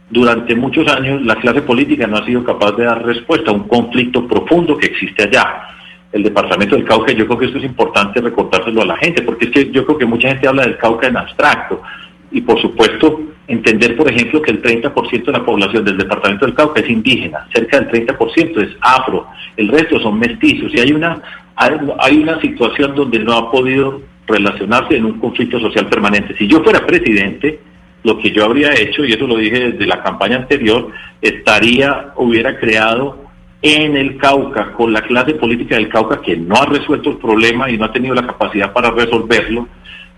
durante 0.08 0.54
muchos 0.54 0.88
años, 0.88 1.22
la 1.22 1.36
clase 1.36 1.60
política 1.60 2.06
no 2.06 2.16
ha 2.16 2.24
sido 2.24 2.42
capaz 2.42 2.72
de 2.72 2.84
dar 2.84 3.04
respuesta 3.04 3.50
a 3.50 3.54
un 3.54 3.68
conflicto 3.68 4.26
profundo 4.26 4.78
que 4.78 4.86
existe 4.86 5.24
allá 5.24 5.73
el 6.14 6.22
departamento 6.22 6.76
del 6.76 6.84
Cauca, 6.84 7.12
yo 7.12 7.26
creo 7.26 7.38
que 7.38 7.46
esto 7.46 7.58
es 7.58 7.64
importante 7.64 8.20
recordárselo 8.20 8.82
a 8.82 8.86
la 8.86 8.96
gente, 8.98 9.20
porque 9.22 9.46
es 9.46 9.50
que 9.50 9.70
yo 9.72 9.84
creo 9.84 9.98
que 9.98 10.06
mucha 10.06 10.28
gente 10.28 10.46
habla 10.46 10.62
del 10.62 10.78
Cauca 10.78 11.08
en 11.08 11.16
abstracto. 11.16 11.82
Y 12.30 12.40
por 12.40 12.60
supuesto, 12.62 13.20
entender, 13.48 13.96
por 13.96 14.08
ejemplo, 14.08 14.40
que 14.40 14.52
el 14.52 14.62
30% 14.62 15.24
de 15.24 15.32
la 15.32 15.44
población 15.44 15.84
del 15.84 15.98
departamento 15.98 16.46
del 16.46 16.54
Cauca 16.54 16.80
es 16.80 16.88
indígena, 16.88 17.48
cerca 17.52 17.80
del 17.80 18.06
30% 18.06 18.62
es 18.62 18.76
afro, 18.80 19.26
el 19.56 19.68
resto 19.68 19.98
son 19.98 20.20
mestizos. 20.20 20.72
Y 20.72 20.78
hay 20.78 20.92
una, 20.92 21.20
hay 21.56 22.18
una 22.18 22.40
situación 22.40 22.94
donde 22.94 23.18
no 23.18 23.32
ha 23.32 23.50
podido 23.50 24.00
relacionarse 24.28 24.96
en 24.96 25.06
un 25.06 25.18
conflicto 25.18 25.58
social 25.58 25.88
permanente. 25.88 26.36
Si 26.38 26.46
yo 26.46 26.62
fuera 26.62 26.86
presidente, 26.86 27.58
lo 28.04 28.18
que 28.18 28.30
yo 28.30 28.44
habría 28.44 28.72
hecho, 28.72 29.04
y 29.04 29.14
eso 29.14 29.26
lo 29.26 29.36
dije 29.36 29.72
desde 29.72 29.86
la 29.86 30.00
campaña 30.00 30.36
anterior, 30.36 30.92
estaría, 31.20 32.12
hubiera 32.14 32.56
creado 32.60 33.23
en 33.66 33.96
el 33.96 34.18
Cauca, 34.18 34.72
con 34.74 34.92
la 34.92 35.00
clase 35.00 35.32
política 35.36 35.76
del 35.76 35.88
Cauca 35.88 36.20
que 36.20 36.36
no 36.36 36.54
ha 36.54 36.66
resuelto 36.66 37.12
el 37.12 37.16
problema 37.16 37.70
y 37.70 37.78
no 37.78 37.86
ha 37.86 37.92
tenido 37.92 38.14
la 38.14 38.26
capacidad 38.26 38.74
para 38.74 38.90
resolverlo, 38.90 39.66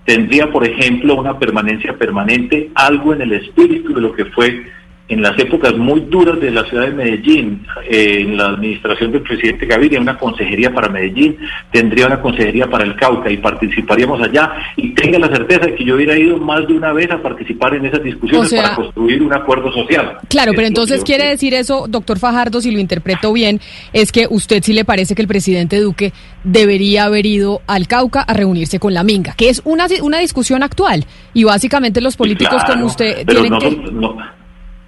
tendría, 0.04 0.50
por 0.50 0.66
ejemplo, 0.66 1.14
una 1.14 1.38
permanencia 1.38 1.96
permanente, 1.96 2.70
algo 2.74 3.14
en 3.14 3.22
el 3.22 3.32
espíritu 3.34 3.94
de 3.94 4.00
lo 4.00 4.12
que 4.12 4.24
fue 4.24 4.66
en 5.08 5.22
las 5.22 5.38
épocas 5.38 5.76
muy 5.76 6.00
duras 6.00 6.40
de 6.40 6.50
la 6.50 6.64
ciudad 6.64 6.86
de 6.86 6.92
Medellín, 6.92 7.64
eh, 7.88 8.18
en 8.20 8.36
la 8.36 8.46
administración 8.46 9.12
del 9.12 9.22
presidente 9.22 9.66
Gaviria, 9.66 10.00
una 10.00 10.18
consejería 10.18 10.72
para 10.74 10.88
Medellín, 10.88 11.36
tendría 11.70 12.06
una 12.06 12.20
consejería 12.20 12.68
para 12.68 12.84
el 12.84 12.96
Cauca 12.96 13.30
y 13.30 13.36
participaríamos 13.36 14.20
allá. 14.20 14.52
Y 14.76 14.94
tenga 14.94 15.18
la 15.18 15.28
certeza 15.28 15.66
de 15.66 15.74
que 15.76 15.84
yo 15.84 15.94
hubiera 15.94 16.18
ido 16.18 16.38
más 16.38 16.66
de 16.66 16.74
una 16.74 16.92
vez 16.92 17.10
a 17.10 17.22
participar 17.22 17.74
en 17.74 17.86
esas 17.86 18.02
discusiones 18.02 18.52
para 18.52 18.74
construir 18.74 19.22
un 19.22 19.32
acuerdo 19.32 19.72
social. 19.72 20.18
Claro, 20.28 20.52
pero 20.56 20.66
entonces 20.66 21.04
quiere 21.04 21.28
decir 21.28 21.54
eso, 21.54 21.86
doctor 21.88 22.18
Fajardo, 22.18 22.60
si 22.60 22.72
lo 22.72 22.80
interpreto 22.80 23.32
bien, 23.32 23.60
es 23.92 24.10
que 24.10 24.26
usted 24.28 24.62
sí 24.62 24.72
le 24.72 24.84
parece 24.84 25.14
que 25.14 25.22
el 25.22 25.28
presidente 25.28 25.80
Duque 25.80 26.12
debería 26.42 27.04
haber 27.04 27.26
ido 27.26 27.62
al 27.68 27.86
Cauca 27.86 28.22
a 28.22 28.32
reunirse 28.32 28.80
con 28.80 28.92
la 28.92 29.04
Minga, 29.04 29.34
que 29.36 29.50
es 29.50 29.62
una, 29.64 29.86
una 30.02 30.18
discusión 30.18 30.64
actual. 30.64 31.04
Y 31.32 31.44
básicamente 31.44 32.00
los 32.00 32.16
políticos 32.16 32.64
como 32.64 32.86
usted 32.86 33.24
tienen 33.26 33.58
que 33.58 34.35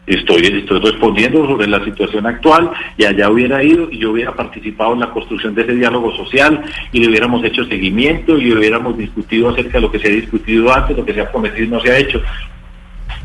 estoy, 0.09 0.47
estoy 0.47 0.81
respondiendo 0.81 1.47
sobre 1.47 1.67
la 1.67 1.85
situación 1.85 2.27
actual 2.27 2.71
y 2.97 3.05
allá 3.05 3.31
hubiera 3.31 3.63
ido 3.63 3.89
y 3.91 3.99
yo 3.99 4.13
hubiera 4.13 4.35
participado 4.35 4.95
en 4.95 5.01
la 5.01 5.11
construcción 5.11 5.55
de 5.55 5.63
ese 5.63 5.75
diálogo 5.75 6.15
social 6.17 6.63
y 6.93 7.01
le 7.01 7.09
hubiéramos 7.09 7.45
hecho 7.45 7.65
seguimiento 7.65 8.39
y 8.39 8.53
hubiéramos 8.53 8.97
discutido 8.97 9.51
acerca 9.51 9.79
de 9.79 9.83
lo 9.83 9.91
que 9.91 9.99
se 9.99 10.09
ha 10.09 10.13
discutido 10.13 10.73
antes, 10.73 10.97
lo 10.97 11.05
que 11.05 11.15
se 11.15 11.21
ha 11.21 11.31
prometido 11.31 11.65
y 11.65 11.69
no 11.69 11.81
se 11.81 11.91
ha 11.91 11.99
hecho. 11.99 12.23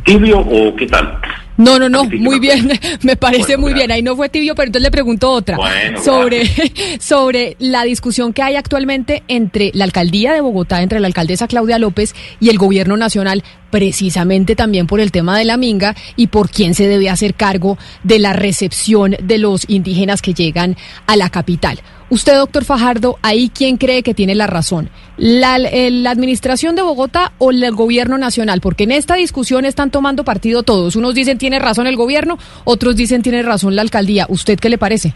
¿Tibio 0.04 0.40
o 0.40 0.76
qué 0.76 0.86
tal? 0.88 1.20
No, 1.56 1.78
no, 1.78 1.88
no, 1.88 2.06
muy 2.06 2.40
bien, 2.40 2.72
me 3.04 3.16
parece 3.16 3.58
muy 3.58 3.74
bien. 3.74 3.92
Ahí 3.92 4.02
no 4.02 4.16
fue 4.16 4.30
tibio, 4.30 4.56
pero 4.56 4.68
entonces 4.68 4.84
le 4.84 4.92
pregunto 4.92 5.30
otra 5.30 5.58
sobre, 6.04 6.50
sobre 7.00 7.56
la 7.60 7.84
discusión 7.84 8.34
que 8.34 8.42
hay 8.42 8.56
actualmente 8.56 9.24
entre 9.28 9.72
la 9.74 9.84
alcaldía 9.84 10.34
de 10.34 10.42
Bogotá, 10.42 10.82
entre 10.82 11.00
la 11.00 11.08
alcaldesa 11.08 11.48
Claudia 11.48 11.78
López 11.78 12.16
y 12.40 12.50
el 12.50 12.58
gobierno 12.58 12.98
nacional, 12.98 13.44
precisamente 13.70 14.56
también 14.56 14.88
por 14.88 15.00
el 15.00 15.12
tema 15.12 15.38
de 15.38 15.46
la 15.46 15.58
minga 15.58 15.96
y 16.16 16.28
por 16.28 16.50
quién 16.50 16.74
se 16.74 16.88
debe 16.88 17.10
hacer 17.10 17.36
cargo 17.36 17.78
de 18.04 18.20
la 18.20 18.34
recepción 18.34 19.16
de 19.22 19.38
los 19.38 19.70
indígenas 19.70 20.22
que 20.22 20.34
llegan 20.34 20.76
a 21.06 21.16
la 21.16 21.30
capital. 21.30 21.80
Usted, 22.14 22.36
doctor 22.38 22.64
Fajardo, 22.64 23.18
ahí 23.24 23.50
quién 23.50 23.78
cree 23.78 24.04
que 24.04 24.14
tiene 24.14 24.36
la 24.36 24.46
razón, 24.46 24.92
la, 25.18 25.58
la, 25.58 26.12
administración 26.12 26.76
de 26.76 26.84
Bogotá 26.84 27.32
o 27.40 27.50
el 27.50 27.72
gobierno 27.72 28.20
nacional, 28.20 28.62
porque 28.62 28.84
en 28.84 28.92
esta 28.92 29.16
discusión 29.16 29.66
están 29.66 29.90
tomando 29.90 30.24
partido 30.24 30.62
todos. 30.62 30.96
Unos 30.96 31.16
dicen 31.16 31.40
tiene 31.40 31.58
razón 31.58 31.88
el 31.88 31.96
gobierno, 31.96 32.38
otros 32.66 32.96
dicen 32.96 33.24
tiene 33.24 33.42
razón 33.42 33.76
la 33.76 33.82
alcaldía. 33.82 34.28
¿Usted 34.30 34.60
qué 34.60 34.70
le 34.70 34.78
parece? 34.78 35.16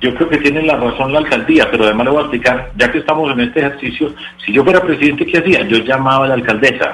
Yo 0.00 0.14
creo 0.14 0.30
que 0.30 0.38
tiene 0.38 0.62
la 0.62 0.78
razón 0.78 1.12
la 1.12 1.18
alcaldía, 1.18 1.70
pero 1.70 1.84
además 1.84 2.06
le 2.06 2.10
voy 2.12 2.20
a 2.20 2.22
explicar, 2.22 2.72
ya 2.74 2.90
que 2.90 2.98
estamos 3.00 3.30
en 3.30 3.40
este 3.40 3.60
ejercicio, 3.60 4.14
si 4.46 4.50
yo 4.50 4.64
fuera 4.64 4.80
presidente, 4.80 5.26
¿qué 5.26 5.40
hacía? 5.40 5.68
Yo 5.68 5.76
llamaba 5.76 6.24
a 6.24 6.28
la 6.28 6.34
alcaldesa, 6.36 6.90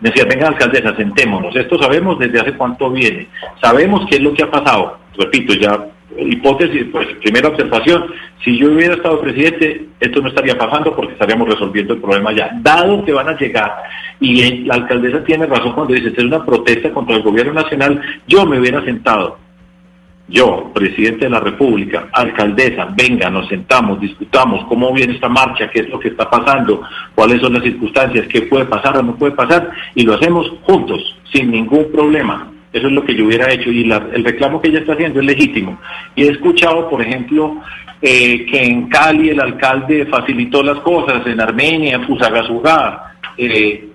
decía, 0.00 0.24
venga 0.24 0.48
alcaldesa, 0.48 0.96
sentémonos, 0.96 1.54
esto 1.54 1.78
sabemos 1.78 2.18
desde 2.18 2.40
hace 2.40 2.54
cuánto 2.54 2.90
viene, 2.90 3.28
sabemos 3.60 4.06
qué 4.08 4.16
es 4.16 4.22
lo 4.22 4.32
que 4.32 4.44
ha 4.44 4.50
pasado, 4.50 4.98
repito, 5.18 5.52
ya 5.52 5.84
hipótesis, 6.16 6.86
pues 6.90 7.06
primera 7.22 7.48
observación, 7.48 8.06
si 8.44 8.56
yo 8.56 8.72
hubiera 8.72 8.94
estado 8.94 9.20
presidente, 9.20 9.86
esto 10.00 10.20
no 10.20 10.28
estaría 10.28 10.56
pasando 10.56 10.94
porque 10.94 11.12
estaríamos 11.12 11.48
resolviendo 11.48 11.94
el 11.94 12.00
problema 12.00 12.32
ya. 12.32 12.50
Dado 12.62 13.04
que 13.04 13.12
van 13.12 13.28
a 13.28 13.38
llegar, 13.38 13.74
y 14.20 14.64
la 14.64 14.74
alcaldesa 14.74 15.22
tiene 15.24 15.46
razón 15.46 15.72
cuando 15.72 15.94
dice, 15.94 16.12
es 16.16 16.24
una 16.24 16.44
protesta 16.44 16.90
contra 16.92 17.16
el 17.16 17.22
gobierno 17.22 17.52
nacional, 17.52 18.00
yo 18.26 18.46
me 18.46 18.58
hubiera 18.58 18.84
sentado 18.84 19.38
yo, 20.30 20.70
presidente 20.74 21.24
de 21.24 21.30
la 21.30 21.40
República, 21.40 22.08
alcaldesa, 22.12 22.88
venga, 22.94 23.30
nos 23.30 23.48
sentamos, 23.48 23.98
discutamos 23.98 24.62
cómo 24.66 24.92
viene 24.92 25.14
esta 25.14 25.28
marcha, 25.28 25.70
qué 25.70 25.80
es 25.80 25.88
lo 25.88 25.98
que 25.98 26.08
está 26.08 26.28
pasando, 26.28 26.82
cuáles 27.14 27.40
son 27.40 27.54
las 27.54 27.62
circunstancias, 27.62 28.26
qué 28.28 28.42
puede 28.42 28.66
pasar 28.66 28.98
o 28.98 29.02
no 29.02 29.16
puede 29.16 29.32
pasar, 29.32 29.70
y 29.94 30.02
lo 30.02 30.14
hacemos 30.14 30.52
juntos, 30.64 31.16
sin 31.32 31.50
ningún 31.50 31.90
problema. 31.90 32.52
Eso 32.72 32.86
es 32.86 32.92
lo 32.92 33.04
que 33.04 33.14
yo 33.14 33.24
hubiera 33.26 33.50
hecho 33.50 33.70
y 33.70 33.90
el 33.90 34.24
reclamo 34.24 34.60
que 34.60 34.68
ella 34.68 34.80
está 34.80 34.92
haciendo 34.92 35.20
es 35.20 35.26
legítimo. 35.26 35.78
Y 36.14 36.24
he 36.24 36.30
escuchado, 36.30 36.88
por 36.90 37.00
ejemplo, 37.00 37.62
eh, 38.00 38.46
que 38.46 38.62
en 38.62 38.88
Cali 38.88 39.30
el 39.30 39.40
alcalde 39.40 40.06
facilitó 40.06 40.62
las 40.62 40.78
cosas, 40.80 41.26
en 41.26 41.40
Armenia, 41.40 41.96
en 41.96 42.04
Fusagasugá. 42.04 43.14
Eh, 43.36 43.88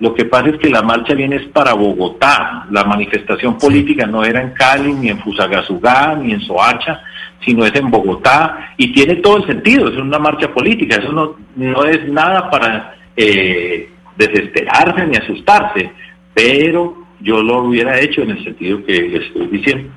lo 0.00 0.14
que 0.14 0.24
pasa 0.24 0.48
es 0.48 0.58
que 0.58 0.70
la 0.70 0.82
marcha 0.82 1.14
viene 1.14 1.36
es 1.36 1.46
para 1.48 1.74
Bogotá. 1.74 2.66
La 2.70 2.84
manifestación 2.84 3.58
política 3.58 4.06
no 4.06 4.24
era 4.24 4.40
en 4.40 4.50
Cali, 4.50 4.92
ni 4.92 5.08
en 5.08 5.18
Fusagasugá, 5.18 6.14
ni 6.14 6.32
en 6.32 6.40
Soacha, 6.40 7.02
sino 7.44 7.64
es 7.66 7.74
en 7.74 7.90
Bogotá. 7.90 8.72
Y 8.76 8.92
tiene 8.92 9.16
todo 9.16 9.38
el 9.38 9.46
sentido, 9.46 9.88
es 9.88 9.96
una 9.96 10.18
marcha 10.18 10.52
política. 10.52 10.96
Eso 10.96 11.12
no, 11.12 11.36
no 11.56 11.84
es 11.84 12.08
nada 12.08 12.48
para 12.48 12.96
eh, 13.16 13.88
desesperarse 14.16 15.06
ni 15.06 15.16
asustarse. 15.16 15.90
Pero 16.32 17.03
yo 17.20 17.42
lo 17.42 17.64
hubiera 17.64 18.00
hecho 18.00 18.22
en 18.22 18.30
el 18.30 18.44
sentido 18.44 18.84
que 18.84 19.16
estoy 19.16 19.46
diciendo. 19.48 19.90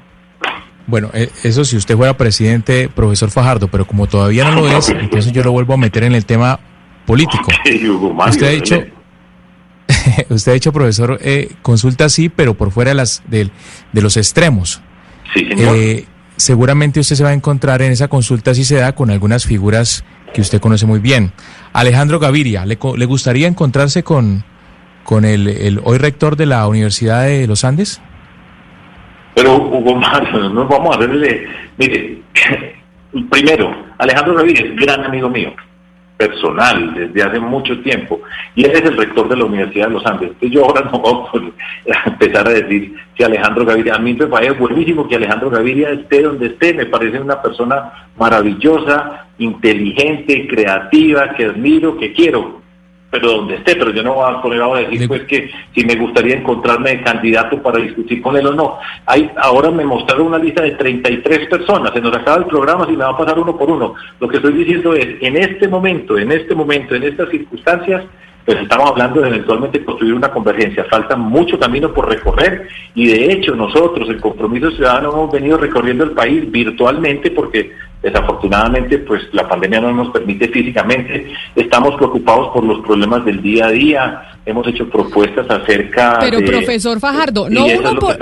Bueno, 0.87 1.11
eh, 1.13 1.29
eso 1.43 1.65
si 1.65 1.75
usted 1.75 1.97
fuera 1.97 2.15
presidente, 2.15 2.87
profesor 2.87 3.29
Fajardo, 3.29 3.67
pero 3.67 3.85
como 3.85 4.07
todavía 4.07 4.49
no 4.49 4.61
lo 4.61 4.77
es, 4.77 4.89
entonces 5.01 5.31
yo 5.33 5.43
lo 5.43 5.51
vuelvo 5.51 5.73
a 5.73 5.77
meter 5.77 6.03
en 6.03 6.15
el 6.15 6.25
tema 6.25 6.59
político. 7.05 7.51
usted 8.27 8.47
ha 8.47 8.51
dicho, 8.51 8.83
usted 10.29 10.51
ha 10.51 10.53
dicho, 10.53 10.71
profesor, 10.71 11.19
eh, 11.21 11.51
consulta 11.61 12.07
sí, 12.07 12.29
pero 12.29 12.53
por 12.53 12.71
fuera 12.71 12.91
de, 12.91 12.95
las, 12.95 13.21
de, 13.27 13.51
los 13.93 14.15
extremos. 14.15 14.81
Sí, 15.33 15.45
señor. 15.45 15.75
Eh, 15.75 16.05
seguramente 16.37 17.01
usted 17.01 17.17
se 17.17 17.23
va 17.23 17.31
a 17.31 17.33
encontrar 17.33 17.81
en 17.81 17.91
esa 17.91 18.07
consulta 18.07 18.53
si 18.55 18.63
se 18.63 18.75
da 18.75 18.95
con 18.95 19.11
algunas 19.11 19.45
figuras 19.45 20.05
que 20.33 20.39
usted 20.39 20.61
conoce 20.61 20.85
muy 20.85 20.99
bien. 20.99 21.33
Alejandro 21.73 22.19
Gaviria, 22.19 22.65
¿le, 22.65 22.77
le 22.95 23.05
gustaría 23.05 23.47
encontrarse 23.47 24.03
con, 24.03 24.45
con 25.07 25.23
el, 25.23 25.47
el, 25.47 25.79
hoy 25.85 25.99
rector 25.99 26.35
de 26.35 26.45
la 26.45 26.67
Universidad 26.67 27.27
de 27.27 27.47
los 27.47 27.63
Andes? 27.63 28.01
Pero 29.35 29.55
Hugo 29.55 29.97
no 30.51 30.67
vamos 30.67 30.93
a 30.93 30.99
verle, 30.99 31.47
mire, 31.77 32.17
primero, 33.29 33.73
Alejandro 33.99 34.35
Ramírez, 34.35 34.75
gran 34.75 35.05
amigo 35.05 35.29
mío, 35.29 35.53
personal, 36.17 36.93
desde 36.93 37.23
hace 37.23 37.39
mucho 37.39 37.79
tiempo, 37.83 38.19
y 38.53 38.65
él 38.65 38.71
es 38.71 38.81
el 38.81 38.97
rector 38.97 39.29
de 39.29 39.37
la 39.37 39.45
Universidad 39.45 39.87
de 39.87 39.93
los 39.93 40.05
Andes. 40.05 40.31
Yo 40.41 40.65
ahora 40.65 40.81
no 40.91 40.99
voy 40.99 41.53
a 41.89 42.09
empezar 42.09 42.45
a 42.45 42.51
decir 42.51 42.93
que 43.15 43.23
Alejandro 43.23 43.63
Gaviria, 43.63 43.95
a 43.95 43.99
mí 43.99 44.13
me 44.13 44.27
parece 44.27 44.59
buenísimo 44.59 45.07
que 45.07 45.15
Alejandro 45.15 45.49
Gaviria 45.49 45.91
esté 45.91 46.23
donde 46.23 46.47
esté, 46.47 46.73
me 46.73 46.85
parece 46.85 47.17
una 47.21 47.41
persona 47.41 48.09
maravillosa, 48.17 49.27
inteligente, 49.37 50.49
creativa, 50.49 51.33
que 51.33 51.45
admiro, 51.45 51.97
que 51.97 52.11
quiero, 52.11 52.66
pero 53.19 53.37
donde 53.37 53.55
esté, 53.55 53.75
pero 53.75 53.91
yo 53.91 54.03
no 54.03 54.13
voy 54.13 54.31
a 54.31 54.41
poner 54.41 54.61
ahora 54.61 54.81
a 54.81 54.83
decir 54.83 55.07
pues 55.07 55.23
que 55.23 55.49
si 55.73 55.83
me 55.83 55.95
gustaría 55.95 56.35
encontrarme 56.35 56.91
de 56.91 57.01
candidato 57.01 57.61
para 57.61 57.79
discutir 57.79 58.21
con 58.21 58.37
él 58.37 58.45
o 58.45 58.53
no. 58.53 58.77
Hay, 59.07 59.29
ahora 59.37 59.71
me 59.71 59.83
mostraron 59.83 60.27
una 60.27 60.37
lista 60.37 60.61
de 60.61 60.71
33 60.71 61.47
personas, 61.47 61.91
se 61.93 62.01
nos 62.01 62.15
acaba 62.15 62.37
el 62.37 62.45
programa 62.45 62.85
si 62.85 62.91
me 62.91 63.03
va 63.03 63.09
a 63.09 63.17
pasar 63.17 63.39
uno 63.39 63.57
por 63.57 63.71
uno. 63.71 63.95
Lo 64.19 64.27
que 64.27 64.37
estoy 64.37 64.53
diciendo 64.53 64.93
es, 64.93 65.07
en 65.21 65.35
este 65.35 65.67
momento, 65.67 66.17
en 66.17 66.31
este 66.31 66.53
momento, 66.53 66.93
en 66.93 67.03
estas 67.03 67.29
circunstancias, 67.29 68.03
pues 68.45 68.59
estamos 68.61 68.91
hablando 68.91 69.19
de 69.19 69.27
eventualmente 69.27 69.83
construir 69.83 70.13
una 70.13 70.31
convergencia. 70.31 70.85
Falta 70.85 71.15
mucho 71.17 71.59
camino 71.59 71.91
por 71.93 72.07
recorrer 72.07 72.67
y 72.95 73.07
de 73.07 73.33
hecho 73.33 73.55
nosotros, 73.55 74.07
el 74.09 74.21
Compromiso 74.21 74.71
Ciudadano, 74.71 75.11
hemos 75.11 75.31
venido 75.31 75.57
recorriendo 75.57 76.05
el 76.05 76.11
país 76.11 76.49
virtualmente 76.49 77.31
porque 77.31 77.71
Desafortunadamente, 78.01 78.99
pues 78.99 79.23
la 79.33 79.49
pandemia 79.49 79.81
no 79.81 79.91
nos 79.91 80.11
permite 80.11 80.47
físicamente. 80.49 81.33
Estamos 81.55 81.95
preocupados 81.95 82.53
por 82.53 82.63
los 82.63 82.85
problemas 82.85 83.25
del 83.25 83.41
día 83.41 83.65
a 83.65 83.71
día. 83.71 84.21
Hemos 84.45 84.67
hecho 84.67 84.87
propuestas 84.87 85.49
acerca 85.49 86.19
pero, 86.19 86.39
profesor 86.39 86.99
Fajardo, 86.99 87.49
no 87.49 87.65
uno, 87.65 87.95
por, 87.99 88.17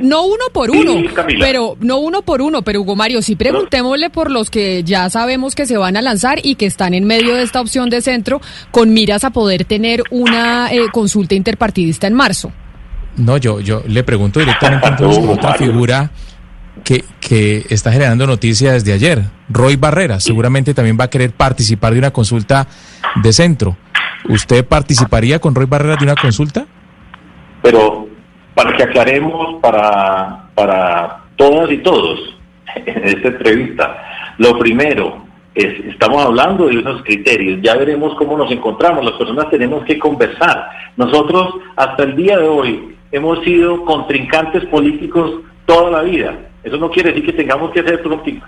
no 0.00 0.24
uno 0.24 0.44
por 0.52 0.70
uno, 0.70 1.02
pero 1.38 1.76
no 1.80 1.98
uno 1.98 2.22
por 2.22 2.42
uno, 2.42 2.62
pero 2.62 2.80
Hugo 2.80 2.96
Mario, 2.96 3.22
sí 3.22 3.36
preguntémosle 3.36 4.10
por 4.10 4.30
los 4.30 4.50
que 4.50 4.82
ya 4.82 5.08
sabemos 5.08 5.54
que 5.54 5.66
se 5.66 5.76
van 5.76 5.96
a 5.96 6.02
lanzar 6.02 6.40
y 6.42 6.56
que 6.56 6.66
están 6.66 6.94
en 6.94 7.04
medio 7.04 7.36
de 7.36 7.42
esta 7.42 7.60
opción 7.60 7.90
de 7.90 8.00
centro 8.00 8.40
con 8.72 8.92
miras 8.92 9.22
a 9.22 9.30
poder 9.30 9.64
tener 9.66 10.02
una 10.10 10.72
eh, 10.72 10.88
consulta 10.90 11.36
interpartidista 11.36 12.08
en 12.08 12.14
marzo. 12.14 12.50
No, 13.16 13.36
yo, 13.36 13.60
yo 13.60 13.82
le 13.86 14.02
pregunto 14.02 14.40
directamente 14.40 14.86
a 14.86 15.08
otra 15.08 15.54
figura 15.54 16.10
que, 16.84 17.66
está 17.68 17.92
generando 17.92 18.26
noticias 18.26 18.72
desde 18.72 18.92
ayer. 18.92 19.22
Roy 19.48 19.76
Barrera 19.76 20.20
seguramente 20.20 20.74
también 20.74 20.96
va 20.98 21.04
a 21.04 21.10
querer 21.10 21.32
participar 21.32 21.92
de 21.92 21.98
una 21.98 22.10
consulta 22.10 22.66
de 23.22 23.32
centro. 23.32 23.76
¿Usted 24.28 24.66
participaría 24.66 25.38
con 25.38 25.54
Roy 25.54 25.66
Barrera 25.66 25.96
de 25.96 26.04
una 26.04 26.16
consulta? 26.16 26.66
Pero 27.62 28.08
para 28.54 28.76
que 28.76 28.82
aclaremos 28.82 29.60
para, 29.60 30.50
para 30.54 31.24
todas 31.36 31.70
y 31.70 31.78
todos 31.78 32.18
en 32.74 33.04
esta 33.04 33.28
entrevista, 33.28 34.02
lo 34.38 34.58
primero, 34.58 35.24
es, 35.54 35.86
estamos 35.86 36.24
hablando 36.24 36.66
de 36.66 36.78
unos 36.78 37.02
criterios, 37.02 37.60
ya 37.62 37.76
veremos 37.76 38.14
cómo 38.16 38.36
nos 38.36 38.50
encontramos, 38.50 39.04
las 39.04 39.14
personas 39.14 39.50
tenemos 39.50 39.84
que 39.84 39.98
conversar. 39.98 40.68
Nosotros 40.96 41.54
hasta 41.76 42.04
el 42.04 42.16
día 42.16 42.38
de 42.38 42.48
hoy 42.48 42.96
hemos 43.12 43.42
sido 43.44 43.84
contrincantes 43.84 44.64
políticos 44.66 45.40
toda 45.66 45.90
la 45.90 46.02
vida 46.02 46.34
eso 46.68 46.76
no 46.78 46.90
quiere 46.90 47.10
decir 47.10 47.26
que 47.26 47.32
tengamos 47.32 47.70
que 47.72 47.82
ser 47.82 48.02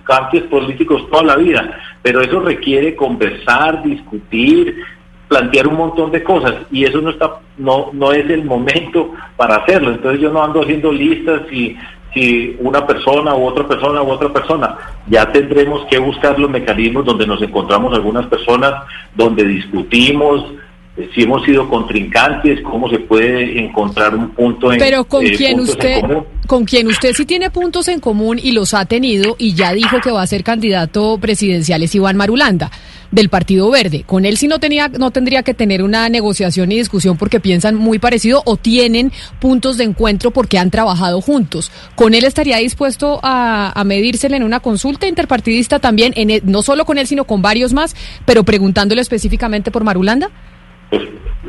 cambios 0.04 0.44
políticos 0.44 1.08
toda 1.10 1.22
la 1.22 1.36
vida, 1.36 1.78
pero 2.02 2.20
eso 2.20 2.40
requiere 2.40 2.94
conversar, 2.94 3.82
discutir, 3.82 4.82
plantear 5.28 5.68
un 5.68 5.76
montón 5.76 6.10
de 6.10 6.22
cosas 6.22 6.54
y 6.70 6.84
eso 6.84 7.00
no 7.00 7.10
está 7.10 7.40
no 7.56 7.90
no 7.92 8.12
es 8.12 8.28
el 8.30 8.44
momento 8.44 9.12
para 9.36 9.56
hacerlo. 9.56 9.92
Entonces 9.92 10.20
yo 10.20 10.30
no 10.30 10.42
ando 10.42 10.62
haciendo 10.62 10.92
listas 10.92 11.42
y 11.52 11.76
si 12.12 12.56
una 12.58 12.86
persona 12.86 13.34
u 13.34 13.46
otra 13.46 13.66
persona 13.66 14.02
u 14.02 14.10
otra 14.10 14.28
persona, 14.32 14.76
ya 15.06 15.30
tendremos 15.30 15.86
que 15.86 15.98
buscar 15.98 16.38
los 16.38 16.50
mecanismos 16.50 17.04
donde 17.04 17.26
nos 17.26 17.40
encontramos 17.42 17.94
algunas 17.94 18.26
personas, 18.26 18.74
donde 19.14 19.44
discutimos, 19.44 20.44
si 21.14 21.22
hemos 21.22 21.44
sido 21.44 21.68
contrincantes, 21.68 22.60
cómo 22.62 22.90
se 22.90 22.98
puede 22.98 23.58
encontrar 23.58 24.14
un 24.14 24.30
punto 24.30 24.72
en 24.72 24.78
Pero 24.78 25.04
con 25.04 25.24
eh, 25.24 25.32
quien 25.36 25.60
usted 25.60 26.02
con 26.46 26.64
quien 26.64 26.88
usted 26.88 27.12
sí 27.14 27.26
tiene 27.26 27.48
puntos 27.48 27.86
en 27.86 28.00
común 28.00 28.40
y 28.42 28.50
los 28.50 28.74
ha 28.74 28.84
tenido 28.84 29.36
y 29.38 29.54
ya 29.54 29.72
dijo 29.72 30.00
que 30.02 30.10
va 30.10 30.22
a 30.22 30.26
ser 30.26 30.42
candidato 30.42 31.16
presidencial 31.18 31.84
es 31.84 31.94
Iván 31.94 32.16
Marulanda 32.16 32.72
del 33.12 33.28
Partido 33.28 33.70
Verde. 33.70 34.02
Con 34.04 34.24
él 34.24 34.36
sí 34.36 34.48
no 34.48 34.58
tenía 34.58 34.88
no 34.88 35.12
tendría 35.12 35.44
que 35.44 35.54
tener 35.54 35.80
una 35.84 36.08
negociación 36.08 36.72
y 36.72 36.78
discusión 36.78 37.16
porque 37.16 37.38
piensan 37.38 37.76
muy 37.76 38.00
parecido 38.00 38.42
o 38.46 38.56
tienen 38.56 39.12
puntos 39.38 39.76
de 39.76 39.84
encuentro 39.84 40.32
porque 40.32 40.58
han 40.58 40.72
trabajado 40.72 41.20
juntos. 41.20 41.70
Con 41.94 42.14
él 42.14 42.24
estaría 42.24 42.56
dispuesto 42.56 43.20
a, 43.22 43.70
a 43.78 43.84
medírsele 43.84 44.36
en 44.36 44.42
una 44.42 44.58
consulta 44.58 45.06
interpartidista 45.06 45.78
también 45.78 46.12
en 46.16 46.30
e, 46.30 46.42
no 46.44 46.62
solo 46.62 46.84
con 46.84 46.98
él 46.98 47.06
sino 47.06 47.26
con 47.26 47.42
varios 47.42 47.72
más, 47.72 47.94
pero 48.26 48.42
preguntándole 48.42 49.00
específicamente 49.00 49.70
por 49.70 49.84
Marulanda 49.84 50.30
pues 50.90 51.02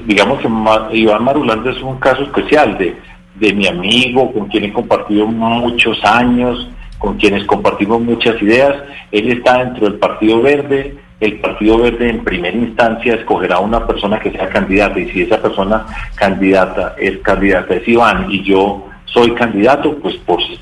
digamos 0.06 0.40
que 0.40 0.98
Iván 0.98 1.24
Marulanda 1.24 1.72
es 1.72 1.82
un 1.82 2.00
caso 2.00 2.24
especial 2.24 2.78
de, 2.78 2.96
de 3.36 3.54
mi 3.54 3.68
amigo, 3.68 4.32
con 4.32 4.48
quien 4.48 4.66
he 4.66 4.74
compartido 4.74 5.28
muchos 5.28 6.04
años, 6.06 6.70
con 6.98 7.18
quienes 7.18 7.44
compartimos 7.46 8.02
muchas 8.02 8.42
ideas. 8.42 8.76
Él 9.12 9.32
está 9.32 9.64
dentro 9.64 9.90
del 9.90 10.00
Partido 10.00 10.42
Verde. 10.42 10.96
El 11.20 11.40
Partido 11.40 11.80
Verde 11.80 12.10
en 12.10 12.24
primera 12.24 12.56
instancia 12.56 13.16
escogerá 13.16 13.60
una 13.60 13.86
persona 13.86 14.20
que 14.20 14.32
sea 14.32 14.50
candidata 14.50 15.00
y 15.00 15.10
si 15.10 15.22
esa 15.24 15.42
persona 15.42 15.86
candidata 16.16 16.96
es 16.98 17.18
candidata 17.20 17.76
es 17.76 17.88
Iván 17.88 18.28
y 18.32 18.44
yo 18.44 18.88
soy 19.06 19.32
candidato, 19.32 19.98
pues 19.98 20.16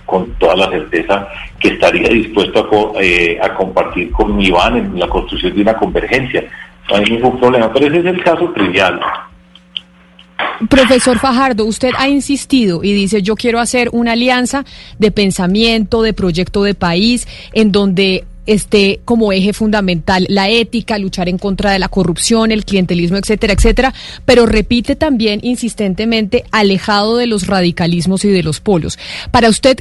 con 0.06 0.32
toda 0.34 0.56
la 0.56 0.70
certeza 0.70 1.28
que 1.60 1.70
estaría 1.70 2.10
dispuesto 2.10 2.68
a, 2.98 3.02
eh, 3.02 3.40
a 3.42 3.54
compartir 3.54 4.12
con 4.12 4.42
Iván 4.42 4.76
en 4.78 5.00
la 5.00 5.08
construcción 5.08 5.54
de 5.56 5.62
una 5.62 5.76
convergencia 5.76 6.44
no 6.90 6.98
hay 6.98 7.06
ningún 7.06 7.40
problema, 7.40 7.72
pero 7.72 7.88
ese 7.88 8.00
es 8.00 8.06
el 8.06 8.24
caso 8.24 8.52
trivial. 8.52 9.00
Profesor 10.70 11.18
Fajardo, 11.20 11.66
usted 11.66 11.92
ha 11.98 12.10
insistido 12.10 12.84
y 12.84 12.92
dice 12.92 13.22
yo 13.22 13.36
quiero 13.36 13.60
hacer 13.60 13.90
una 13.94 14.12
alianza 14.14 14.66
de 14.98 15.12
pensamiento, 15.12 16.02
de 16.02 16.14
proyecto 16.14 16.64
de 16.64 16.76
país, 16.76 17.28
en 17.54 17.72
donde 17.72 18.26
esté 18.46 19.00
como 19.06 19.32
eje 19.32 19.54
fundamental 19.54 20.26
la 20.30 20.50
ética, 20.50 20.98
luchar 20.98 21.30
en 21.30 21.38
contra 21.38 21.72
de 21.72 21.80
la 21.80 21.88
corrupción, 21.90 22.52
el 22.52 22.66
clientelismo, 22.66 23.18
etcétera, 23.18 23.54
etcétera, 23.54 23.94
pero 24.26 24.46
repite 24.46 24.96
también 24.96 25.40
insistentemente 25.44 26.44
alejado 26.52 27.18
de 27.18 27.28
los 27.28 27.48
radicalismos 27.48 28.26
y 28.26 28.30
de 28.30 28.44
los 28.44 28.60
polos. 28.60 28.98
Para 29.32 29.50
usted, 29.50 29.78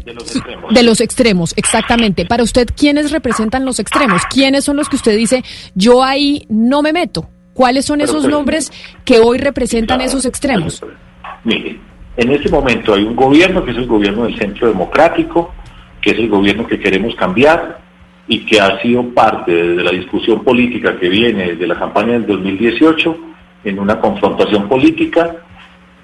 de 0.71 0.83
los 0.83 1.01
extremos, 1.01 1.55
exactamente. 1.57 2.27
Para 2.27 2.43
usted, 2.43 2.69
¿quiénes 2.77 3.11
representan 3.11 3.65
los 3.65 3.79
extremos? 3.79 4.23
¿Quiénes 4.27 4.65
son 4.65 4.77
los 4.77 4.89
que 4.89 4.97
usted 4.97 5.17
dice, 5.17 5.45
yo 5.75 6.03
ahí 6.03 6.47
no 6.49 6.83
me 6.83 6.93
meto? 6.93 7.29
¿Cuáles 7.55 7.87
son 7.87 8.01
esos 8.01 8.29
nombres 8.29 8.71
que 9.05 9.19
hoy 9.19 9.39
representan 9.39 10.01
esos 10.01 10.25
extremos? 10.25 10.81
Mire, 11.45 11.81
en 12.17 12.31
este 12.31 12.49
momento 12.49 12.95
hay 12.95 13.03
un 13.03 13.17
gobierno 13.17 13.65
que 13.65 13.73
es 13.73 13.77
el 13.79 13.87
gobierno 13.87 14.25
del 14.25 14.39
centro 14.39 14.69
democrático, 14.69 15.53
que 16.01 16.11
es 16.11 16.19
el 16.19 16.29
gobierno 16.29 16.67
que 16.67 16.79
queremos 16.79 17.15
cambiar 17.17 17.88
y 18.29 18.45
que 18.45 18.61
ha 18.61 18.81
sido 18.81 19.03
parte 19.15 19.53
de 19.53 19.83
la 19.83 19.91
discusión 19.91 20.45
política 20.45 20.99
que 20.99 21.09
viene 21.09 21.55
de 21.55 21.67
la 21.67 21.79
campaña 21.79 22.13
del 22.13 22.27
2018 22.27 23.17
en 23.65 23.79
una 23.79 23.99
confrontación 23.99 24.69
política 24.69 25.35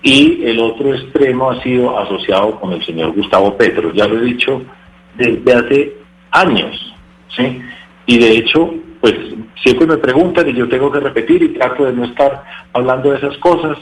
y 0.03 0.43
el 0.45 0.59
otro 0.59 0.95
extremo 0.95 1.51
ha 1.51 1.63
sido 1.63 1.99
asociado 1.99 2.59
con 2.61 2.73
el 2.73 2.85
señor 2.85 3.13
Gustavo 3.13 3.57
Petro, 3.57 3.93
ya 3.93 4.07
lo 4.07 4.19
he 4.19 4.25
dicho 4.25 4.63
desde 5.17 5.53
hace 5.53 5.93
años, 6.31 6.95
¿sí? 7.37 7.61
Y 8.07 8.19
de 8.19 8.39
hecho, 8.39 8.75
pues 9.01 9.15
siempre 9.63 9.87
me 9.87 9.97
preguntan 9.97 10.49
y 10.49 10.55
yo 10.55 10.69
tengo 10.69 10.91
que 10.91 11.01
repetir 11.01 11.43
y 11.43 11.49
trato 11.51 11.85
de 11.85 11.93
no 11.93 12.05
estar 12.05 12.45
hablando 12.73 13.11
de 13.11 13.19
esas 13.19 13.37
cosas, 13.39 13.79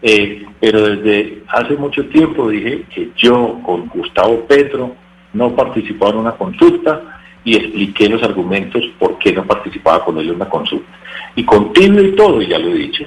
eh, 0.00 0.46
pero 0.60 0.82
desde 0.82 1.42
hace 1.48 1.74
mucho 1.76 2.04
tiempo 2.06 2.48
dije 2.48 2.84
que 2.94 3.10
yo 3.16 3.60
con 3.64 3.88
Gustavo 3.88 4.46
Petro 4.46 4.94
no 5.32 5.54
participaba 5.54 6.12
en 6.12 6.18
una 6.18 6.32
consulta, 6.32 7.17
y 7.44 7.56
expliqué 7.56 8.08
los 8.08 8.22
argumentos 8.22 8.82
por 8.98 9.18
qué 9.18 9.32
no 9.32 9.46
participaba 9.46 10.04
con 10.04 10.18
él 10.18 10.28
en 10.28 10.34
una 10.36 10.48
consulta. 10.48 10.88
Y 11.36 11.44
contigo 11.44 12.00
y 12.00 12.14
todo, 12.16 12.42
ya 12.42 12.58
lo 12.58 12.68
he 12.68 12.74
dicho. 12.74 13.04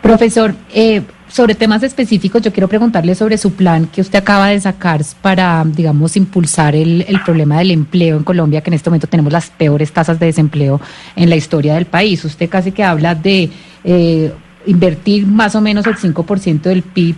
Profesor, 0.00 0.54
eh, 0.72 1.02
sobre 1.28 1.54
temas 1.54 1.82
específicos, 1.82 2.40
yo 2.40 2.52
quiero 2.52 2.68
preguntarle 2.68 3.14
sobre 3.14 3.36
su 3.36 3.52
plan 3.52 3.86
que 3.86 4.00
usted 4.00 4.18
acaba 4.18 4.48
de 4.48 4.60
sacar 4.60 5.02
para, 5.20 5.64
digamos, 5.66 6.16
impulsar 6.16 6.74
el, 6.74 7.04
el, 7.06 7.20
problema 7.22 7.58
del 7.58 7.72
empleo 7.72 8.16
en 8.16 8.24
Colombia, 8.24 8.62
que 8.62 8.70
en 8.70 8.74
este 8.74 8.88
momento 8.88 9.06
tenemos 9.06 9.32
las 9.32 9.50
peores 9.50 9.92
tasas 9.92 10.18
de 10.18 10.26
desempleo 10.26 10.80
en 11.16 11.28
la 11.28 11.36
historia 11.36 11.74
del 11.74 11.86
país. 11.86 12.24
Usted 12.24 12.48
casi 12.48 12.72
que 12.72 12.84
habla 12.84 13.14
de 13.14 13.50
eh, 13.84 14.32
invertir 14.66 15.26
más 15.26 15.54
o 15.54 15.60
menos 15.60 15.86
el 15.86 15.96
5% 15.96 16.62
del 16.62 16.82
PIB 16.82 17.16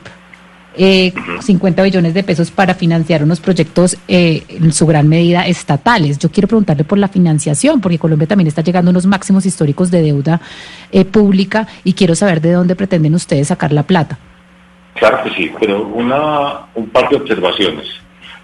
eh, 0.77 1.13
50 1.41 1.83
billones 1.83 2.15
de 2.15 2.23
pesos 2.23 2.51
para 2.51 2.75
financiar 2.75 3.23
unos 3.23 3.41
proyectos 3.41 3.97
eh, 4.07 4.45
en 4.49 4.73
su 4.73 4.87
gran 4.87 5.09
medida 5.09 5.47
estatales. 5.47 6.19
Yo 6.19 6.31
quiero 6.31 6.49
preguntarle 6.49 6.85
por 6.85 6.99
la 6.99 7.09
financiación, 7.09 7.81
porque 7.81 7.99
Colombia 7.99 8.29
también 8.29 8.49
está 8.49 8.63
llegando 8.63 8.91
a 8.91 8.93
unos 8.93 9.07
máximos 9.07 9.47
históricos 9.47 9.91
de 9.91 10.03
deuda 10.03 10.41
eh, 10.93 11.05
pública 11.05 11.67
y 11.85 11.95
quiero 11.95 12.15
saber 12.15 12.41
de 12.41 12.53
dónde 12.53 12.77
pretenden 12.77 13.15
ustedes 13.15 13.49
sacar 13.49 13.73
la 13.73 13.83
plata. 13.83 14.19
Claro 14.95 15.23
que 15.25 15.31
sí, 15.31 15.51
pero 15.59 15.87
una, 15.87 16.67
un 16.75 16.89
par 16.91 17.09
de 17.09 17.17
observaciones. 17.17 17.87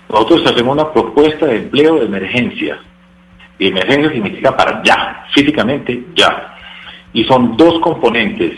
Nosotros 0.08 0.46
hacemos 0.46 0.74
una 0.74 0.92
propuesta 0.92 1.46
de 1.46 1.56
empleo 1.56 1.96
de 1.96 2.06
emergencia. 2.06 2.78
Y 3.58 3.68
emergencia 3.68 4.12
significa 4.12 4.56
para 4.56 4.82
ya, 4.82 5.26
físicamente 5.34 6.04
ya. 6.14 6.54
Y 7.12 7.24
son 7.24 7.56
dos 7.56 7.80
componentes 7.80 8.52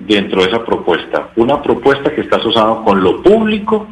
dentro 0.00 0.42
de 0.42 0.48
esa 0.48 0.64
propuesta. 0.64 1.30
Una 1.36 1.62
propuesta 1.62 2.12
que 2.14 2.22
está 2.22 2.36
asociada 2.36 2.82
con 2.84 3.02
lo 3.02 3.22
público, 3.22 3.86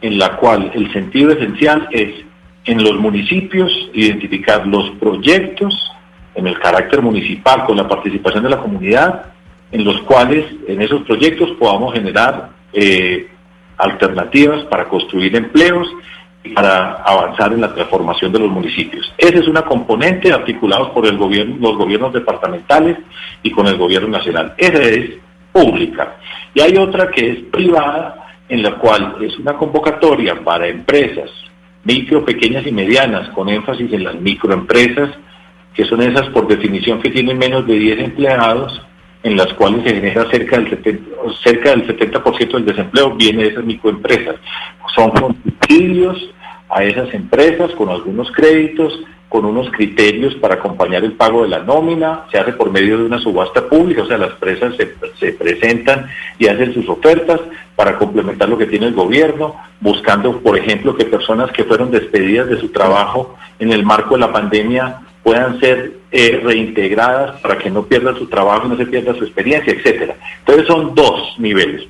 en 0.00 0.18
la 0.18 0.36
cual 0.36 0.70
el 0.74 0.92
sentido 0.92 1.32
esencial 1.32 1.88
es 1.90 2.24
en 2.64 2.82
los 2.82 2.94
municipios 2.96 3.72
identificar 3.92 4.66
los 4.66 4.90
proyectos 4.92 5.90
en 6.34 6.46
el 6.46 6.58
carácter 6.58 7.02
municipal 7.02 7.64
con 7.64 7.76
la 7.76 7.88
participación 7.88 8.44
de 8.44 8.50
la 8.50 8.60
comunidad, 8.60 9.26
en 9.72 9.84
los 9.84 10.00
cuales 10.02 10.46
en 10.66 10.80
esos 10.80 11.02
proyectos 11.02 11.50
podamos 11.58 11.92
generar 11.92 12.50
eh, 12.72 13.28
alternativas 13.76 14.64
para 14.64 14.88
construir 14.88 15.34
empleos 15.36 15.88
y 16.42 16.50
para 16.50 17.02
avanzar 17.02 17.52
en 17.52 17.60
la 17.60 17.74
transformación 17.74 18.32
de 18.32 18.38
los 18.38 18.50
municipios. 18.50 19.12
Esa 19.18 19.38
es 19.38 19.48
una 19.48 19.62
componente 19.62 20.32
articulados 20.32 20.90
por 20.90 21.06
el 21.06 21.18
gobierno, 21.18 21.56
los 21.60 21.76
gobiernos 21.76 22.12
departamentales 22.12 22.98
y 23.42 23.50
con 23.50 23.66
el 23.66 23.76
gobierno 23.76 24.08
nacional. 24.08 24.54
Esa 24.56 24.82
es 24.82 25.10
pública. 25.52 26.16
Y 26.54 26.60
hay 26.60 26.76
otra 26.76 27.10
que 27.10 27.30
es 27.30 27.38
privada, 27.50 28.26
en 28.48 28.62
la 28.62 28.76
cual 28.76 29.16
es 29.20 29.38
una 29.38 29.54
convocatoria 29.54 30.34
para 30.42 30.66
empresas 30.66 31.30
micro, 31.84 32.24
pequeñas 32.24 32.66
y 32.66 32.72
medianas, 32.72 33.28
con 33.30 33.48
énfasis 33.48 33.92
en 33.92 34.04
las 34.04 34.20
microempresas, 34.20 35.10
que 35.74 35.84
son 35.84 36.02
esas 36.02 36.28
por 36.28 36.46
definición 36.46 37.00
que 37.00 37.10
tienen 37.10 37.38
menos 37.38 37.66
de 37.66 37.74
10 37.74 38.00
empleados, 38.00 38.82
en 39.22 39.36
las 39.36 39.52
cuales 39.54 39.82
se 39.84 39.94
genera 39.94 40.30
cerca 40.30 40.58
del 40.58 40.70
70%, 40.70 41.42
cerca 41.42 41.70
del 41.70 41.86
70 41.86 42.22
del 42.52 42.64
desempleo, 42.64 43.14
viene 43.16 43.44
de 43.44 43.48
esas 43.50 43.64
microempresas. 43.64 44.36
Son 44.94 45.12
subsidios 45.16 46.16
a 46.68 46.84
esas 46.84 47.12
empresas 47.12 47.70
con 47.72 47.88
algunos 47.90 48.30
créditos 48.32 48.98
con 49.30 49.44
unos 49.44 49.70
criterios 49.70 50.34
para 50.34 50.56
acompañar 50.56 51.04
el 51.04 51.12
pago 51.12 51.44
de 51.44 51.48
la 51.48 51.60
nómina, 51.60 52.24
se 52.32 52.38
hace 52.38 52.52
por 52.52 52.72
medio 52.72 52.98
de 52.98 53.04
una 53.04 53.20
subasta 53.20 53.68
pública, 53.68 54.02
o 54.02 54.06
sea, 54.06 54.18
las 54.18 54.32
empresas 54.32 54.74
se, 54.76 55.32
presentan 55.32 56.08
y 56.36 56.48
hacen 56.48 56.74
sus 56.74 56.88
ofertas 56.88 57.40
para 57.76 57.96
complementar 57.96 58.48
lo 58.48 58.58
que 58.58 58.66
tiene 58.66 58.88
el 58.88 58.92
gobierno, 58.92 59.54
buscando, 59.80 60.40
por 60.40 60.58
ejemplo, 60.58 60.96
que 60.96 61.04
personas 61.04 61.52
que 61.52 61.62
fueron 61.62 61.92
despedidas 61.92 62.48
de 62.48 62.58
su 62.58 62.70
trabajo 62.70 63.36
en 63.60 63.72
el 63.72 63.84
marco 63.84 64.14
de 64.14 64.20
la 64.20 64.32
pandemia 64.32 65.02
puedan 65.22 65.60
ser 65.60 65.92
eh, 66.10 66.40
reintegradas 66.42 67.40
para 67.40 67.56
que 67.56 67.70
no 67.70 67.84
pierdan 67.84 68.18
su 68.18 68.26
trabajo, 68.26 68.66
no 68.66 68.76
se 68.76 68.86
pierda 68.86 69.14
su 69.14 69.22
experiencia, 69.22 69.72
etcétera. 69.72 70.16
Entonces 70.40 70.66
son 70.66 70.92
dos 70.96 71.36
niveles. 71.38 71.86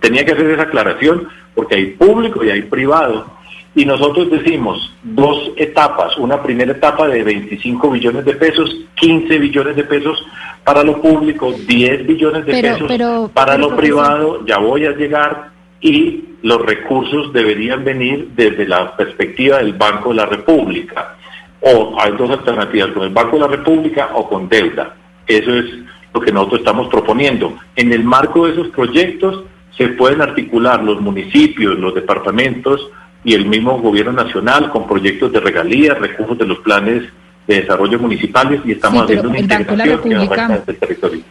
tenía 0.00 0.24
que 0.24 0.32
hacer 0.32 0.50
esa 0.50 0.62
aclaración 0.62 1.28
porque 1.54 1.76
hay 1.76 1.86
público 1.92 2.44
y 2.44 2.50
hay 2.50 2.62
privado 2.62 3.35
y 3.76 3.84
nosotros 3.84 4.30
decimos 4.30 4.90
dos 5.02 5.52
etapas, 5.56 6.16
una 6.16 6.42
primera 6.42 6.72
etapa 6.72 7.06
de 7.08 7.22
25 7.22 7.90
billones 7.90 8.24
de 8.24 8.32
pesos, 8.32 8.74
15 8.94 9.38
billones 9.38 9.76
de 9.76 9.84
pesos 9.84 10.26
para 10.64 10.82
lo 10.82 11.00
público, 11.00 11.52
10 11.52 12.06
billones 12.06 12.46
de 12.46 12.62
pesos 12.62 12.90
para 13.34 13.58
lo 13.58 13.76
privado, 13.76 14.46
ya 14.46 14.56
voy 14.56 14.86
a 14.86 14.92
llegar 14.92 15.50
y 15.82 16.24
los 16.42 16.64
recursos 16.64 17.34
deberían 17.34 17.84
venir 17.84 18.30
desde 18.34 18.66
la 18.66 18.96
perspectiva 18.96 19.58
del 19.58 19.74
Banco 19.74 20.08
de 20.08 20.16
la 20.16 20.26
República. 20.26 21.14
O 21.60 22.00
hay 22.00 22.12
dos 22.12 22.30
alternativas, 22.30 22.92
con 22.92 23.02
el 23.02 23.12
Banco 23.12 23.36
de 23.36 23.42
la 23.42 23.48
República 23.48 24.08
o 24.14 24.26
con 24.26 24.48
deuda. 24.48 24.94
Eso 25.26 25.54
es 25.54 25.66
lo 26.14 26.20
que 26.22 26.32
nosotros 26.32 26.60
estamos 26.60 26.88
proponiendo. 26.88 27.54
En 27.74 27.92
el 27.92 28.04
marco 28.04 28.46
de 28.46 28.52
esos 28.52 28.68
proyectos 28.68 29.44
se 29.76 29.88
pueden 29.88 30.22
articular 30.22 30.82
los 30.82 30.98
municipios, 31.02 31.78
los 31.78 31.94
departamentos, 31.94 32.90
y 33.26 33.34
el 33.34 33.44
mismo 33.44 33.80
gobierno 33.80 34.12
nacional 34.12 34.70
con 34.70 34.86
proyectos 34.86 35.32
de 35.32 35.40
regalías, 35.40 35.98
recursos 35.98 36.38
de 36.38 36.46
los 36.46 36.60
planes 36.60 37.02
de 37.48 37.60
desarrollo 37.60 37.98
municipales 37.98 38.60
y 38.64 38.72
estamos 38.72 39.02
haciendo 39.02 39.28
una 39.28 39.40
integración 39.40 40.12
en 40.12 40.52
el 40.52 40.78
territorio 40.78 41.24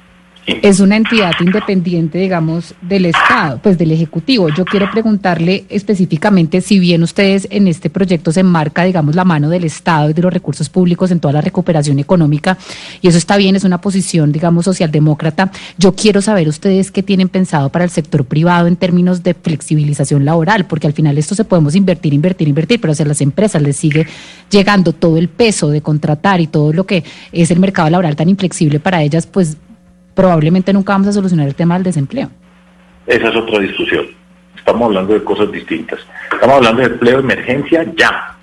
es 0.46 0.80
una 0.80 0.96
entidad 0.96 1.32
independiente, 1.40 2.20
digamos, 2.20 2.76
del 2.82 3.06
Estado, 3.06 3.60
pues 3.62 3.78
del 3.78 3.92
Ejecutivo. 3.92 4.50
Yo 4.50 4.64
quiero 4.64 4.90
preguntarle 4.92 5.66
específicamente 5.70 6.62
si 6.62 6.78
bien 6.80 7.02
ustedes 7.02 7.48
en 7.50 7.68
este 7.68 7.90
proyecto 7.90 8.32
se 8.32 8.42
enmarca, 8.42 8.84
digamos, 8.84 9.16
la 9.16 9.26
mano 9.26 9.50
del 9.50 9.64
Estado 9.64 10.10
y 10.10 10.14
de 10.14 10.22
los 10.22 10.34
recursos 10.34 10.70
públicos 10.70 11.10
en 11.12 11.20
toda 11.20 11.34
la 11.34 11.42
recuperación 11.42 12.00
económica, 12.00 12.58
y 13.02 13.08
eso 13.08 13.18
está 13.18 13.38
bien, 13.38 13.56
es 13.56 13.64
una 13.64 13.82
posición, 13.82 14.32
digamos, 14.32 14.66
socialdemócrata. 14.66 15.52
Yo 15.78 15.96
quiero 15.96 16.22
saber 16.22 16.48
ustedes 16.48 16.92
qué 16.92 17.02
tienen 17.02 17.30
pensado 17.30 17.70
para 17.70 17.86
el 17.86 17.92
sector 17.92 18.26
privado 18.26 18.68
en 18.68 18.76
términos 18.76 19.24
de 19.24 19.34
flexibilización 19.34 20.26
laboral, 20.26 20.66
porque 20.66 20.88
al 20.88 20.94
final 20.94 21.18
esto 21.18 21.34
se 21.36 21.46
podemos 21.46 21.76
invertir, 21.76 22.14
invertir, 22.14 22.48
invertir, 22.48 22.80
pero 22.80 22.94
a 22.94 23.06
las 23.06 23.22
empresas 23.22 23.62
les 23.62 23.76
sigue 23.76 24.08
llegando 24.50 24.94
todo 24.94 25.18
el 25.18 25.28
peso 25.28 25.70
de 25.70 25.82
contratar 25.82 26.40
y 26.40 26.48
todo 26.48 26.72
lo 26.72 26.86
que 26.86 27.04
es 27.32 27.52
el 27.52 27.60
mercado 27.60 27.90
laboral 27.90 28.16
tan 28.16 28.30
inflexible 28.30 28.80
para 28.80 29.02
ellas, 29.02 29.28
pues 29.28 29.58
probablemente 30.16 30.74
nunca 30.74 30.94
vamos 30.94 31.10
a 31.10 31.12
solucionar 31.12 31.48
el 31.48 31.56
tema 31.56 31.76
del 31.76 31.84
desempleo. 31.84 32.30
Esa 33.06 33.30
es 33.30 33.36
otra 33.36 33.60
discusión. 33.60 34.08
Estamos 34.58 34.88
hablando 34.88 35.14
de 35.14 35.24
cosas 35.24 35.52
distintas. 35.52 36.00
Estamos 36.32 36.56
hablando 36.56 36.82
de 36.82 36.88
empleo 36.88 37.18
de 37.18 37.24
emergencia 37.24 37.86
ya. 37.96 38.36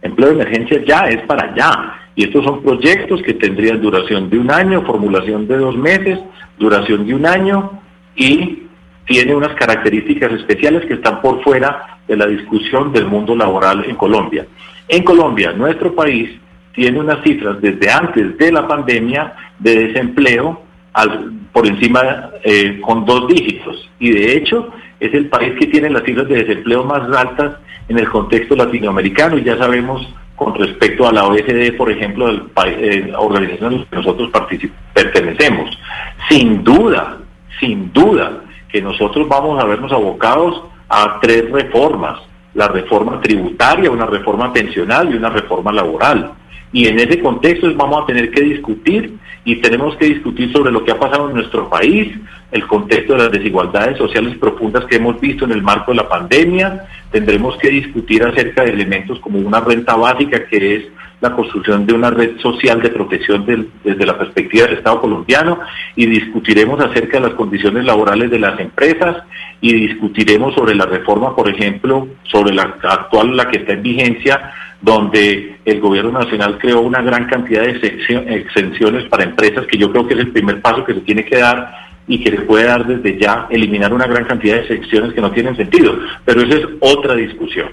Empleo 0.00 0.28
de 0.28 0.34
emergencia 0.36 0.82
ya 0.86 1.08
es 1.08 1.22
para 1.26 1.54
ya. 1.54 1.98
Y 2.14 2.24
estos 2.24 2.44
son 2.44 2.62
proyectos 2.62 3.22
que 3.22 3.34
tendrían 3.34 3.80
duración 3.80 4.30
de 4.30 4.38
un 4.38 4.50
año, 4.50 4.82
formulación 4.82 5.46
de 5.46 5.56
dos 5.58 5.76
meses, 5.76 6.18
duración 6.58 7.06
de 7.06 7.14
un 7.14 7.26
año 7.26 7.82
y 8.16 8.62
tiene 9.06 9.34
unas 9.34 9.54
características 9.56 10.32
especiales 10.32 10.86
que 10.86 10.94
están 10.94 11.20
por 11.20 11.42
fuera 11.42 11.98
de 12.06 12.16
la 12.16 12.26
discusión 12.26 12.92
del 12.92 13.06
mundo 13.06 13.34
laboral 13.34 13.84
en 13.84 13.96
Colombia. 13.96 14.46
En 14.88 15.02
Colombia, 15.02 15.52
nuestro 15.52 15.94
país 15.94 16.30
tiene 16.74 16.98
unas 16.98 17.22
cifras 17.22 17.60
desde 17.60 17.90
antes 17.90 18.38
de 18.38 18.52
la 18.52 18.66
pandemia 18.66 19.34
de 19.58 19.88
desempleo 19.88 20.62
por 21.52 21.66
encima 21.66 22.30
eh, 22.44 22.80
con 22.80 23.04
dos 23.04 23.28
dígitos. 23.28 23.90
Y 23.98 24.10
de 24.10 24.36
hecho 24.36 24.70
es 25.00 25.12
el 25.14 25.28
país 25.28 25.54
que 25.58 25.66
tiene 25.66 25.90
las 25.90 26.04
cifras 26.04 26.28
de 26.28 26.44
desempleo 26.44 26.84
más 26.84 27.02
altas 27.16 27.56
en 27.88 27.98
el 27.98 28.08
contexto 28.08 28.54
latinoamericano 28.54 29.38
y 29.38 29.44
ya 29.44 29.56
sabemos 29.58 30.06
con 30.36 30.54
respecto 30.54 31.06
a 31.06 31.12
la 31.12 31.26
OECD, 31.26 31.76
por 31.76 31.90
ejemplo, 31.90 32.26
del 32.26 32.42
país, 32.42 32.74
eh, 32.78 33.12
organización 33.16 33.74
en 33.74 33.78
la 33.80 33.86
que 33.86 33.96
nosotros 33.96 34.30
pertenecemos. 34.92 35.78
Sin 36.28 36.64
duda, 36.64 37.18
sin 37.60 37.92
duda, 37.92 38.42
que 38.68 38.82
nosotros 38.82 39.28
vamos 39.28 39.62
a 39.62 39.66
vernos 39.66 39.92
abocados 39.92 40.62
a 40.88 41.20
tres 41.20 41.50
reformas, 41.50 42.20
la 42.54 42.68
reforma 42.68 43.20
tributaria, 43.20 43.90
una 43.90 44.06
reforma 44.06 44.52
pensional 44.52 45.12
y 45.12 45.16
una 45.16 45.30
reforma 45.30 45.72
laboral. 45.72 46.32
Y 46.72 46.86
en 46.86 46.98
ese 46.98 47.20
contexto 47.20 47.72
vamos 47.74 48.02
a 48.02 48.06
tener 48.06 48.30
que 48.30 48.42
discutir 48.42 49.18
y 49.44 49.56
tenemos 49.56 49.96
que 49.96 50.06
discutir 50.06 50.52
sobre 50.52 50.70
lo 50.70 50.84
que 50.84 50.92
ha 50.92 50.98
pasado 50.98 51.28
en 51.28 51.36
nuestro 51.36 51.68
país, 51.68 52.16
el 52.52 52.66
contexto 52.66 53.14
de 53.14 53.18
las 53.20 53.32
desigualdades 53.32 53.98
sociales 53.98 54.36
profundas 54.38 54.84
que 54.84 54.96
hemos 54.96 55.20
visto 55.20 55.44
en 55.44 55.52
el 55.52 55.62
marco 55.62 55.90
de 55.90 55.96
la 55.96 56.08
pandemia. 56.08 56.86
Tendremos 57.10 57.56
que 57.56 57.70
discutir 57.70 58.22
acerca 58.22 58.62
de 58.62 58.70
elementos 58.70 59.18
como 59.20 59.38
una 59.38 59.60
renta 59.60 59.96
básica 59.96 60.46
que 60.46 60.76
es 60.76 60.84
la 61.20 61.34
construcción 61.34 61.86
de 61.86 61.94
una 61.94 62.10
red 62.10 62.38
social 62.40 62.82
de 62.82 62.90
protección 62.90 63.46
desde 63.84 64.06
la 64.06 64.18
perspectiva 64.18 64.66
del 64.66 64.78
Estado 64.78 65.00
colombiano 65.00 65.60
y 65.94 66.06
discutiremos 66.06 66.80
acerca 66.80 67.18
de 67.18 67.28
las 67.28 67.34
condiciones 67.34 67.84
laborales 67.84 68.28
de 68.28 68.40
las 68.40 68.58
empresas 68.58 69.22
y 69.60 69.72
discutiremos 69.72 70.52
sobre 70.54 70.74
la 70.74 70.84
reforma, 70.84 71.34
por 71.36 71.48
ejemplo, 71.48 72.08
sobre 72.24 72.52
la 72.52 72.62
actual, 72.82 73.36
la 73.36 73.48
que 73.48 73.58
está 73.58 73.72
en 73.72 73.82
vigencia, 73.82 74.52
donde 74.82 75.56
el 75.64 75.80
gobierno 75.80 76.10
nacional 76.10 76.58
creó 76.58 76.80
una 76.80 77.00
gran 77.00 77.26
cantidad 77.26 77.62
de 77.62 77.70
exenciones 77.70 79.08
para 79.08 79.24
empresas, 79.24 79.66
que 79.66 79.78
yo 79.78 79.90
creo 79.90 80.06
que 80.06 80.14
es 80.14 80.20
el 80.20 80.32
primer 80.32 80.60
paso 80.60 80.84
que 80.84 80.94
se 80.94 81.00
tiene 81.00 81.24
que 81.24 81.38
dar 81.38 81.72
y 82.08 82.22
que 82.22 82.30
se 82.30 82.42
puede 82.42 82.64
dar 82.64 82.84
desde 82.84 83.18
ya, 83.18 83.46
eliminar 83.48 83.94
una 83.94 84.06
gran 84.06 84.24
cantidad 84.24 84.56
de 84.56 84.66
secciones 84.66 85.12
que 85.12 85.20
no 85.20 85.30
tienen 85.30 85.56
sentido. 85.56 85.96
Pero 86.24 86.42
esa 86.42 86.58
es 86.58 86.66
otra 86.80 87.14
discusión. 87.14 87.68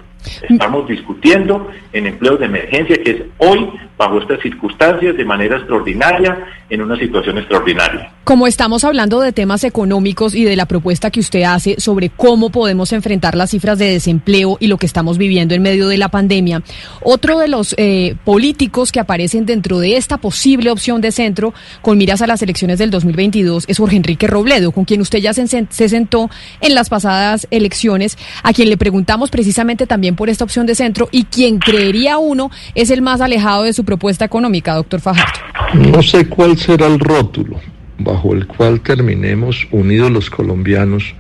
Estamos 0.50 0.88
discutiendo 0.88 1.70
en 1.94 2.08
empleos 2.08 2.40
de 2.40 2.46
emergencia, 2.46 3.02
que 3.04 3.12
es 3.12 3.22
hoy, 3.38 3.70
bajo 3.98 4.20
estas 4.20 4.42
circunstancias, 4.42 5.16
de 5.16 5.26
manera 5.26 5.58
extraordinaria, 5.58 6.46
en 6.70 6.82
una 6.82 6.98
situación 6.98 7.38
extraordinaria. 7.38 8.12
Como 8.24 8.46
estamos 8.46 8.84
hablando 8.84 9.22
de 9.22 9.32
temas 9.34 9.64
económicos 9.64 10.36
y 10.36 10.44
de 10.44 10.56
la 10.56 10.68
propuesta 10.68 11.10
que 11.10 11.20
usted 11.20 11.44
hace 11.44 11.80
sobre 11.80 12.10
cómo 12.10 12.52
podemos 12.52 12.94
enfrentar 12.94 13.36
las 13.36 13.50
cifras 13.50 13.80
de 13.80 13.92
desempleo 13.92 14.58
y 14.60 14.68
lo 14.68 14.78
que 14.78 14.86
estamos 14.86 15.18
viviendo 15.18 15.56
en 15.56 15.64
medio 15.64 15.88
de 15.88 15.98
la 15.98 16.10
pandemia, 16.10 16.62
otro 17.02 17.40
de 17.40 17.48
los 17.48 17.74
eh, 17.78 18.16
políticos 18.26 18.92
que 18.92 19.00
aparecen 19.00 19.48
dentro 19.48 19.80
de 19.80 19.98
esta 19.98 20.18
posible 20.18 20.70
opción 20.70 21.02
de 21.02 21.12
centro 21.12 21.54
con 21.82 21.98
miras 21.98 22.22
a 22.22 22.28
las 22.28 22.44
elecciones 22.44 22.78
del 22.78 22.92
2022 22.92 23.66
es 23.68 23.78
Jorge 23.80 23.96
Enrique 23.96 24.28
Robledo, 24.28 24.72
con 24.72 24.86
quien 24.86 25.02
usted 25.02 25.20
ya 25.20 25.34
se 25.34 25.90
sentó 25.90 26.30
en 26.62 26.76
las 26.76 26.90
pasadas 26.90 27.48
elecciones, 27.50 28.18
a 28.44 28.54
quien 28.54 28.70
le 28.70 28.78
preguntamos 28.78 29.32
precisamente 29.32 29.88
también 29.88 30.09
por 30.16 30.30
esta 30.30 30.44
opción 30.44 30.66
de 30.66 30.76
centro 30.76 31.10
y 31.12 31.26
quien 31.26 31.60
creería 31.60 32.18
uno 32.18 32.52
es 32.76 32.90
el 32.90 33.02
más 33.02 33.22
alejado 33.22 33.64
de 33.64 33.74
su 33.74 33.84
propuesta 33.84 34.26
económica, 34.26 34.76
doctor 34.76 35.02
Fajardo. 35.02 35.40
No 35.74 36.02
sé 36.02 36.28
cuál 36.28 36.58
será 36.58 36.88
el 36.88 37.00
rótulo 37.00 37.60
bajo 38.00 38.34
el 38.34 38.48
cual 38.48 38.82
terminemos 38.82 39.68
unidos 39.72 40.12
los 40.12 40.30
colombianos 40.30 41.14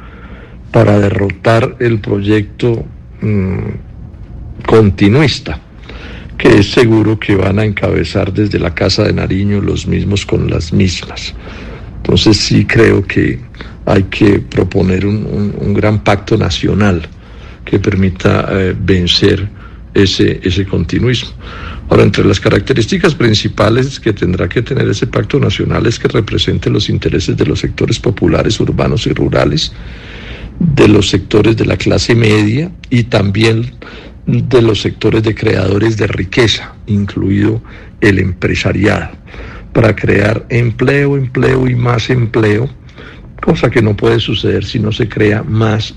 para 0.71 0.99
derrotar 0.99 1.75
el 1.79 1.99
proyecto 1.99 2.85
mm, 3.21 3.57
continuista, 4.65 5.59
que 6.37 6.59
es 6.59 6.71
seguro 6.71 7.19
que 7.19 7.35
van 7.35 7.59
a 7.59 7.65
encabezar 7.65 8.31
desde 8.33 8.59
la 8.59 8.73
Casa 8.73 9.03
de 9.03 9.13
Nariño 9.13 9.61
los 9.61 9.87
mismos 9.87 10.25
con 10.25 10.49
las 10.49 10.71
mismas. 10.71 11.33
Entonces 11.97 12.37
sí 12.37 12.65
creo 12.65 13.05
que 13.05 13.39
hay 13.85 14.03
que 14.03 14.39
proponer 14.39 15.05
un 15.05 15.73
gran 15.73 16.03
pacto 16.03 16.37
nacional 16.37 17.07
que 17.69 17.79
permita 17.79 18.47
eh, 18.49 18.75
vencer 18.77 19.47
ese, 19.93 20.39
ese 20.43 20.65
continuismo. 20.65 21.29
Ahora, 21.89 22.03
entre 22.03 22.25
las 22.25 22.39
características 22.39 23.15
principales 23.15 23.99
que 23.99 24.13
tendrá 24.13 24.47
que 24.47 24.61
tener 24.61 24.87
ese 24.87 25.07
pacto 25.07 25.39
nacional 25.39 25.85
es 25.85 25.97
que 25.97 26.07
represente 26.07 26.69
los 26.69 26.89
intereses 26.89 27.35
de 27.35 27.45
los 27.45 27.59
sectores 27.59 27.99
populares, 27.99 28.59
urbanos 28.59 29.07
y 29.07 29.13
rurales, 29.13 29.71
de 30.59 30.87
los 30.87 31.09
sectores 31.09 31.55
de 31.57 31.65
la 31.65 31.77
clase 31.77 32.15
media 32.15 32.71
y 32.89 33.03
también 33.03 33.71
de 34.25 34.61
los 34.61 34.81
sectores 34.81 35.23
de 35.23 35.33
creadores 35.33 35.97
de 35.97 36.07
riqueza, 36.07 36.75
incluido 36.85 37.61
el 38.01 38.19
empresariado, 38.19 39.11
para 39.73 39.95
crear 39.95 40.45
empleo, 40.49 41.17
empleo 41.17 41.67
y 41.67 41.75
más 41.75 42.09
empleo, 42.09 42.69
cosa 43.41 43.69
que 43.69 43.81
no 43.81 43.95
puede 43.95 44.19
suceder 44.19 44.65
si 44.65 44.79
no 44.79 44.91
se 44.91 45.07
crea 45.07 45.43
más 45.43 45.95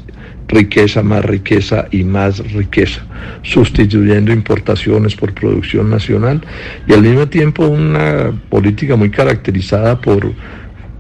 riqueza, 0.52 1.02
más 1.02 1.24
riqueza 1.24 1.86
y 1.90 2.04
más 2.04 2.38
riqueza, 2.52 3.04
sustituyendo 3.42 4.32
importaciones 4.32 5.16
por 5.16 5.32
producción 5.32 5.90
nacional 5.90 6.42
y 6.86 6.92
al 6.92 7.02
mismo 7.02 7.26
tiempo 7.28 7.66
una 7.66 8.32
política 8.48 8.94
muy 8.96 9.10
caracterizada 9.10 10.00
por 10.00 10.32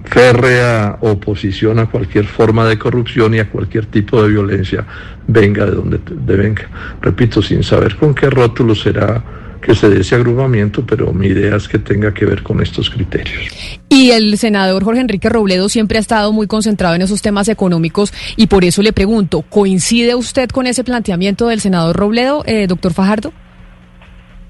férrea 0.04 0.98
oposición 1.00 1.78
a 1.78 1.86
cualquier 1.86 2.24
forma 2.24 2.66
de 2.66 2.78
corrupción 2.78 3.34
y 3.34 3.38
a 3.38 3.48
cualquier 3.48 3.86
tipo 3.86 4.22
de 4.22 4.30
violencia, 4.30 4.84
venga 5.26 5.64
de 5.66 5.72
donde 5.72 5.98
venga. 6.36 6.68
Repito, 7.00 7.40
sin 7.40 7.62
saber 7.62 7.96
con 7.96 8.14
qué 8.14 8.28
rótulo 8.28 8.74
será 8.74 9.22
que 9.62 9.74
se 9.74 9.88
dé 9.88 10.00
ese 10.00 10.16
agrupamiento, 10.16 10.84
pero 10.84 11.12
mi 11.12 11.28
idea 11.28 11.56
es 11.56 11.68
que 11.68 11.78
tenga 11.78 12.12
que 12.12 12.26
ver 12.26 12.42
con 12.42 12.60
estos 12.60 12.90
criterios. 12.90 13.78
Y 13.88 14.10
el 14.10 14.36
senador 14.36 14.84
Jorge 14.84 15.00
Enrique 15.00 15.28
Robledo 15.28 15.68
siempre 15.68 15.96
ha 15.96 16.00
estado 16.00 16.32
muy 16.32 16.46
concentrado 16.46 16.94
en 16.94 17.02
esos 17.02 17.22
temas 17.22 17.48
económicos 17.48 18.12
y 18.36 18.48
por 18.48 18.64
eso 18.64 18.82
le 18.82 18.92
pregunto, 18.92 19.42
¿coincide 19.42 20.14
usted 20.14 20.50
con 20.50 20.66
ese 20.66 20.84
planteamiento 20.84 21.48
del 21.48 21.60
senador 21.60 21.96
Robledo, 21.96 22.42
eh, 22.46 22.66
doctor 22.66 22.92
Fajardo? 22.92 23.32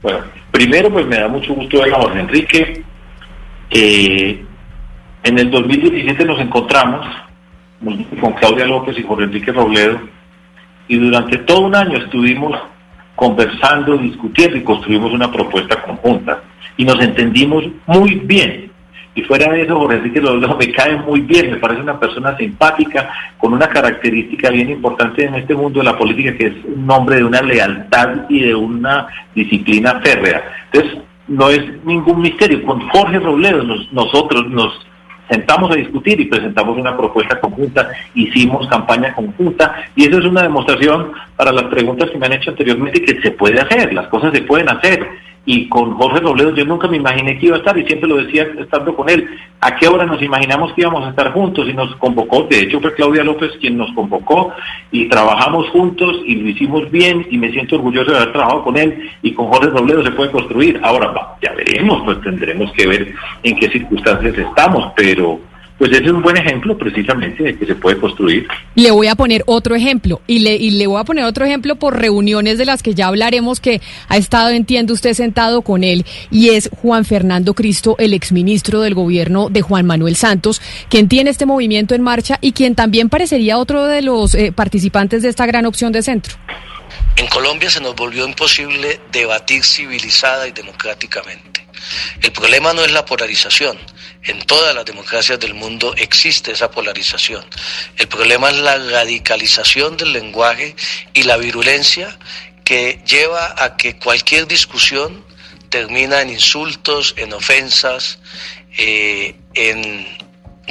Bueno, 0.03 0.21
primero 0.51 0.91
pues 0.91 1.07
me 1.07 1.17
da 1.19 1.29
mucho 1.29 1.55
gusto 1.55 1.79
ver 1.81 1.95
a 1.95 2.01
Jorge 2.01 2.21
Enrique. 2.21 2.85
Eh, 3.71 4.45
en 5.23 5.39
el 5.39 5.51
2017 5.51 6.25
nos 6.25 6.41
encontramos 6.41 7.07
con 8.21 8.33
Claudia 8.35 8.67
López 8.67 8.99
y 8.99 9.03
Jorge 9.03 9.25
Enrique 9.25 9.53
Robledo 9.53 10.01
y 10.89 10.97
durante 10.97 11.39
todo 11.39 11.61
un 11.61 11.75
año 11.75 11.99
estuvimos 11.99 12.59
conversando, 13.17 13.97
discutiendo 13.97 14.57
y 14.57 14.63
construimos 14.63 15.13
una 15.13 15.31
propuesta 15.31 15.83
conjunta. 15.83 16.43
Y 16.77 16.85
nos 16.85 17.01
entendimos 17.01 17.65
muy 17.87 18.17
bien. 18.17 18.71
Y 19.15 19.23
fuera 19.23 19.53
de 19.53 19.63
eso, 19.63 19.79
Jorge 19.79 19.99
Enrique 19.99 20.21
Robledo 20.21 20.57
me 20.57 20.73
cae 20.73 20.97
muy 20.97 21.21
bien, 21.21 21.51
me 21.51 21.57
parece 21.59 21.83
una 21.83 22.01
persona 22.01 22.35
simpática, 22.39 23.11
con 23.37 23.53
una 23.53 23.69
característica 23.69 24.49
bien 24.49 24.71
importante 24.71 25.27
en 25.27 25.35
este 25.35 25.55
mundo 25.55 25.81
de 25.81 25.85
la 25.85 25.99
política, 25.99 26.35
que 26.35 26.47
es 26.47 26.55
un 26.65 26.91
hombre 26.91 27.17
de 27.17 27.25
una 27.25 27.43
lealtad 27.43 28.25
y 28.31 28.41
de 28.41 28.55
una 28.55 29.07
disciplina 29.35 30.01
férrea. 30.03 30.43
Entonces, 30.73 31.03
no 31.29 31.51
es 31.51 31.63
ningún 31.85 32.23
misterio. 32.23 32.63
Con 32.65 32.89
Jorge 32.89 33.19
Robledo 33.19 33.63
nosotros 33.93 34.49
nos 34.49 34.73
sentamos 35.33 35.71
a 35.71 35.77
discutir 35.77 36.21
y 36.21 36.27
presentamos 36.27 36.77
una 36.77 36.97
propuesta 36.97 37.41
conjunta, 37.41 37.91
hicimos 38.15 38.69
campaña 38.69 39.15
conjunta 39.15 39.75
y 39.97 40.07
eso 40.07 40.19
es 40.19 40.27
una 40.27 40.43
demostración 40.43 41.13
para 41.37 41.53
las 41.53 41.65
preguntas 41.65 42.11
que 42.11 42.19
me 42.19 42.27
han 42.27 42.35
hecho 42.35 42.51
anteriormente 42.51 43.03
que 43.03 43.21
se 43.21 43.31
puede 43.31 43.61
hacer, 43.61 43.93
las 43.95 44.09
cosas 44.09 44.33
se 44.33 44.43
pueden 44.43 44.69
hacer 44.69 45.09
y 45.45 45.69
con 45.69 45.95
Jorge 45.95 46.21
Robledo 46.21 46.55
yo 46.55 46.65
nunca 46.65 46.89
me 46.89 46.99
imaginé 46.99 47.39
que 47.39 47.47
iba 47.47 47.57
a 47.57 47.59
estar 47.59 47.77
y 47.77 47.85
siempre 47.85 48.09
lo 48.09 48.17
decía 48.17 48.47
estando 48.59 48.95
con 48.95 49.09
él, 49.09 49.29
a 49.61 49.75
qué 49.77 49.89
hora 49.89 50.07
nos 50.07 50.23
imaginamos 50.23 50.73
que 50.73 50.83
íbamos 50.83 51.05
a 51.05 51.11
estar 51.11 51.33
juntos 51.33 51.69
y 51.69 51.73
nos 51.73 51.95
convocó, 51.97 52.45
de 52.45 52.61
hecho 52.61 52.81
fue 52.81 52.95
Claudia 52.95 53.25
López 53.25 53.53
quien 53.61 53.77
nos 53.77 53.93
convocó 53.93 54.53
y 54.91 55.09
trabajamos 55.09 55.69
juntos 55.71 56.21
y 56.25 56.37
lo 56.37 56.49
hicimos 56.49 56.91
bien 56.91 57.27
y 57.31 57.39
me 57.39 57.51
siento 57.51 57.77
orgulloso 57.77 58.13
de 58.13 58.19
haber 58.19 58.33
trabajado 58.33 58.63
con 58.65 58.77
él 58.77 59.11
y 59.23 59.33
con 59.33 59.49
Jorge 59.49 59.71
Robledo 59.71 60.05
se 60.05 60.13
puede 60.13 60.31
construir. 60.31 60.81
Ahora 60.83 61.13
ya 61.43 61.53
veremos, 61.53 62.03
pues 62.05 62.21
tendremos 62.21 62.71
que 62.73 62.87
ver 62.87 63.15
en 63.43 63.57
qué 63.59 63.69
circunstancias 63.69 64.37
estamos, 64.39 64.93
pero 64.97 65.41
pues 65.83 65.95
ese 65.95 66.05
es 66.05 66.13
un 66.13 66.23
buen 66.23 66.37
ejemplo 66.37 66.79
precisamente 66.79 67.43
de 67.43 67.59
que 67.59 67.67
se 67.67 67.75
puede 67.75 67.99
construir. 67.99 68.47
Le 68.77 68.93
voy 68.93 69.09
a 69.09 69.17
poner 69.17 69.43
otro 69.47 69.75
ejemplo 69.75 70.21
y 70.29 70.39
le, 70.39 70.55
y 70.55 70.71
le 70.71 70.87
voy 70.87 71.01
a 71.01 71.03
poner 71.03 71.25
otro 71.25 71.45
ejemplo 71.45 71.75
por 71.75 71.99
reuniones 71.99 72.57
de 72.57 72.65
las 72.65 72.85
que 72.85 72.95
ya 72.95 73.09
hablaremos 73.09 73.59
que 73.59 73.81
ha 74.07 74.17
estado, 74.17 74.51
entiendo 74.51 74.95
usted, 74.95 75.13
sentado 75.15 75.63
con 75.63 75.83
él 75.83 76.07
y 76.31 76.51
es 76.51 76.71
Juan 76.81 77.05
Fernando 77.05 77.55
Cristo, 77.55 77.97
el 77.99 78.15
exministro 78.15 78.81
del 78.81 78.95
gobierno 78.95 79.49
de 79.51 79.61
Juan 79.61 79.85
Manuel 79.85 80.15
Santos, 80.15 80.63
quien 80.89 81.09
tiene 81.09 81.31
este 81.31 81.47
movimiento 81.47 81.97
en 81.97 82.03
marcha 82.03 82.39
y 82.41 82.53
quien 82.53 82.77
también 82.77 83.09
parecería 83.09 83.59
otro 83.59 83.85
de 83.87 84.03
los 84.03 84.37
eh, 84.37 84.53
participantes 84.53 85.23
de 85.23 85.31
esta 85.31 85.47
gran 85.47 85.67
opción 85.67 85.91
de 85.91 86.03
centro. 86.03 86.37
En 87.17 87.27
Colombia 87.27 87.69
se 87.69 87.81
nos 87.81 87.97
volvió 87.97 88.25
imposible 88.25 89.01
debatir 89.11 89.65
civilizada 89.65 90.47
y 90.47 90.53
democráticamente. 90.53 91.52
El 92.21 92.33
problema 92.33 92.73
no 92.73 92.85
es 92.85 92.93
la 92.93 93.05
polarización, 93.05 93.79
en 94.25 94.41
todas 94.43 94.75
las 94.75 94.85
democracias 94.85 95.41
del 95.41 95.55
mundo 95.55 95.95
existe 95.97 96.53
esa 96.53 96.71
polarización. 96.71 97.45
El 97.97 98.09
problema 98.09 98.51
es 98.51 98.57
la 98.59 98.79
radicalización 98.79 99.97
del 99.97 100.13
lenguaje 100.13 100.77
y 101.13 101.25
la 101.25 101.37
virulencia 101.37 102.17
que 102.65 103.01
lleva 103.05 103.55
a 103.59 103.77
que 103.77 103.99
cualquier 103.99 104.47
discusión 104.47 105.25
termina 105.71 106.21
en 106.21 106.31
insultos, 106.31 107.15
en 107.17 107.33
ofensas, 107.33 108.19
eh, 108.79 109.35
en 109.55 110.07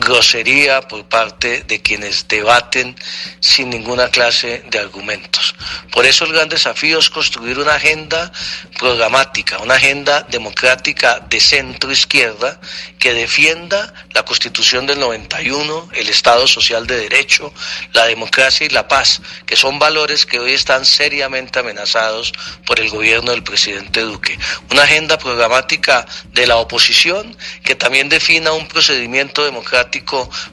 grosería 0.02 0.82
por 0.82 1.06
parte 1.06 1.64
de 1.64 1.82
quienes 1.82 2.28
debaten 2.28 2.96
sin 3.40 3.70
ninguna 3.70 4.10
clase 4.10 4.64
de 4.70 4.80
argumentos. 4.80 5.56
Por 5.92 6.06
eso 6.06 6.26
el 6.26 6.34
gran 6.34 6.50
desafío 6.50 7.00
es 7.00 7.10
construir 7.10 7.60
una 7.60 7.76
agenda 7.76 8.32
programática, 8.80 9.60
una 9.60 9.76
agenda 9.76 10.22
democrática 10.24 11.20
de 11.30 11.40
centro 11.40 11.92
izquierda 11.92 12.60
que 12.98 13.14
defienda 13.14 13.94
la 14.14 14.24
Constitución 14.24 14.88
del 14.88 15.00
91, 15.00 15.90
el 15.94 16.10
Estado 16.10 16.48
social 16.48 16.88
de 16.88 16.98
derecho, 16.98 17.54
la 17.94 18.06
democracia 18.06 18.66
y 18.66 18.70
la 18.70 18.88
paz, 18.88 19.22
que 19.46 19.56
son 19.56 19.80
valores 19.80 20.26
que 20.26 20.40
hoy 20.40 20.54
están 20.54 20.84
seriamente 20.86 21.60
amenazados 21.60 22.34
por 22.66 22.80
el 22.80 22.90
gobierno 22.90 23.32
del 23.32 23.44
presidente 23.44 24.02
Duque. 24.02 24.38
Una 24.72 24.84
agenda 24.84 25.18
programática 25.18 26.06
de 26.34 26.48
la 26.48 26.58
oposición 26.58 27.38
que 27.64 27.76
también 27.76 28.10
defina 28.10 28.52
un 28.54 28.68
procedimiento 28.68 29.46
democrático 29.46 29.91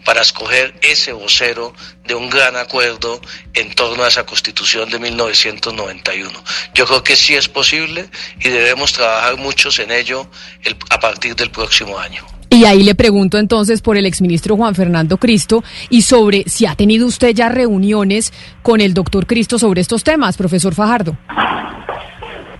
para 0.04 0.22
escoger 0.22 0.74
ese 0.82 1.12
vocero 1.12 1.72
de 2.06 2.14
un 2.14 2.28
gran 2.30 2.56
acuerdo 2.56 3.20
en 3.54 3.74
torno 3.74 4.04
a 4.04 4.08
esa 4.08 4.24
constitución 4.24 4.90
de 4.90 4.98
1991. 4.98 6.30
Yo 6.74 6.86
creo 6.86 7.02
que 7.02 7.16
sí 7.16 7.34
es 7.34 7.48
posible 7.48 8.08
y 8.40 8.48
debemos 8.48 8.92
trabajar 8.92 9.36
muchos 9.36 9.78
en 9.78 9.90
ello 9.90 10.28
a 10.90 10.98
partir 10.98 11.36
del 11.36 11.50
próximo 11.50 11.98
año. 11.98 12.24
Y 12.50 12.64
ahí 12.64 12.82
le 12.82 12.94
pregunto 12.94 13.38
entonces 13.38 13.82
por 13.82 13.96
el 13.96 14.06
exministro 14.06 14.56
Juan 14.56 14.74
Fernando 14.74 15.18
Cristo 15.18 15.62
y 15.90 16.02
sobre 16.02 16.44
si 16.46 16.66
ha 16.66 16.74
tenido 16.74 17.06
usted 17.06 17.34
ya 17.34 17.48
reuniones 17.48 18.32
con 18.62 18.80
el 18.80 18.94
doctor 18.94 19.26
Cristo 19.26 19.58
sobre 19.58 19.82
estos 19.82 20.02
temas, 20.02 20.36
profesor 20.36 20.74
Fajardo. 20.74 21.16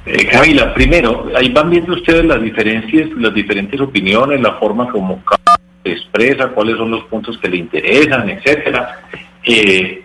Eh, 0.05 0.27
Camila, 0.27 0.73
primero, 0.73 1.29
ahí 1.37 1.51
van 1.51 1.69
viendo 1.71 1.93
ustedes 1.93 2.25
las 2.25 2.41
diferencias, 2.43 3.11
las 3.19 3.35
diferentes 3.35 3.79
opiniones, 3.81 4.41
la 4.41 4.55
forma 4.55 4.91
como 4.91 5.23
cada 5.25 5.58
expresa, 5.93 6.49
cuáles 6.49 6.77
son 6.77 6.91
los 6.91 7.05
puntos 7.05 7.39
que 7.39 7.49
le 7.49 7.59
interesan, 7.59 8.29
etcétera. 8.29 9.01
Eh, 9.45 10.05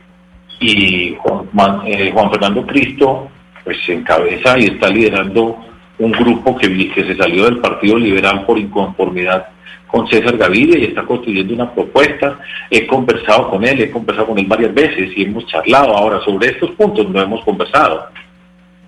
y 0.60 1.16
Juan, 1.18 1.82
eh, 1.86 2.12
Juan, 2.14 2.32
Fernando 2.32 2.66
Cristo, 2.66 3.30
pues 3.64 3.78
se 3.86 3.94
encabeza 3.94 4.58
y 4.58 4.66
está 4.66 4.90
liderando 4.90 5.58
un 6.00 6.12
grupo 6.12 6.56
que, 6.58 6.90
que 6.90 7.04
se 7.04 7.16
salió 7.16 7.46
del 7.46 7.60
Partido 7.60 7.98
Liberal 7.98 8.46
por 8.46 8.58
inconformidad 8.58 9.48
con 9.94 10.08
César 10.08 10.36
Gaviria 10.38 10.80
y 10.80 10.86
está 10.86 11.04
construyendo 11.04 11.54
una 11.54 11.72
propuesta. 11.72 12.40
He 12.70 12.88
conversado 12.88 13.52
con 13.52 13.64
él, 13.64 13.80
he 13.80 13.92
conversado 13.92 14.28
con 14.28 14.40
él 14.40 14.48
varias 14.48 14.74
veces 14.74 15.12
y 15.16 15.24
hemos 15.24 15.46
charlado. 15.46 15.96
Ahora, 15.96 16.20
sobre 16.22 16.50
estos 16.50 16.72
puntos 16.72 17.08
no 17.10 17.22
hemos 17.22 17.44
conversado, 17.44 18.08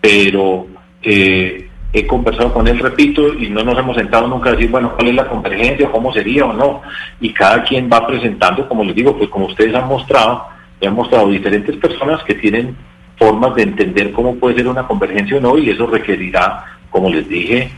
pero 0.02 0.66
eh, 1.04 1.70
he 1.96 2.06
conversado 2.06 2.54
con 2.54 2.68
él, 2.68 2.78
repito, 2.80 3.34
y 3.34 3.50
no 3.50 3.64
nos 3.64 3.80
hemos 3.80 3.96
sentado 3.96 4.28
nunca 4.28 4.50
a 4.50 4.54
decir, 4.54 4.70
bueno, 4.70 4.94
cuál 4.96 5.08
es 5.08 5.16
la 5.16 5.30
convergencia, 5.30 5.90
cómo 5.90 6.12
sería 6.12 6.46
o 6.46 6.52
no. 6.52 6.82
Y 7.22 7.32
cada 7.32 7.64
quien 7.64 7.90
va 7.92 8.06
presentando, 8.06 8.68
como 8.68 8.84
les 8.84 8.94
digo, 8.94 9.18
pues 9.18 9.30
como 9.30 9.46
ustedes 9.46 9.74
han 9.74 9.88
mostrado, 9.88 10.46
han 10.86 10.94
mostrado 10.94 11.30
diferentes 11.30 11.76
personas 11.78 12.22
que 12.24 12.36
tienen 12.36 12.76
formas 13.18 13.56
de 13.56 13.64
entender 13.64 14.12
cómo 14.12 14.36
puede 14.36 14.58
ser 14.58 14.68
una 14.68 14.86
convergencia 14.86 15.38
o 15.38 15.40
no, 15.40 15.58
y 15.58 15.70
eso 15.70 15.88
requerirá, 15.88 16.66
como 16.90 17.10
les 17.10 17.28
dije, 17.30 17.72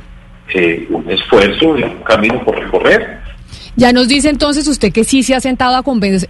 eh, 0.53 0.87
un 0.89 1.09
esfuerzo 1.11 1.77
y 1.77 1.83
un 1.83 2.01
camino 2.03 2.43
por 2.43 2.57
recorrer. 2.57 3.19
Ya 3.77 3.93
nos 3.93 4.07
dice 4.07 4.29
entonces 4.29 4.67
usted 4.67 4.91
que 4.91 5.03
sí 5.03 5.21
se 5.21 5.35
ha 5.35 5.39
sentado 5.39 5.75
a, 5.75 5.83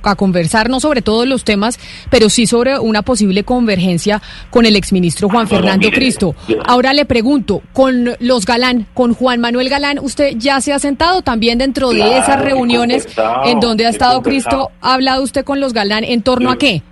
a, 0.04 0.16
conversar, 0.16 0.70
no 0.70 0.82
sobre 0.82 1.02
todos 1.02 1.26
los 1.26 1.45
temas, 1.45 1.80
pero 2.10 2.30
sí 2.30 2.45
sobre 2.45 2.78
una 2.78 3.04
posible 3.04 3.45
convergencia 3.45 4.22
con 4.50 4.66
el 4.66 4.76
exministro 4.76 5.30
Juan 5.30 5.48
Fernando 5.48 5.89
Cristo. 5.89 6.36
Ahora 6.66 6.91
le 6.93 7.06
pregunto, 7.06 7.62
con 7.72 8.18
los 8.20 8.45
Galán, 8.45 8.86
con 8.93 9.14
Juan 9.14 9.39
Manuel 9.39 9.70
Galán, 9.70 9.98
¿usted 10.00 10.34
ya 10.36 10.60
se 10.60 10.74
ha 10.74 10.80
sentado 10.80 11.22
también 11.22 11.58
dentro 11.58 11.91
de 11.91 12.18
esas 12.18 12.41
reuniones 12.41 13.08
en 13.45 13.62
donde 13.62 13.86
ha 13.86 13.89
estado 13.89 14.22
Cristo? 14.22 14.72
¿Ha 14.82 14.95
hablado 14.95 15.24
usted 15.24 15.45
con 15.45 15.62
los 15.62 15.72
Galán 15.72 16.04
en 16.04 16.24
torno 16.24 16.52
a 16.52 16.58
qué? 16.58 16.84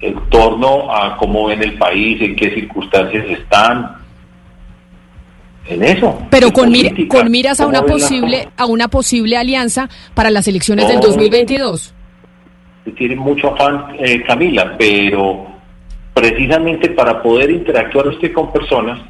En 0.00 0.18
torno 0.30 0.92
a 0.92 1.16
cómo 1.16 1.46
ven 1.46 1.62
el 1.62 1.78
país, 1.78 2.20
en 2.20 2.34
qué 2.34 2.52
circunstancias 2.52 3.24
están, 3.30 4.04
en 5.68 5.82
eso. 5.82 6.18
Pero 6.30 6.52
con, 6.52 6.72
con 7.08 7.30
miras 7.30 7.60
a 7.60 7.66
una 7.66 7.82
posible 7.82 8.48
a 8.56 8.66
una 8.66 8.88
posible 8.88 9.36
alianza 9.36 9.88
para 10.14 10.30
las 10.30 10.46
elecciones 10.48 10.88
del 10.88 11.00
2022. 11.00 11.94
Tiene 12.96 13.16
mucho 13.16 13.52
afán, 13.52 13.96
eh, 13.98 14.22
Camila, 14.22 14.76
pero 14.78 15.46
precisamente 16.14 16.90
para 16.90 17.20
poder 17.20 17.50
interactuar 17.50 18.08
usted 18.08 18.32
con 18.32 18.52
personas 18.52 19.00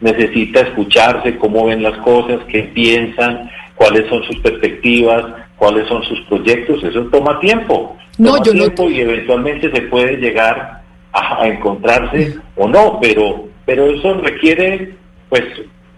necesita 0.00 0.60
escucharse 0.60 1.36
cómo 1.36 1.66
ven 1.66 1.82
las 1.82 1.96
cosas, 1.98 2.38
qué 2.48 2.62
piensan, 2.74 3.50
cuáles 3.74 4.08
son 4.08 4.22
sus 4.24 4.38
perspectivas, 4.40 5.24
cuáles 5.56 5.88
son 5.88 6.02
sus 6.04 6.20
proyectos. 6.22 6.84
Eso 6.84 7.02
toma 7.06 7.40
tiempo. 7.40 7.96
No, 8.18 8.42
yo 8.42 8.52
tiempo 8.52 8.88
y 8.88 9.00
eventualmente 9.00 9.70
se 9.70 9.82
puede 9.82 10.16
llegar 10.16 10.82
a, 11.12 11.42
a 11.42 11.48
encontrarse 11.48 12.36
o 12.56 12.68
no, 12.68 12.98
pero 13.00 13.48
pero 13.66 13.86
eso 13.86 14.14
requiere 14.14 14.94
pues 15.28 15.42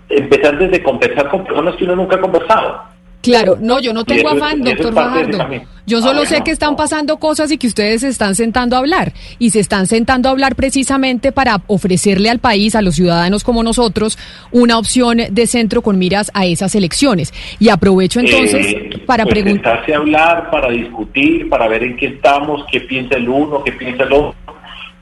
empezar 0.08 0.58
desde 0.58 0.82
conversar 0.82 1.28
con 1.28 1.44
personas 1.44 1.76
que 1.76 1.84
uno 1.84 1.96
nunca 1.96 2.16
ha 2.16 2.20
conversado. 2.20 2.98
Claro, 3.20 3.58
no, 3.60 3.80
yo 3.80 3.92
no 3.92 4.04
tengo 4.04 4.28
afán, 4.28 4.62
doctor 4.62 4.94
Fajardo. 4.94 5.38
Yo 5.86 6.00
solo 6.00 6.20
ah, 6.22 6.26
sé 6.26 6.42
que 6.42 6.50
están 6.50 6.76
pasando 6.76 7.16
cosas 7.16 7.50
y 7.50 7.58
que 7.58 7.66
ustedes 7.66 8.02
se 8.02 8.08
están 8.08 8.34
sentando 8.34 8.76
a 8.76 8.78
hablar. 8.78 9.12
Y 9.38 9.50
se 9.50 9.60
están 9.60 9.86
sentando 9.86 10.28
a 10.28 10.32
hablar 10.32 10.54
precisamente 10.54 11.32
para 11.32 11.62
ofrecerle 11.66 12.30
al 12.30 12.38
país, 12.38 12.76
a 12.76 12.82
los 12.82 12.94
ciudadanos 12.94 13.42
como 13.42 13.62
nosotros, 13.62 14.18
una 14.52 14.78
opción 14.78 15.18
de 15.30 15.46
centro 15.46 15.82
con 15.82 15.98
miras 15.98 16.30
a 16.34 16.46
esas 16.46 16.74
elecciones. 16.74 17.32
Y 17.58 17.70
aprovecho 17.70 18.20
entonces 18.20 18.66
eh, 18.66 19.02
para 19.04 19.24
pues 19.24 19.34
preguntar. 19.34 19.82
a 19.90 19.96
hablar, 19.96 20.50
para 20.50 20.70
discutir, 20.70 21.48
para 21.48 21.66
ver 21.68 21.82
en 21.82 21.96
qué 21.96 22.06
estamos, 22.06 22.64
qué 22.70 22.80
piensa 22.82 23.16
el 23.16 23.28
uno, 23.28 23.64
qué 23.64 23.72
piensa 23.72 24.04
el 24.04 24.12
otro 24.12 24.36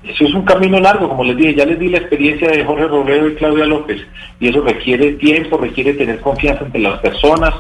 eso 0.09 0.25
es 0.25 0.35
un 0.35 0.45
camino 0.45 0.79
largo, 0.81 1.09
como 1.09 1.25
les 1.25 1.37
dije, 1.37 1.55
ya 1.55 1.67
les 1.67 1.79
di 1.79 1.89
la 1.89 1.99
experiencia 1.99 2.49
de 2.49 2.65
Jorge 2.65 2.87
Robledo 2.87 3.29
y 3.29 3.35
Claudia 3.35 3.67
López, 3.67 4.03
y 4.41 4.49
eso 4.49 4.61
requiere 4.61 5.13
tiempo, 5.13 5.59
requiere 5.59 5.95
tener 5.95 6.21
confianza 6.21 6.65
entre 6.65 6.81
las 6.81 6.99
personas, 7.01 7.55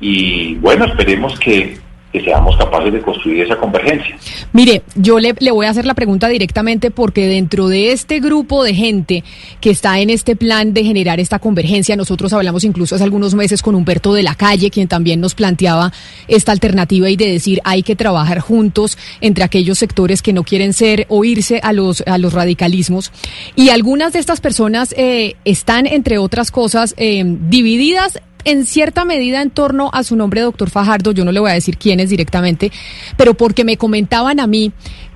y 0.00 0.54
bueno, 0.56 0.84
esperemos 0.84 1.38
que, 1.38 1.76
que 2.12 2.22
seamos 2.22 2.56
capaces 2.58 2.92
de 2.92 3.00
construir 3.00 3.42
esa 3.42 3.56
convergencia. 3.56 4.16
Mire, 4.52 4.82
yo 4.94 5.18
le, 5.18 5.32
voy 5.32 5.66
a 5.66 5.70
hacer 5.70 5.86
la 5.86 5.94
pregunta 5.94 6.28
directamente 6.28 6.90
porque 6.90 7.26
dentro 7.26 7.68
de 7.68 7.92
este 7.92 8.20
grupo 8.20 8.62
de 8.62 8.74
gente 8.74 9.24
que 9.60 9.70
está 9.70 9.98
en 9.98 10.10
este 10.10 10.36
plan 10.36 10.74
de 10.74 10.84
generar 10.84 11.20
esta 11.20 11.38
convergencia, 11.38 11.96
nosotros 11.96 12.32
hablamos 12.34 12.64
incluso 12.64 12.94
hace 12.94 13.04
algunos 13.04 13.34
meses 13.34 13.62
con 13.62 13.74
Humberto 13.74 14.12
de 14.12 14.22
la 14.22 14.34
Calle, 14.34 14.70
quien 14.70 14.88
también 14.88 15.20
nos 15.20 15.34
planteaba 15.34 15.90
esta 16.28 16.52
alternativa 16.52 17.08
y 17.08 17.16
de 17.16 17.32
decir 17.32 17.60
hay 17.64 17.82
que 17.82 17.96
trabajar 17.96 18.40
juntos 18.40 18.98
entre 19.22 19.44
aquellos 19.44 19.78
sectores 19.78 20.20
que 20.20 20.34
no 20.34 20.44
quieren 20.44 20.74
ser 20.74 21.06
o 21.08 21.24
irse 21.24 21.60
a 21.62 21.72
los, 21.72 22.02
a 22.06 22.18
los 22.18 22.34
radicalismos. 22.34 23.10
Y 23.56 23.70
algunas 23.70 24.12
de 24.12 24.18
estas 24.18 24.42
personas 24.42 24.94
eh, 24.98 25.36
están, 25.46 25.86
entre 25.86 26.18
otras 26.18 26.50
cosas, 26.50 26.94
eh, 26.98 27.24
divididas 27.24 28.20
en 28.44 28.66
cierta 28.66 29.04
medida 29.04 29.42
en 29.42 29.50
torno 29.50 29.90
a 29.92 30.02
su 30.02 30.16
nombre, 30.16 30.40
doctor 30.40 30.70
Fajardo, 30.70 31.12
yo 31.12 31.24
no 31.24 31.32
le 31.32 31.40
voy 31.40 31.50
a 31.50 31.54
decir 31.54 31.76
quién 31.76 32.00
es 32.00 32.10
directamente, 32.10 32.72
pero 33.16 33.34
porque 33.34 33.64
me 33.64 33.76
comentaban 33.76 34.40
a 34.40 34.46
mí 34.46 34.72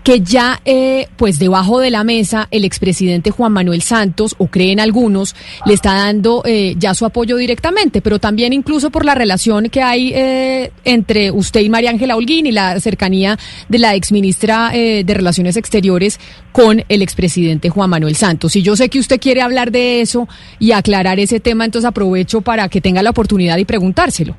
que 0.06 0.20
ya, 0.20 0.60
eh, 0.64 1.08
pues 1.16 1.40
debajo 1.40 1.80
de 1.80 1.90
la 1.90 2.04
mesa, 2.04 2.46
el 2.52 2.64
expresidente 2.64 3.32
Juan 3.32 3.50
Manuel 3.50 3.82
Santos, 3.82 4.36
o 4.38 4.46
creen 4.46 4.78
algunos, 4.78 5.34
le 5.66 5.74
está 5.74 5.94
dando 5.94 6.44
eh, 6.44 6.76
ya 6.78 6.94
su 6.94 7.04
apoyo 7.04 7.36
directamente, 7.36 8.00
pero 8.00 8.20
también 8.20 8.52
incluso 8.52 8.90
por 8.90 9.04
la 9.04 9.16
relación 9.16 9.68
que 9.68 9.82
hay 9.82 10.12
eh, 10.14 10.70
entre 10.84 11.32
usted 11.32 11.58
y 11.58 11.68
María 11.68 11.90
Ángela 11.90 12.14
Holguín 12.14 12.46
y 12.46 12.52
la 12.52 12.78
cercanía 12.78 13.36
de 13.68 13.78
la 13.80 13.96
exministra 13.96 14.70
de 14.70 15.12
Relaciones 15.12 15.56
Exteriores 15.56 16.20
con 16.52 16.84
el 16.88 17.02
expresidente 17.02 17.68
Juan 17.68 17.90
Manuel 17.90 18.14
Santos. 18.14 18.54
Y 18.54 18.62
yo 18.62 18.76
sé 18.76 18.88
que 18.88 19.00
usted 19.00 19.18
quiere 19.18 19.42
hablar 19.42 19.72
de 19.72 20.02
eso 20.02 20.28
y 20.60 20.70
aclarar 20.70 21.18
ese 21.18 21.40
tema, 21.40 21.64
entonces 21.64 21.88
aprovecho 21.88 22.42
para 22.42 22.68
que 22.68 22.80
tenga 22.80 23.02
la 23.02 23.10
oportunidad 23.10 23.58
y 23.58 23.64
preguntárselo. 23.64 24.36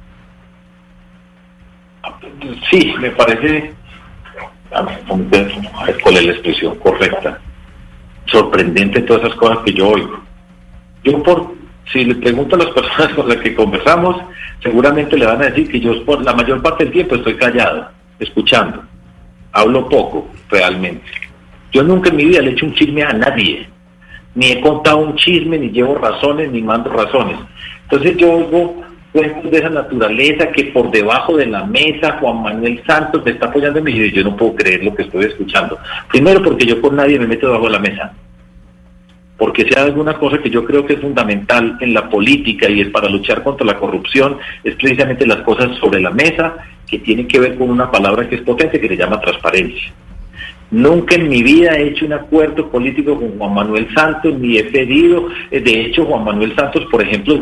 Sí, 2.71 2.93
me 3.01 3.11
parece 3.11 3.76
es 4.71 6.25
la 6.25 6.31
expresión 6.31 6.75
correcta. 6.75 7.39
Sorprendente 8.25 9.01
todas 9.01 9.23
esas 9.23 9.35
cosas 9.35 9.59
que 9.65 9.73
yo 9.73 9.89
oigo. 9.89 10.19
Yo 11.03 11.23
por, 11.23 11.53
si 11.91 12.03
le 12.03 12.15
pregunto 12.15 12.55
a 12.55 12.59
las 12.59 12.73
personas 12.73 13.13
con 13.15 13.29
las 13.29 13.37
que 13.37 13.55
conversamos, 13.55 14.17
seguramente 14.61 15.17
le 15.17 15.25
van 15.25 15.41
a 15.41 15.45
decir 15.45 15.71
que 15.71 15.79
yo 15.79 16.03
por 16.05 16.23
la 16.23 16.33
mayor 16.33 16.61
parte 16.61 16.83
del 16.83 16.93
tiempo 16.93 17.15
estoy 17.15 17.35
callado, 17.35 17.89
escuchando. 18.19 18.83
Hablo 19.53 19.87
poco, 19.87 20.27
realmente. 20.49 21.05
Yo 21.71 21.83
nunca 21.83 22.09
en 22.09 22.17
mi 22.17 22.25
vida 22.25 22.41
le 22.41 22.49
he 22.49 22.53
hecho 22.53 22.65
un 22.65 22.73
chisme 22.73 23.03
a 23.03 23.13
nadie. 23.13 23.67
Ni 24.35 24.51
he 24.51 24.61
contado 24.61 24.97
un 24.97 25.15
chisme, 25.15 25.57
ni 25.57 25.69
llevo 25.69 25.95
razones, 25.95 26.51
ni 26.51 26.61
mando 26.61 26.91
razones. 26.91 27.37
Entonces 27.83 28.17
yo 28.17 28.33
oigo 28.33 28.83
de 29.13 29.57
esa 29.57 29.69
naturaleza 29.69 30.51
que 30.51 30.65
por 30.65 30.91
debajo 30.91 31.37
de 31.37 31.47
la 31.47 31.63
mesa 31.65 32.17
Juan 32.19 32.41
Manuel 32.43 32.81
Santos 32.85 33.23
me 33.25 33.31
está 33.31 33.47
apoyando 33.47 33.79
y 33.79 33.83
me 33.83 34.11
yo 34.11 34.23
no 34.23 34.35
puedo 34.35 34.55
creer 34.55 34.83
lo 34.83 34.93
que 34.93 35.03
estoy 35.03 35.25
escuchando. 35.25 35.77
Primero 36.09 36.43
porque 36.43 36.65
yo 36.65 36.79
por 36.79 36.93
nadie 36.93 37.19
me 37.19 37.27
meto 37.27 37.47
debajo 37.47 37.65
de 37.65 37.71
la 37.71 37.79
mesa. 37.79 38.13
porque 39.37 39.67
sea 39.69 39.83
alguna 39.83 40.15
cosa 40.15 40.39
que 40.39 40.49
yo 40.49 40.65
creo 40.65 40.83
que 40.85 40.93
es 40.93 40.99
fundamental 40.99 41.77
en 41.79 41.93
la 41.93 42.09
política 42.09 42.67
y 42.69 42.81
es 42.81 42.89
para 42.89 43.07
luchar 43.07 43.43
contra 43.43 43.67
la 43.67 43.77
corrupción, 43.77 44.39
es 44.63 44.73
precisamente 44.75 45.27
las 45.27 45.43
cosas 45.43 45.77
sobre 45.77 46.01
la 46.01 46.09
mesa 46.09 46.55
que 46.87 46.97
tienen 46.99 47.27
que 47.27 47.39
ver 47.39 47.55
con 47.55 47.69
una 47.69 47.91
palabra 47.91 48.27
que 48.27 48.35
es 48.35 48.41
potente 48.41 48.79
que 48.79 48.87
se 48.87 48.97
llama 48.97 49.21
transparencia. 49.21 49.93
Nunca 50.69 51.15
en 51.15 51.29
mi 51.29 51.41
vida 51.43 51.77
he 51.77 51.89
hecho 51.89 52.05
un 52.05 52.13
acuerdo 52.13 52.69
político 52.69 53.15
con 53.15 53.37
Juan 53.37 53.53
Manuel 53.53 53.87
Santos, 53.95 54.37
ni 54.37 54.57
he 54.57 54.65
pedido. 54.65 55.29
Eh, 55.49 55.61
de 55.61 55.81
hecho, 55.81 56.05
Juan 56.05 56.25
Manuel 56.25 56.53
Santos, 56.55 56.85
por 56.91 57.01
ejemplo, 57.01 57.41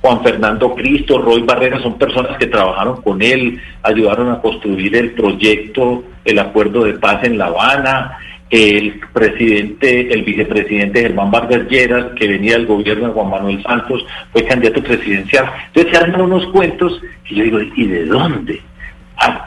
Juan, 0.00 0.22
Fernando 0.22 0.74
Cristo, 0.74 1.18
Roy 1.18 1.42
Barrera, 1.42 1.80
son 1.80 1.96
personas 1.96 2.36
que 2.36 2.46
trabajaron 2.46 3.00
con 3.00 3.22
él, 3.22 3.58
ayudaron 3.82 4.30
a 4.30 4.40
construir 4.40 4.94
el 4.94 5.12
proyecto, 5.12 6.04
el 6.24 6.38
acuerdo 6.38 6.84
de 6.84 6.94
paz 6.94 7.24
en 7.24 7.38
La 7.38 7.46
Habana. 7.46 8.18
El 8.50 9.00
presidente, 9.12 10.12
el 10.12 10.24
vicepresidente 10.24 11.02
Germán 11.02 11.30
Vargas 11.30 11.68
Lleras, 11.68 12.06
que 12.16 12.26
venía 12.26 12.54
del 12.54 12.66
gobierno 12.66 13.06
de 13.06 13.12
Juan 13.12 13.30
Manuel 13.30 13.62
Santos, 13.62 14.04
fue 14.32 14.44
candidato 14.44 14.82
presidencial. 14.82 15.48
Entonces 15.68 15.92
se 15.92 16.04
arman 16.04 16.22
unos 16.22 16.46
cuentos 16.48 17.00
que 17.24 17.36
yo 17.36 17.44
digo, 17.44 17.60
¿y 17.76 17.86
de 17.86 18.06
dónde? 18.06 18.60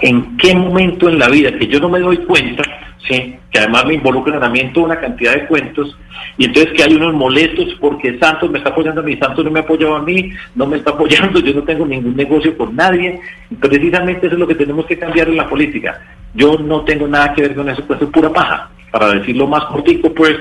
¿En 0.01 0.37
qué 0.37 0.55
momento 0.55 1.09
en 1.09 1.19
la 1.19 1.29
vida 1.29 1.51
que 1.57 1.67
yo 1.67 1.79
no 1.79 1.89
me 1.89 1.99
doy 1.99 2.17
cuenta? 2.17 2.63
¿sí? 3.07 3.37
que 3.53 3.59
además 3.59 3.85
me 3.85 3.93
involucran 3.93 4.43
a 4.43 4.49
mí 4.49 4.59
en 4.59 4.73
toda 4.73 4.87
una 4.87 4.99
cantidad 4.99 5.33
de 5.33 5.45
cuentos, 5.45 5.95
y 6.37 6.45
entonces 6.45 6.73
que 6.73 6.83
hay 6.83 6.95
unos 6.95 7.13
molestos 7.13 7.75
porque 7.79 8.17
Santos 8.17 8.49
me 8.49 8.57
está 8.57 8.71
apoyando 8.71 9.01
a 9.01 9.03
mí, 9.03 9.15
Santos 9.17 9.45
no 9.45 9.51
me 9.51 9.59
ha 9.59 9.63
apoyado 9.63 9.95
a 9.95 10.01
mí, 10.01 10.31
no 10.55 10.65
me 10.65 10.77
está 10.77 10.91
apoyando, 10.91 11.39
yo 11.39 11.53
no 11.53 11.61
tengo 11.61 11.85
ningún 11.85 12.15
negocio 12.15 12.57
con 12.57 12.75
nadie, 12.75 13.19
precisamente 13.59 14.25
eso 14.25 14.35
es 14.35 14.39
lo 14.39 14.47
que 14.47 14.55
tenemos 14.55 14.87
que 14.87 14.97
cambiar 14.97 15.29
en 15.29 15.37
la 15.37 15.47
política. 15.47 16.01
Yo 16.33 16.57
no 16.57 16.81
tengo 16.81 17.07
nada 17.07 17.31
que 17.33 17.43
ver 17.43 17.53
con 17.53 17.69
eso, 17.69 17.85
pues 17.85 18.01
es 18.01 18.09
pura 18.09 18.33
paja, 18.33 18.71
para 18.89 19.13
decirlo 19.13 19.47
más 19.47 19.65
cortico, 19.65 20.11
pues, 20.11 20.35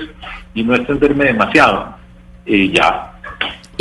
y 0.54 0.62
no 0.62 0.74
extenderme 0.74 1.26
demasiado. 1.26 1.94
Y 2.46 2.70
ya, 2.70 3.11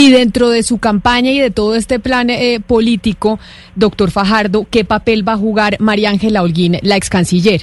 y 0.02 0.10
dentro 0.10 0.50
de 0.50 0.64
su 0.64 0.80
campaña 0.80 1.30
y 1.30 1.38
de 1.38 1.52
todo 1.52 1.76
este 1.76 2.00
plan 2.00 2.32
eh, 2.32 2.60
político, 2.66 3.40
doctor 3.76 4.10
Fajardo, 4.10 4.66
¿qué 4.70 4.84
papel 4.84 5.28
va 5.28 5.34
a 5.34 5.38
jugar 5.38 5.78
María 5.80 6.10
Ángela 6.10 6.42
Holguín, 6.42 6.78
la 6.82 6.98
ex 6.98 7.08
canciller? 7.10 7.62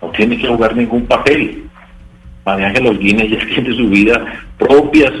no 0.00 0.08
tiene 0.10 0.38
que 0.38 0.48
jugar 0.48 0.74
ningún 0.74 1.04
papel. 1.06 1.64
María 2.46 2.68
Ángela 2.68 2.88
Holguín 2.88 3.20
ella 3.20 3.38
tiene 3.54 3.76
su 3.76 3.86
vida 3.88 4.24
propia, 4.58 5.12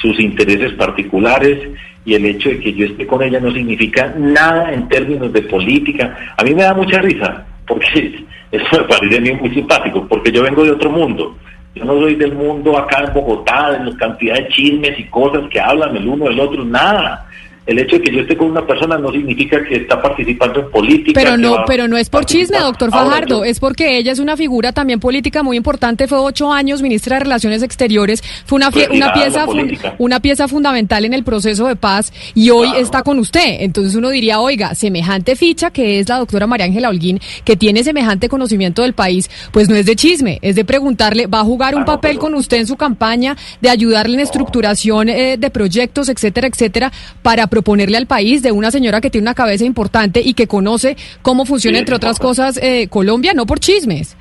sus 0.00 0.18
intereses 0.18 0.72
particulares 0.72 1.70
y 2.04 2.14
el 2.14 2.24
hecho 2.24 2.48
de 2.48 2.58
que 2.58 2.72
yo 2.72 2.86
esté 2.86 3.06
con 3.06 3.22
ella 3.22 3.38
no 3.38 3.52
significa 3.52 4.12
nada 4.18 4.72
en 4.72 4.88
términos 4.88 5.32
de 5.32 5.42
política. 5.42 6.34
A 6.36 6.42
mí 6.42 6.52
me 6.52 6.64
da 6.64 6.74
mucha 6.74 7.00
risa 7.00 7.46
porque 7.64 8.24
eso 8.50 8.66
me 8.72 8.88
parece 8.88 9.18
a 9.18 9.20
mí 9.20 9.32
muy 9.32 9.50
simpático, 9.50 10.04
porque 10.08 10.32
yo 10.32 10.42
vengo 10.42 10.64
de 10.64 10.72
otro 10.72 10.90
mundo. 10.90 11.36
Yo 11.76 11.84
no 11.84 12.00
soy 12.00 12.14
del 12.14 12.34
mundo 12.34 12.78
acá 12.78 13.04
en 13.04 13.12
Bogotá, 13.12 13.76
en 13.76 13.90
la 13.90 13.96
cantidad 13.96 14.34
de 14.34 14.48
chismes 14.48 14.98
y 14.98 15.04
cosas 15.04 15.42
que 15.50 15.60
hablan 15.60 15.94
el 15.94 16.08
uno 16.08 16.24
del 16.24 16.40
otro, 16.40 16.64
nada 16.64 17.25
el 17.66 17.78
hecho 17.80 17.96
de 17.96 18.02
que 18.02 18.14
yo 18.14 18.20
esté 18.20 18.36
con 18.36 18.50
una 18.50 18.64
persona 18.64 18.96
no 18.96 19.10
significa 19.10 19.62
que 19.64 19.76
está 19.76 20.00
participando 20.00 20.60
en 20.60 20.70
política. 20.70 21.20
Pero 21.20 21.36
no, 21.36 21.64
pero 21.66 21.88
no 21.88 21.96
es 21.96 22.08
por 22.08 22.24
chisme, 22.24 22.58
doctor 22.58 22.90
Fajardo, 22.90 23.44
es 23.44 23.58
porque 23.58 23.98
ella 23.98 24.12
es 24.12 24.20
una 24.20 24.36
figura 24.36 24.72
también 24.72 25.00
política 25.00 25.42
muy 25.42 25.56
importante, 25.56 26.06
fue 26.06 26.18
ocho 26.18 26.52
años 26.52 26.80
ministra 26.80 27.16
de 27.16 27.24
Relaciones 27.24 27.62
Exteriores, 27.62 28.22
fue 28.44 28.56
una, 28.56 28.70
una 28.90 29.12
pieza 29.12 29.46
una 29.98 30.20
pieza 30.20 30.48
fundamental 30.48 31.04
en 31.04 31.12
el 31.12 31.24
proceso 31.24 31.66
de 31.66 31.76
paz 31.76 32.12
y 32.34 32.50
hoy 32.50 32.68
está 32.78 33.02
con 33.02 33.18
usted. 33.18 33.58
Entonces 33.60 33.94
uno 33.94 34.10
diría, 34.10 34.40
oiga, 34.40 34.74
semejante 34.74 35.34
ficha 35.36 35.70
que 35.70 35.98
es 35.98 36.08
la 36.08 36.18
doctora 36.18 36.46
María 36.46 36.66
Ángela 36.66 36.88
Holguín, 36.88 37.20
que 37.44 37.56
tiene 37.56 37.82
semejante 37.82 38.28
conocimiento 38.28 38.82
del 38.82 38.92
país, 38.92 39.28
pues 39.50 39.68
no 39.68 39.74
es 39.74 39.86
de 39.86 39.96
chisme, 39.96 40.38
es 40.42 40.54
de 40.54 40.64
preguntarle, 40.64 41.26
¿va 41.26 41.40
a 41.40 41.44
jugar 41.44 41.74
un 41.74 41.84
papel 41.84 42.18
con 42.18 42.34
usted 42.34 42.58
en 42.58 42.66
su 42.66 42.76
campaña 42.76 43.36
de 43.60 43.70
ayudarle 43.70 44.14
en 44.14 44.20
estructuración 44.20 45.08
eh, 45.08 45.36
de 45.36 45.50
proyectos, 45.50 46.08
etcétera, 46.08 46.48
etcétera, 46.48 46.92
para 47.22 47.46
proponerle 47.56 47.96
al 47.96 48.04
país 48.06 48.42
de 48.42 48.52
una 48.52 48.70
señora 48.70 49.00
que 49.00 49.08
tiene 49.08 49.24
una 49.24 49.34
cabeza 49.34 49.64
importante 49.64 50.20
y 50.22 50.34
que 50.34 50.46
conoce 50.46 50.94
cómo 51.22 51.46
funciona, 51.46 51.78
entre 51.78 51.94
otras 51.94 52.18
cosas, 52.18 52.60
eh, 52.62 52.86
Colombia, 52.88 53.32
no 53.34 53.46
por 53.46 53.60
chismes. 53.60 54.14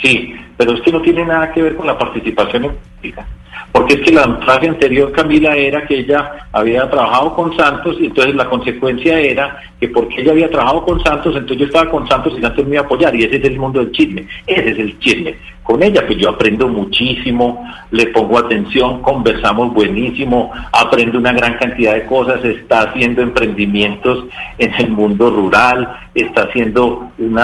Sí, 0.00 0.32
pero 0.56 0.74
es 0.74 0.80
que 0.82 0.92
no 0.92 1.02
tiene 1.02 1.24
nada 1.24 1.50
que 1.52 1.62
ver 1.62 1.74
con 1.74 1.88
la 1.88 1.98
participación 1.98 2.66
en 2.66 2.70
política. 2.70 3.26
Porque 3.72 3.94
es 3.94 4.02
que 4.02 4.12
la 4.12 4.36
frase 4.44 4.68
anterior, 4.68 5.10
Camila, 5.10 5.56
era 5.56 5.84
que 5.84 5.98
ella 5.98 6.46
había 6.52 6.88
trabajado 6.88 7.34
con 7.34 7.56
Santos 7.56 7.96
y 7.98 8.06
entonces 8.06 8.36
la 8.36 8.48
consecuencia 8.48 9.18
era 9.18 9.60
que 9.80 9.88
porque 9.88 10.20
ella 10.20 10.30
había 10.30 10.48
trabajado 10.48 10.84
con 10.84 11.02
Santos, 11.02 11.34
entonces 11.34 11.58
yo 11.58 11.66
estaba 11.66 11.90
con 11.90 12.06
Santos 12.06 12.34
y 12.38 12.40
Santos 12.40 12.64
me 12.66 12.74
iba 12.76 12.82
a 12.82 12.84
apoyar. 12.84 13.16
Y 13.16 13.24
ese 13.24 13.38
es 13.38 13.44
el 13.46 13.58
mundo 13.58 13.80
del 13.80 13.90
chisme. 13.90 14.28
Ese 14.46 14.70
es 14.70 14.78
el 14.78 14.96
chisme. 15.00 15.34
Con 15.64 15.82
ella, 15.82 16.06
pues 16.06 16.18
yo 16.18 16.28
aprendo 16.28 16.68
muchísimo, 16.68 17.66
le 17.90 18.08
pongo 18.08 18.38
atención, 18.38 19.00
conversamos 19.00 19.72
buenísimo, 19.72 20.52
aprendo 20.70 21.18
una 21.18 21.32
gran 21.32 21.54
cantidad 21.54 21.94
de 21.94 22.04
cosas, 22.04 22.44
está 22.44 22.82
haciendo 22.82 23.22
emprendimientos 23.22 24.26
en 24.58 24.74
el 24.74 24.90
mundo 24.90 25.30
rural, 25.30 25.88
está 26.14 26.42
haciendo 26.42 27.10
un 27.18 27.38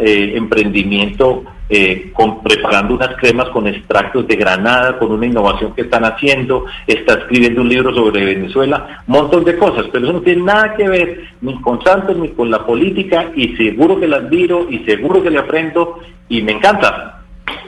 eh, 0.00 0.32
emprendimiento 0.34 1.44
eh, 1.68 2.10
con, 2.14 2.42
preparando 2.42 2.94
unas 2.94 3.14
cremas 3.16 3.50
con 3.50 3.66
extractos 3.66 4.26
de 4.26 4.36
granada, 4.36 4.98
con 4.98 5.12
una 5.12 5.26
innovación 5.26 5.74
que 5.74 5.82
están 5.82 6.06
haciendo, 6.06 6.64
está 6.86 7.18
escribiendo 7.18 7.60
un 7.60 7.68
libro 7.68 7.94
sobre 7.94 8.24
Venezuela, 8.24 9.02
montón 9.06 9.44
de 9.44 9.58
cosas, 9.58 9.84
pero 9.92 10.06
eso 10.06 10.14
no 10.14 10.22
tiene 10.22 10.44
nada 10.44 10.74
que 10.74 10.88
ver 10.88 11.24
ni 11.42 11.60
con 11.60 11.84
Santos 11.84 12.16
ni 12.16 12.30
con 12.30 12.50
la 12.50 12.64
política 12.64 13.30
y 13.36 13.54
seguro 13.56 14.00
que 14.00 14.08
la 14.08 14.16
admiro 14.16 14.66
y 14.70 14.78
seguro 14.86 15.22
que 15.22 15.30
le 15.30 15.40
aprendo 15.40 16.00
y 16.30 16.40
me 16.40 16.52
encanta. 16.52 17.17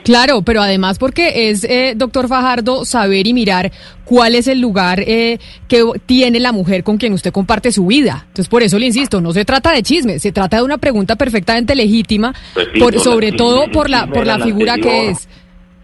Claro, 0.03 0.41
pero 0.41 0.61
además 0.61 0.97
porque 0.97 1.49
es, 1.49 1.63
eh, 1.63 1.93
doctor 1.95 2.27
Fajardo, 2.27 2.85
saber 2.85 3.27
y 3.27 3.33
mirar 3.33 3.71
cuál 4.03 4.35
es 4.35 4.47
el 4.47 4.59
lugar 4.59 4.99
eh, 5.01 5.39
que 5.67 5.83
tiene 6.05 6.39
la 6.39 6.51
mujer 6.51 6.83
con 6.83 6.97
quien 6.97 7.13
usted 7.13 7.31
comparte 7.31 7.71
su 7.71 7.85
vida. 7.87 8.23
Entonces, 8.27 8.49
por 8.49 8.63
eso 8.63 8.79
le 8.79 8.87
insisto, 8.87 9.21
no 9.21 9.31
se 9.31 9.45
trata 9.45 9.71
de 9.71 9.83
chisme, 9.83 10.19
se 10.19 10.31
trata 10.31 10.57
de 10.57 10.63
una 10.63 10.77
pregunta 10.77 11.15
perfectamente 11.15 11.75
legítima, 11.75 12.33
por, 12.79 12.99
sobre 12.99 13.31
todo 13.31 13.69
por 13.71 13.89
la, 13.89 14.07
por 14.07 14.25
la 14.25 14.39
figura 14.39 14.77
que 14.77 15.09
es. 15.09 15.27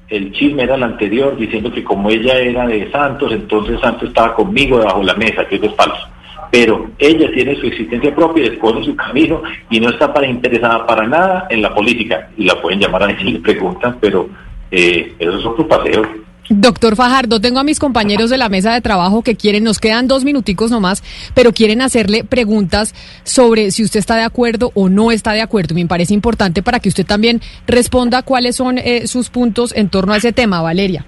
El 0.09 0.31
chisme 0.31 0.63
era 0.63 0.75
el 0.75 0.83
anterior, 0.83 1.37
diciendo 1.37 1.71
que 1.71 1.83
como 1.83 2.09
ella 2.09 2.35
era 2.37 2.65
de 2.65 2.89
Santos, 2.91 3.31
entonces 3.31 3.79
Santos 3.81 4.07
estaba 4.09 4.33
conmigo 4.33 4.79
debajo 4.79 4.99
de 4.99 5.05
la 5.05 5.15
mesa, 5.15 5.45
que 5.47 5.57
eso 5.57 5.65
es 5.65 5.75
falso 5.75 6.07
pero 6.51 6.89
ella 6.97 7.31
tiene 7.33 7.55
su 7.59 7.67
existencia 7.67 8.13
propia, 8.13 8.45
escoge 8.45 8.83
su 8.83 8.95
camino 8.95 9.41
y 9.69 9.79
no 9.79 9.89
está 9.89 10.13
para 10.13 10.27
interesada 10.27 10.85
para 10.85 11.07
nada 11.07 11.47
en 11.49 11.61
la 11.61 11.73
política. 11.73 12.29
Y 12.37 12.45
la 12.45 12.61
pueden 12.61 12.79
llamar 12.79 13.03
a 13.03 13.07
le 13.07 13.39
preguntan, 13.39 13.97
pero 13.99 14.29
eh, 14.71 15.13
eso 15.19 15.39
es 15.39 15.45
otro 15.45 15.67
paseo. 15.67 16.03
Doctor 16.49 16.95
Fajardo, 16.95 17.41
tengo 17.41 17.59
a 17.59 17.63
mis 17.63 17.77
compañeros 17.77 18.29
de 18.29 18.37
la 18.37 18.47
mesa 18.47 18.73
de 18.73 18.79
trabajo 18.79 19.21
que 19.21 19.35
quieren, 19.35 19.65
nos 19.65 19.79
quedan 19.79 20.07
dos 20.07 20.23
minuticos 20.23 20.71
nomás, 20.71 21.03
pero 21.33 21.51
quieren 21.51 21.81
hacerle 21.81 22.23
preguntas 22.23 22.95
sobre 23.23 23.71
si 23.71 23.83
usted 23.83 23.99
está 23.99 24.15
de 24.15 24.23
acuerdo 24.23 24.71
o 24.73 24.87
no 24.87 25.11
está 25.11 25.33
de 25.33 25.41
acuerdo. 25.41 25.75
Me 25.75 25.85
parece 25.87 26.13
importante 26.13 26.63
para 26.63 26.79
que 26.79 26.87
usted 26.87 27.05
también 27.05 27.41
responda 27.65 28.23
cuáles 28.23 28.55
son 28.55 28.77
eh, 28.77 29.07
sus 29.07 29.29
puntos 29.29 29.73
en 29.75 29.89
torno 29.89 30.13
a 30.13 30.17
ese 30.17 30.31
tema, 30.31 30.61
Valeria. 30.61 31.05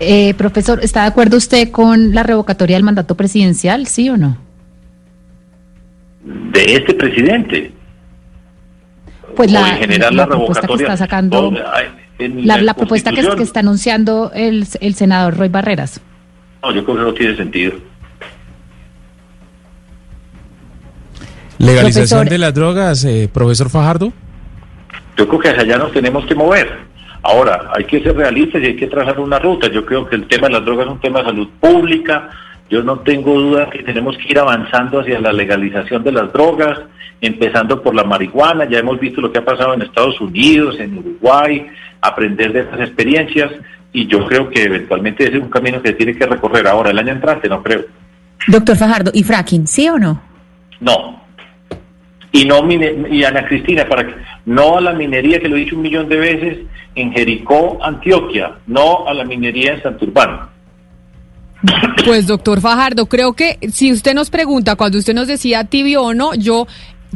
Eh, 0.00 0.34
profesor, 0.34 0.80
¿está 0.82 1.02
de 1.02 1.08
acuerdo 1.08 1.36
usted 1.36 1.70
con 1.70 2.14
la 2.14 2.22
revocatoria 2.22 2.76
del 2.76 2.84
mandato 2.84 3.16
presidencial, 3.16 3.86
sí 3.86 4.08
o 4.08 4.16
no? 4.16 4.38
De 6.24 6.74
este 6.76 6.94
presidente. 6.94 7.72
Pues 9.34 9.50
la, 9.50 9.78
propuesta 10.26 10.66
que 10.66 10.74
está 10.74 10.96
sacando, 10.96 11.52
la, 12.18 12.74
propuesta 12.74 13.12
que, 13.12 13.20
está 13.42 13.60
anunciando 13.60 14.32
el, 14.34 14.66
senador 14.66 15.36
Roy 15.36 15.48
Barreras. 15.48 16.00
No, 16.62 16.72
yo 16.72 16.84
creo 16.84 16.96
que 16.96 17.02
no 17.02 17.14
tiene 17.14 17.36
sentido. 17.36 17.74
¿Legalización 21.58 22.28
de 22.28 22.38
las 22.38 22.54
drogas, 22.54 23.04
eh, 23.04 23.28
profesor 23.32 23.68
Fajardo? 23.68 24.12
Yo 25.16 25.26
creo 25.28 25.40
que 25.40 25.48
allá 25.48 25.78
nos 25.78 25.92
tenemos 25.92 26.24
que 26.26 26.34
mover. 26.34 26.87
Ahora, 27.22 27.70
hay 27.76 27.84
que 27.84 28.02
ser 28.02 28.16
realistas 28.16 28.62
y 28.62 28.66
hay 28.66 28.76
que 28.76 28.86
trazar 28.86 29.18
una 29.20 29.38
ruta. 29.38 29.68
Yo 29.68 29.84
creo 29.84 30.06
que 30.06 30.16
el 30.16 30.26
tema 30.26 30.48
de 30.48 30.54
las 30.54 30.64
drogas 30.64 30.86
es 30.86 30.92
un 30.92 31.00
tema 31.00 31.20
de 31.20 31.26
salud 31.26 31.48
pública. 31.60 32.30
Yo 32.70 32.82
no 32.82 33.00
tengo 33.00 33.38
duda 33.38 33.70
que 33.70 33.82
tenemos 33.82 34.16
que 34.16 34.30
ir 34.30 34.38
avanzando 34.38 35.00
hacia 35.00 35.20
la 35.20 35.32
legalización 35.32 36.04
de 36.04 36.12
las 36.12 36.32
drogas, 36.32 36.80
empezando 37.20 37.82
por 37.82 37.94
la 37.94 38.04
marihuana. 38.04 38.66
Ya 38.66 38.78
hemos 38.78 39.00
visto 39.00 39.20
lo 39.20 39.32
que 39.32 39.38
ha 39.38 39.44
pasado 39.44 39.74
en 39.74 39.82
Estados 39.82 40.20
Unidos, 40.20 40.78
en 40.78 40.98
Uruguay, 40.98 41.66
aprender 42.00 42.52
de 42.52 42.60
esas 42.60 42.80
experiencias 42.80 43.52
y 43.92 44.06
yo 44.06 44.26
creo 44.26 44.50
que 44.50 44.64
eventualmente 44.64 45.24
ese 45.24 45.38
es 45.38 45.42
un 45.42 45.50
camino 45.50 45.80
que 45.80 45.92
tiene 45.92 46.14
que 46.14 46.26
recorrer 46.26 46.66
ahora, 46.66 46.90
el 46.90 46.98
año 46.98 47.12
entrante, 47.12 47.48
no 47.48 47.62
creo. 47.62 47.84
Doctor 48.46 48.76
Fajardo, 48.76 49.10
¿y 49.14 49.22
fracking, 49.22 49.66
sí 49.66 49.88
o 49.88 49.98
no? 49.98 50.20
No, 50.80 51.20
y 52.32 52.44
no 52.44 52.60
y 53.10 53.24
Ana 53.24 53.46
Cristina, 53.46 53.86
para 53.88 54.06
que, 54.06 54.14
no 54.46 54.78
a 54.78 54.80
la 54.80 54.92
minería 54.92 55.40
que 55.40 55.48
lo 55.48 55.56
he 55.56 55.60
dicho 55.60 55.76
un 55.76 55.82
millón 55.82 56.08
de 56.08 56.16
veces 56.16 56.58
en 56.94 57.12
Jericó, 57.12 57.78
Antioquia, 57.82 58.52
no 58.66 59.06
a 59.06 59.14
la 59.14 59.24
minería 59.24 59.74
en 59.74 59.82
Santurbán. 59.82 60.48
Pues 62.04 62.26
doctor 62.26 62.60
Fajardo, 62.60 63.06
creo 63.06 63.32
que 63.32 63.58
si 63.72 63.92
usted 63.92 64.14
nos 64.14 64.30
pregunta 64.30 64.76
cuando 64.76 64.98
usted 64.98 65.14
nos 65.14 65.26
decía 65.26 65.64
tibio 65.64 66.02
o 66.02 66.14
no, 66.14 66.34
yo, 66.34 66.66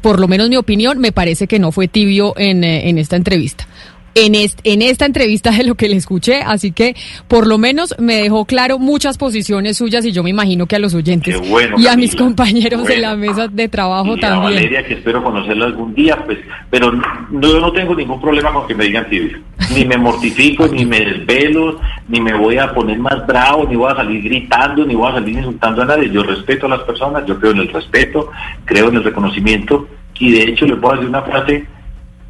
por 0.01 0.19
lo 0.19 0.27
menos 0.27 0.49
mi 0.49 0.57
opinión, 0.57 0.99
me 0.99 1.13
parece 1.13 1.47
que 1.47 1.59
no 1.59 1.71
fue 1.71 1.89
tibio 1.89 2.35
en, 2.37 2.65
eh, 2.65 2.89
en 2.89 2.99
esta 2.99 3.17
entrevista. 3.17 3.67
En, 4.15 4.35
en 4.35 4.83
esta 4.83 5.07
entrevista 5.07 5.51
de 5.51 5.65
lo 5.65 5.75
que 5.75 5.89
le 5.89 5.97
escuché, 5.97 6.43
así 6.43 6.73
que 6.73 6.95
por 7.29 7.47
lo 7.47 7.59
menos 7.59 7.95
me 7.99 8.17
dejó 8.17 8.45
claro 8.45 8.79
muchas 8.79 9.19
posiciones 9.19 9.79
suyas 9.79 10.05
y 10.05 10.13
yo 10.13 10.23
me 10.23 10.31
imagino 10.31 10.67
que 10.67 10.77
a 10.77 10.79
los 10.79 10.95
oyentes 10.95 11.41
y 11.79 11.87
a 11.87 11.97
mis 11.97 12.15
compañeros 12.17 12.87
de 12.87 12.99
la 12.99 13.17
mesa 13.17 13.49
de 13.49 13.69
trabajo 13.69 14.17
también. 14.17 14.55
Valeria, 14.55 14.85
que 14.85 14.95
espero 14.95 15.23
conocerla 15.23 15.67
algún 15.67 15.95
día, 15.95 16.17
pues, 16.25 16.39
pero 16.71 16.93
no, 16.93 17.03
yo 17.31 17.61
no 17.61 17.73
tengo 17.73 17.95
ningún 17.95 18.21
problema 18.21 18.53
con 18.53 18.67
que 18.67 18.75
me 18.75 18.85
digan 18.85 19.09
tibio. 19.09 19.39
Ni 19.75 19.85
me 19.85 19.97
mortifico, 19.97 20.67
ni 20.69 20.85
me 20.85 21.01
desvelo, 21.01 21.81
ni 22.09 22.21
me 22.21 22.35
voy 22.35 22.59
a 22.59 22.75
poner 22.75 22.99
más 22.99 23.27
bravo, 23.27 23.67
ni 23.69 23.77
voy 23.77 23.93
a 23.93 23.97
salir 23.97 24.23
gritando, 24.23 24.85
ni 24.85 24.95
voy 24.95 25.11
a 25.11 25.15
salir 25.15 25.37
insultando 25.37 25.83
a 25.83 25.85
nadie. 25.87 26.11
Yo 26.11 26.23
respeto 26.23 26.67
a 26.67 26.71
las 26.71 26.81
personas, 26.81 27.25
yo 27.27 27.39
creo 27.39 27.53
en 27.53 27.59
el 27.59 27.69
respeto, 27.69 28.31
creo 28.65 28.89
en 28.89 28.97
el 28.97 29.05
reconocimiento 29.05 29.89
y 30.23 30.31
de 30.31 30.43
hecho 30.45 30.67
le 30.67 30.77
puedo 30.77 30.95
decir 30.95 31.09
una 31.09 31.23
frase 31.23 31.67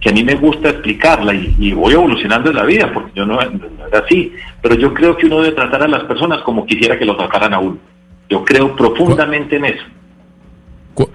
que 0.02 0.10
a 0.10 0.12
mí 0.12 0.24
me 0.24 0.34
gusta 0.34 0.70
explicarla 0.70 1.32
y, 1.32 1.72
voy 1.72 1.94
evolucionando 1.94 2.50
en 2.50 2.56
la 2.56 2.64
vida, 2.64 2.92
porque 2.92 3.12
yo 3.14 3.24
no, 3.24 3.40
era 3.40 4.00
así, 4.04 4.32
pero 4.60 4.74
yo 4.74 4.92
creo 4.92 5.16
que 5.16 5.26
uno 5.26 5.40
debe 5.40 5.54
tratar 5.54 5.84
a 5.84 5.88
las 5.88 6.02
personas 6.04 6.42
como 6.42 6.66
quisiera 6.66 6.98
que 6.98 7.04
lo 7.04 7.16
trataran 7.16 7.54
a 7.54 7.60
uno. 7.60 7.78
Yo 8.28 8.44
creo 8.44 8.74
profundamente 8.74 9.56
en 9.56 9.66
eso. 9.66 9.84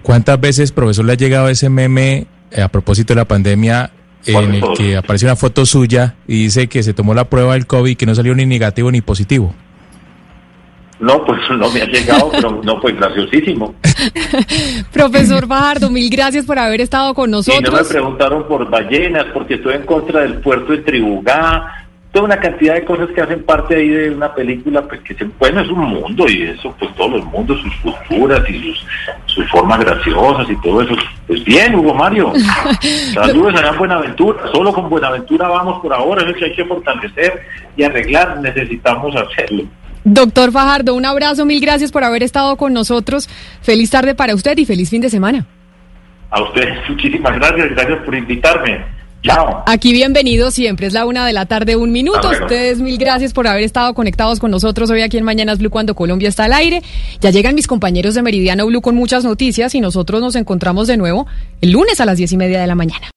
¿Cuántas 0.01 0.39
veces, 0.39 0.71
profesor, 0.71 1.03
le 1.03 1.13
ha 1.13 1.17
llegado 1.17 1.49
ese 1.49 1.69
meme 1.69 2.27
eh, 2.49 2.61
a 2.61 2.69
propósito 2.69 3.13
de 3.13 3.17
la 3.17 3.25
pandemia 3.25 3.91
en 4.25 4.55
el 4.55 4.63
que 4.77 4.95
aparece 4.95 5.25
una 5.25 5.35
foto 5.35 5.65
suya 5.65 6.15
y 6.25 6.43
dice 6.43 6.67
que 6.67 6.81
se 6.81 6.93
tomó 6.93 7.13
la 7.13 7.25
prueba 7.25 7.53
del 7.53 7.67
COVID 7.67 7.91
y 7.91 7.95
que 7.97 8.05
no 8.05 8.15
salió 8.15 8.33
ni 8.35 8.45
negativo 8.45 8.89
ni 8.89 9.01
positivo? 9.01 9.53
No, 10.99 11.23
pues 11.25 11.39
no 11.49 11.69
me 11.69 11.81
ha 11.81 11.85
llegado, 11.85 12.29
pero 12.31 12.61
no, 12.63 12.79
pues 12.79 12.95
graciosísimo. 12.95 13.75
Profesor 14.91 15.47
Fajardo, 15.47 15.89
mil 15.89 16.09
gracias 16.09 16.45
por 16.45 16.57
haber 16.57 16.81
estado 16.81 17.13
con 17.13 17.31
nosotros. 17.31 17.61
Y 17.61 17.63
no 17.63 17.77
me 17.77 17.83
preguntaron 17.83 18.47
por 18.47 18.69
ballenas, 18.69 19.25
porque 19.33 19.55
estoy 19.55 19.75
en 19.75 19.85
contra 19.85 20.21
del 20.21 20.35
puerto 20.35 20.71
de 20.71 20.79
Tribugá, 20.79 21.87
toda 22.11 22.25
una 22.25 22.39
cantidad 22.39 22.73
de 22.73 22.83
cosas 22.83 23.09
que 23.13 23.21
hacen 23.21 23.43
parte 23.43 23.75
ahí 23.75 23.89
de 23.89 24.09
una 24.09 24.33
película, 24.33 24.81
pues 24.81 25.01
que 25.01 25.13
se, 25.13 25.25
bueno, 25.37 25.61
es 25.61 25.69
un 25.69 25.81
mundo 25.81 26.25
y 26.27 26.43
eso, 26.43 26.73
pues 26.79 26.93
todos 26.95 27.11
los 27.11 27.25
mundos, 27.25 27.61
sus 27.61 27.75
culturas 27.75 28.41
y 28.49 28.59
sus, 28.59 28.85
sus 29.25 29.49
formas 29.51 29.79
graciosas 29.79 30.49
y 30.49 30.55
todo 30.61 30.81
eso. 30.81 30.95
Pues 31.27 31.43
bien, 31.43 31.75
Hugo 31.75 31.93
Mario. 31.93 32.33
Saludos 33.13 33.61
en 33.61 33.77
Buenaventura. 33.77 34.39
Solo 34.51 34.73
con 34.73 34.89
Buenaventura 34.89 35.47
vamos 35.47 35.79
por 35.81 35.93
ahora, 35.93 36.27
es 36.27 36.35
que 36.37 36.45
hay 36.45 36.55
que 36.55 36.65
fortalecer 36.65 37.41
y 37.75 37.83
arreglar, 37.83 38.39
necesitamos 38.41 39.15
hacerlo. 39.15 39.65
Doctor 40.09 40.53
Fajardo, 40.53 40.95
un 40.95 41.05
abrazo, 41.05 41.45
mil 41.45 41.59
gracias 41.59 41.91
por 41.91 42.05
haber 42.05 42.23
estado 42.23 42.55
con 42.55 42.71
nosotros. 42.71 43.27
Feliz 43.61 43.89
tarde 43.89 44.15
para 44.15 44.35
usted 44.35 44.57
y 44.57 44.63
feliz 44.63 44.89
fin 44.89 45.01
de 45.01 45.09
semana. 45.09 45.45
A 46.29 46.41
ustedes 46.43 46.77
muchísimas 46.89 47.35
gracias, 47.35 47.69
gracias 47.71 47.99
por 48.05 48.15
invitarme. 48.15 48.85
Chao. 49.23 49.63
Aquí 49.65 49.91
bienvenido 49.91 50.49
siempre, 50.49 50.87
es 50.87 50.93
la 50.93 51.05
una 51.05 51.25
de 51.25 51.33
la 51.33 51.45
tarde, 51.45 51.75
un 51.75 51.91
minuto. 51.91 52.29
Ustedes 52.29 52.79
mil 52.79 52.97
gracias 52.97 53.33
por 53.33 53.47
haber 53.47 53.63
estado 53.63 53.93
conectados 53.93 54.39
con 54.39 54.49
nosotros 54.49 54.89
hoy 54.89 55.01
aquí 55.01 55.17
en 55.17 55.25
Mañanas 55.25 55.59
Blue 55.59 55.69
cuando 55.69 55.93
Colombia 55.93 56.29
está 56.29 56.45
al 56.45 56.53
aire. 56.53 56.83
Ya 57.19 57.29
llegan 57.31 57.53
mis 57.53 57.67
compañeros 57.67 58.15
de 58.15 58.21
Meridiano 58.21 58.65
Blue 58.65 58.81
con 58.81 58.95
muchas 58.95 59.25
noticias 59.25 59.75
y 59.75 59.81
nosotros 59.81 60.21
nos 60.21 60.37
encontramos 60.37 60.87
de 60.87 60.95
nuevo 60.95 61.27
el 61.59 61.71
lunes 61.71 61.99
a 61.99 62.05
las 62.05 62.17
diez 62.17 62.31
y 62.31 62.37
media 62.37 62.61
de 62.61 62.67
la 62.67 62.75
mañana. 62.75 63.05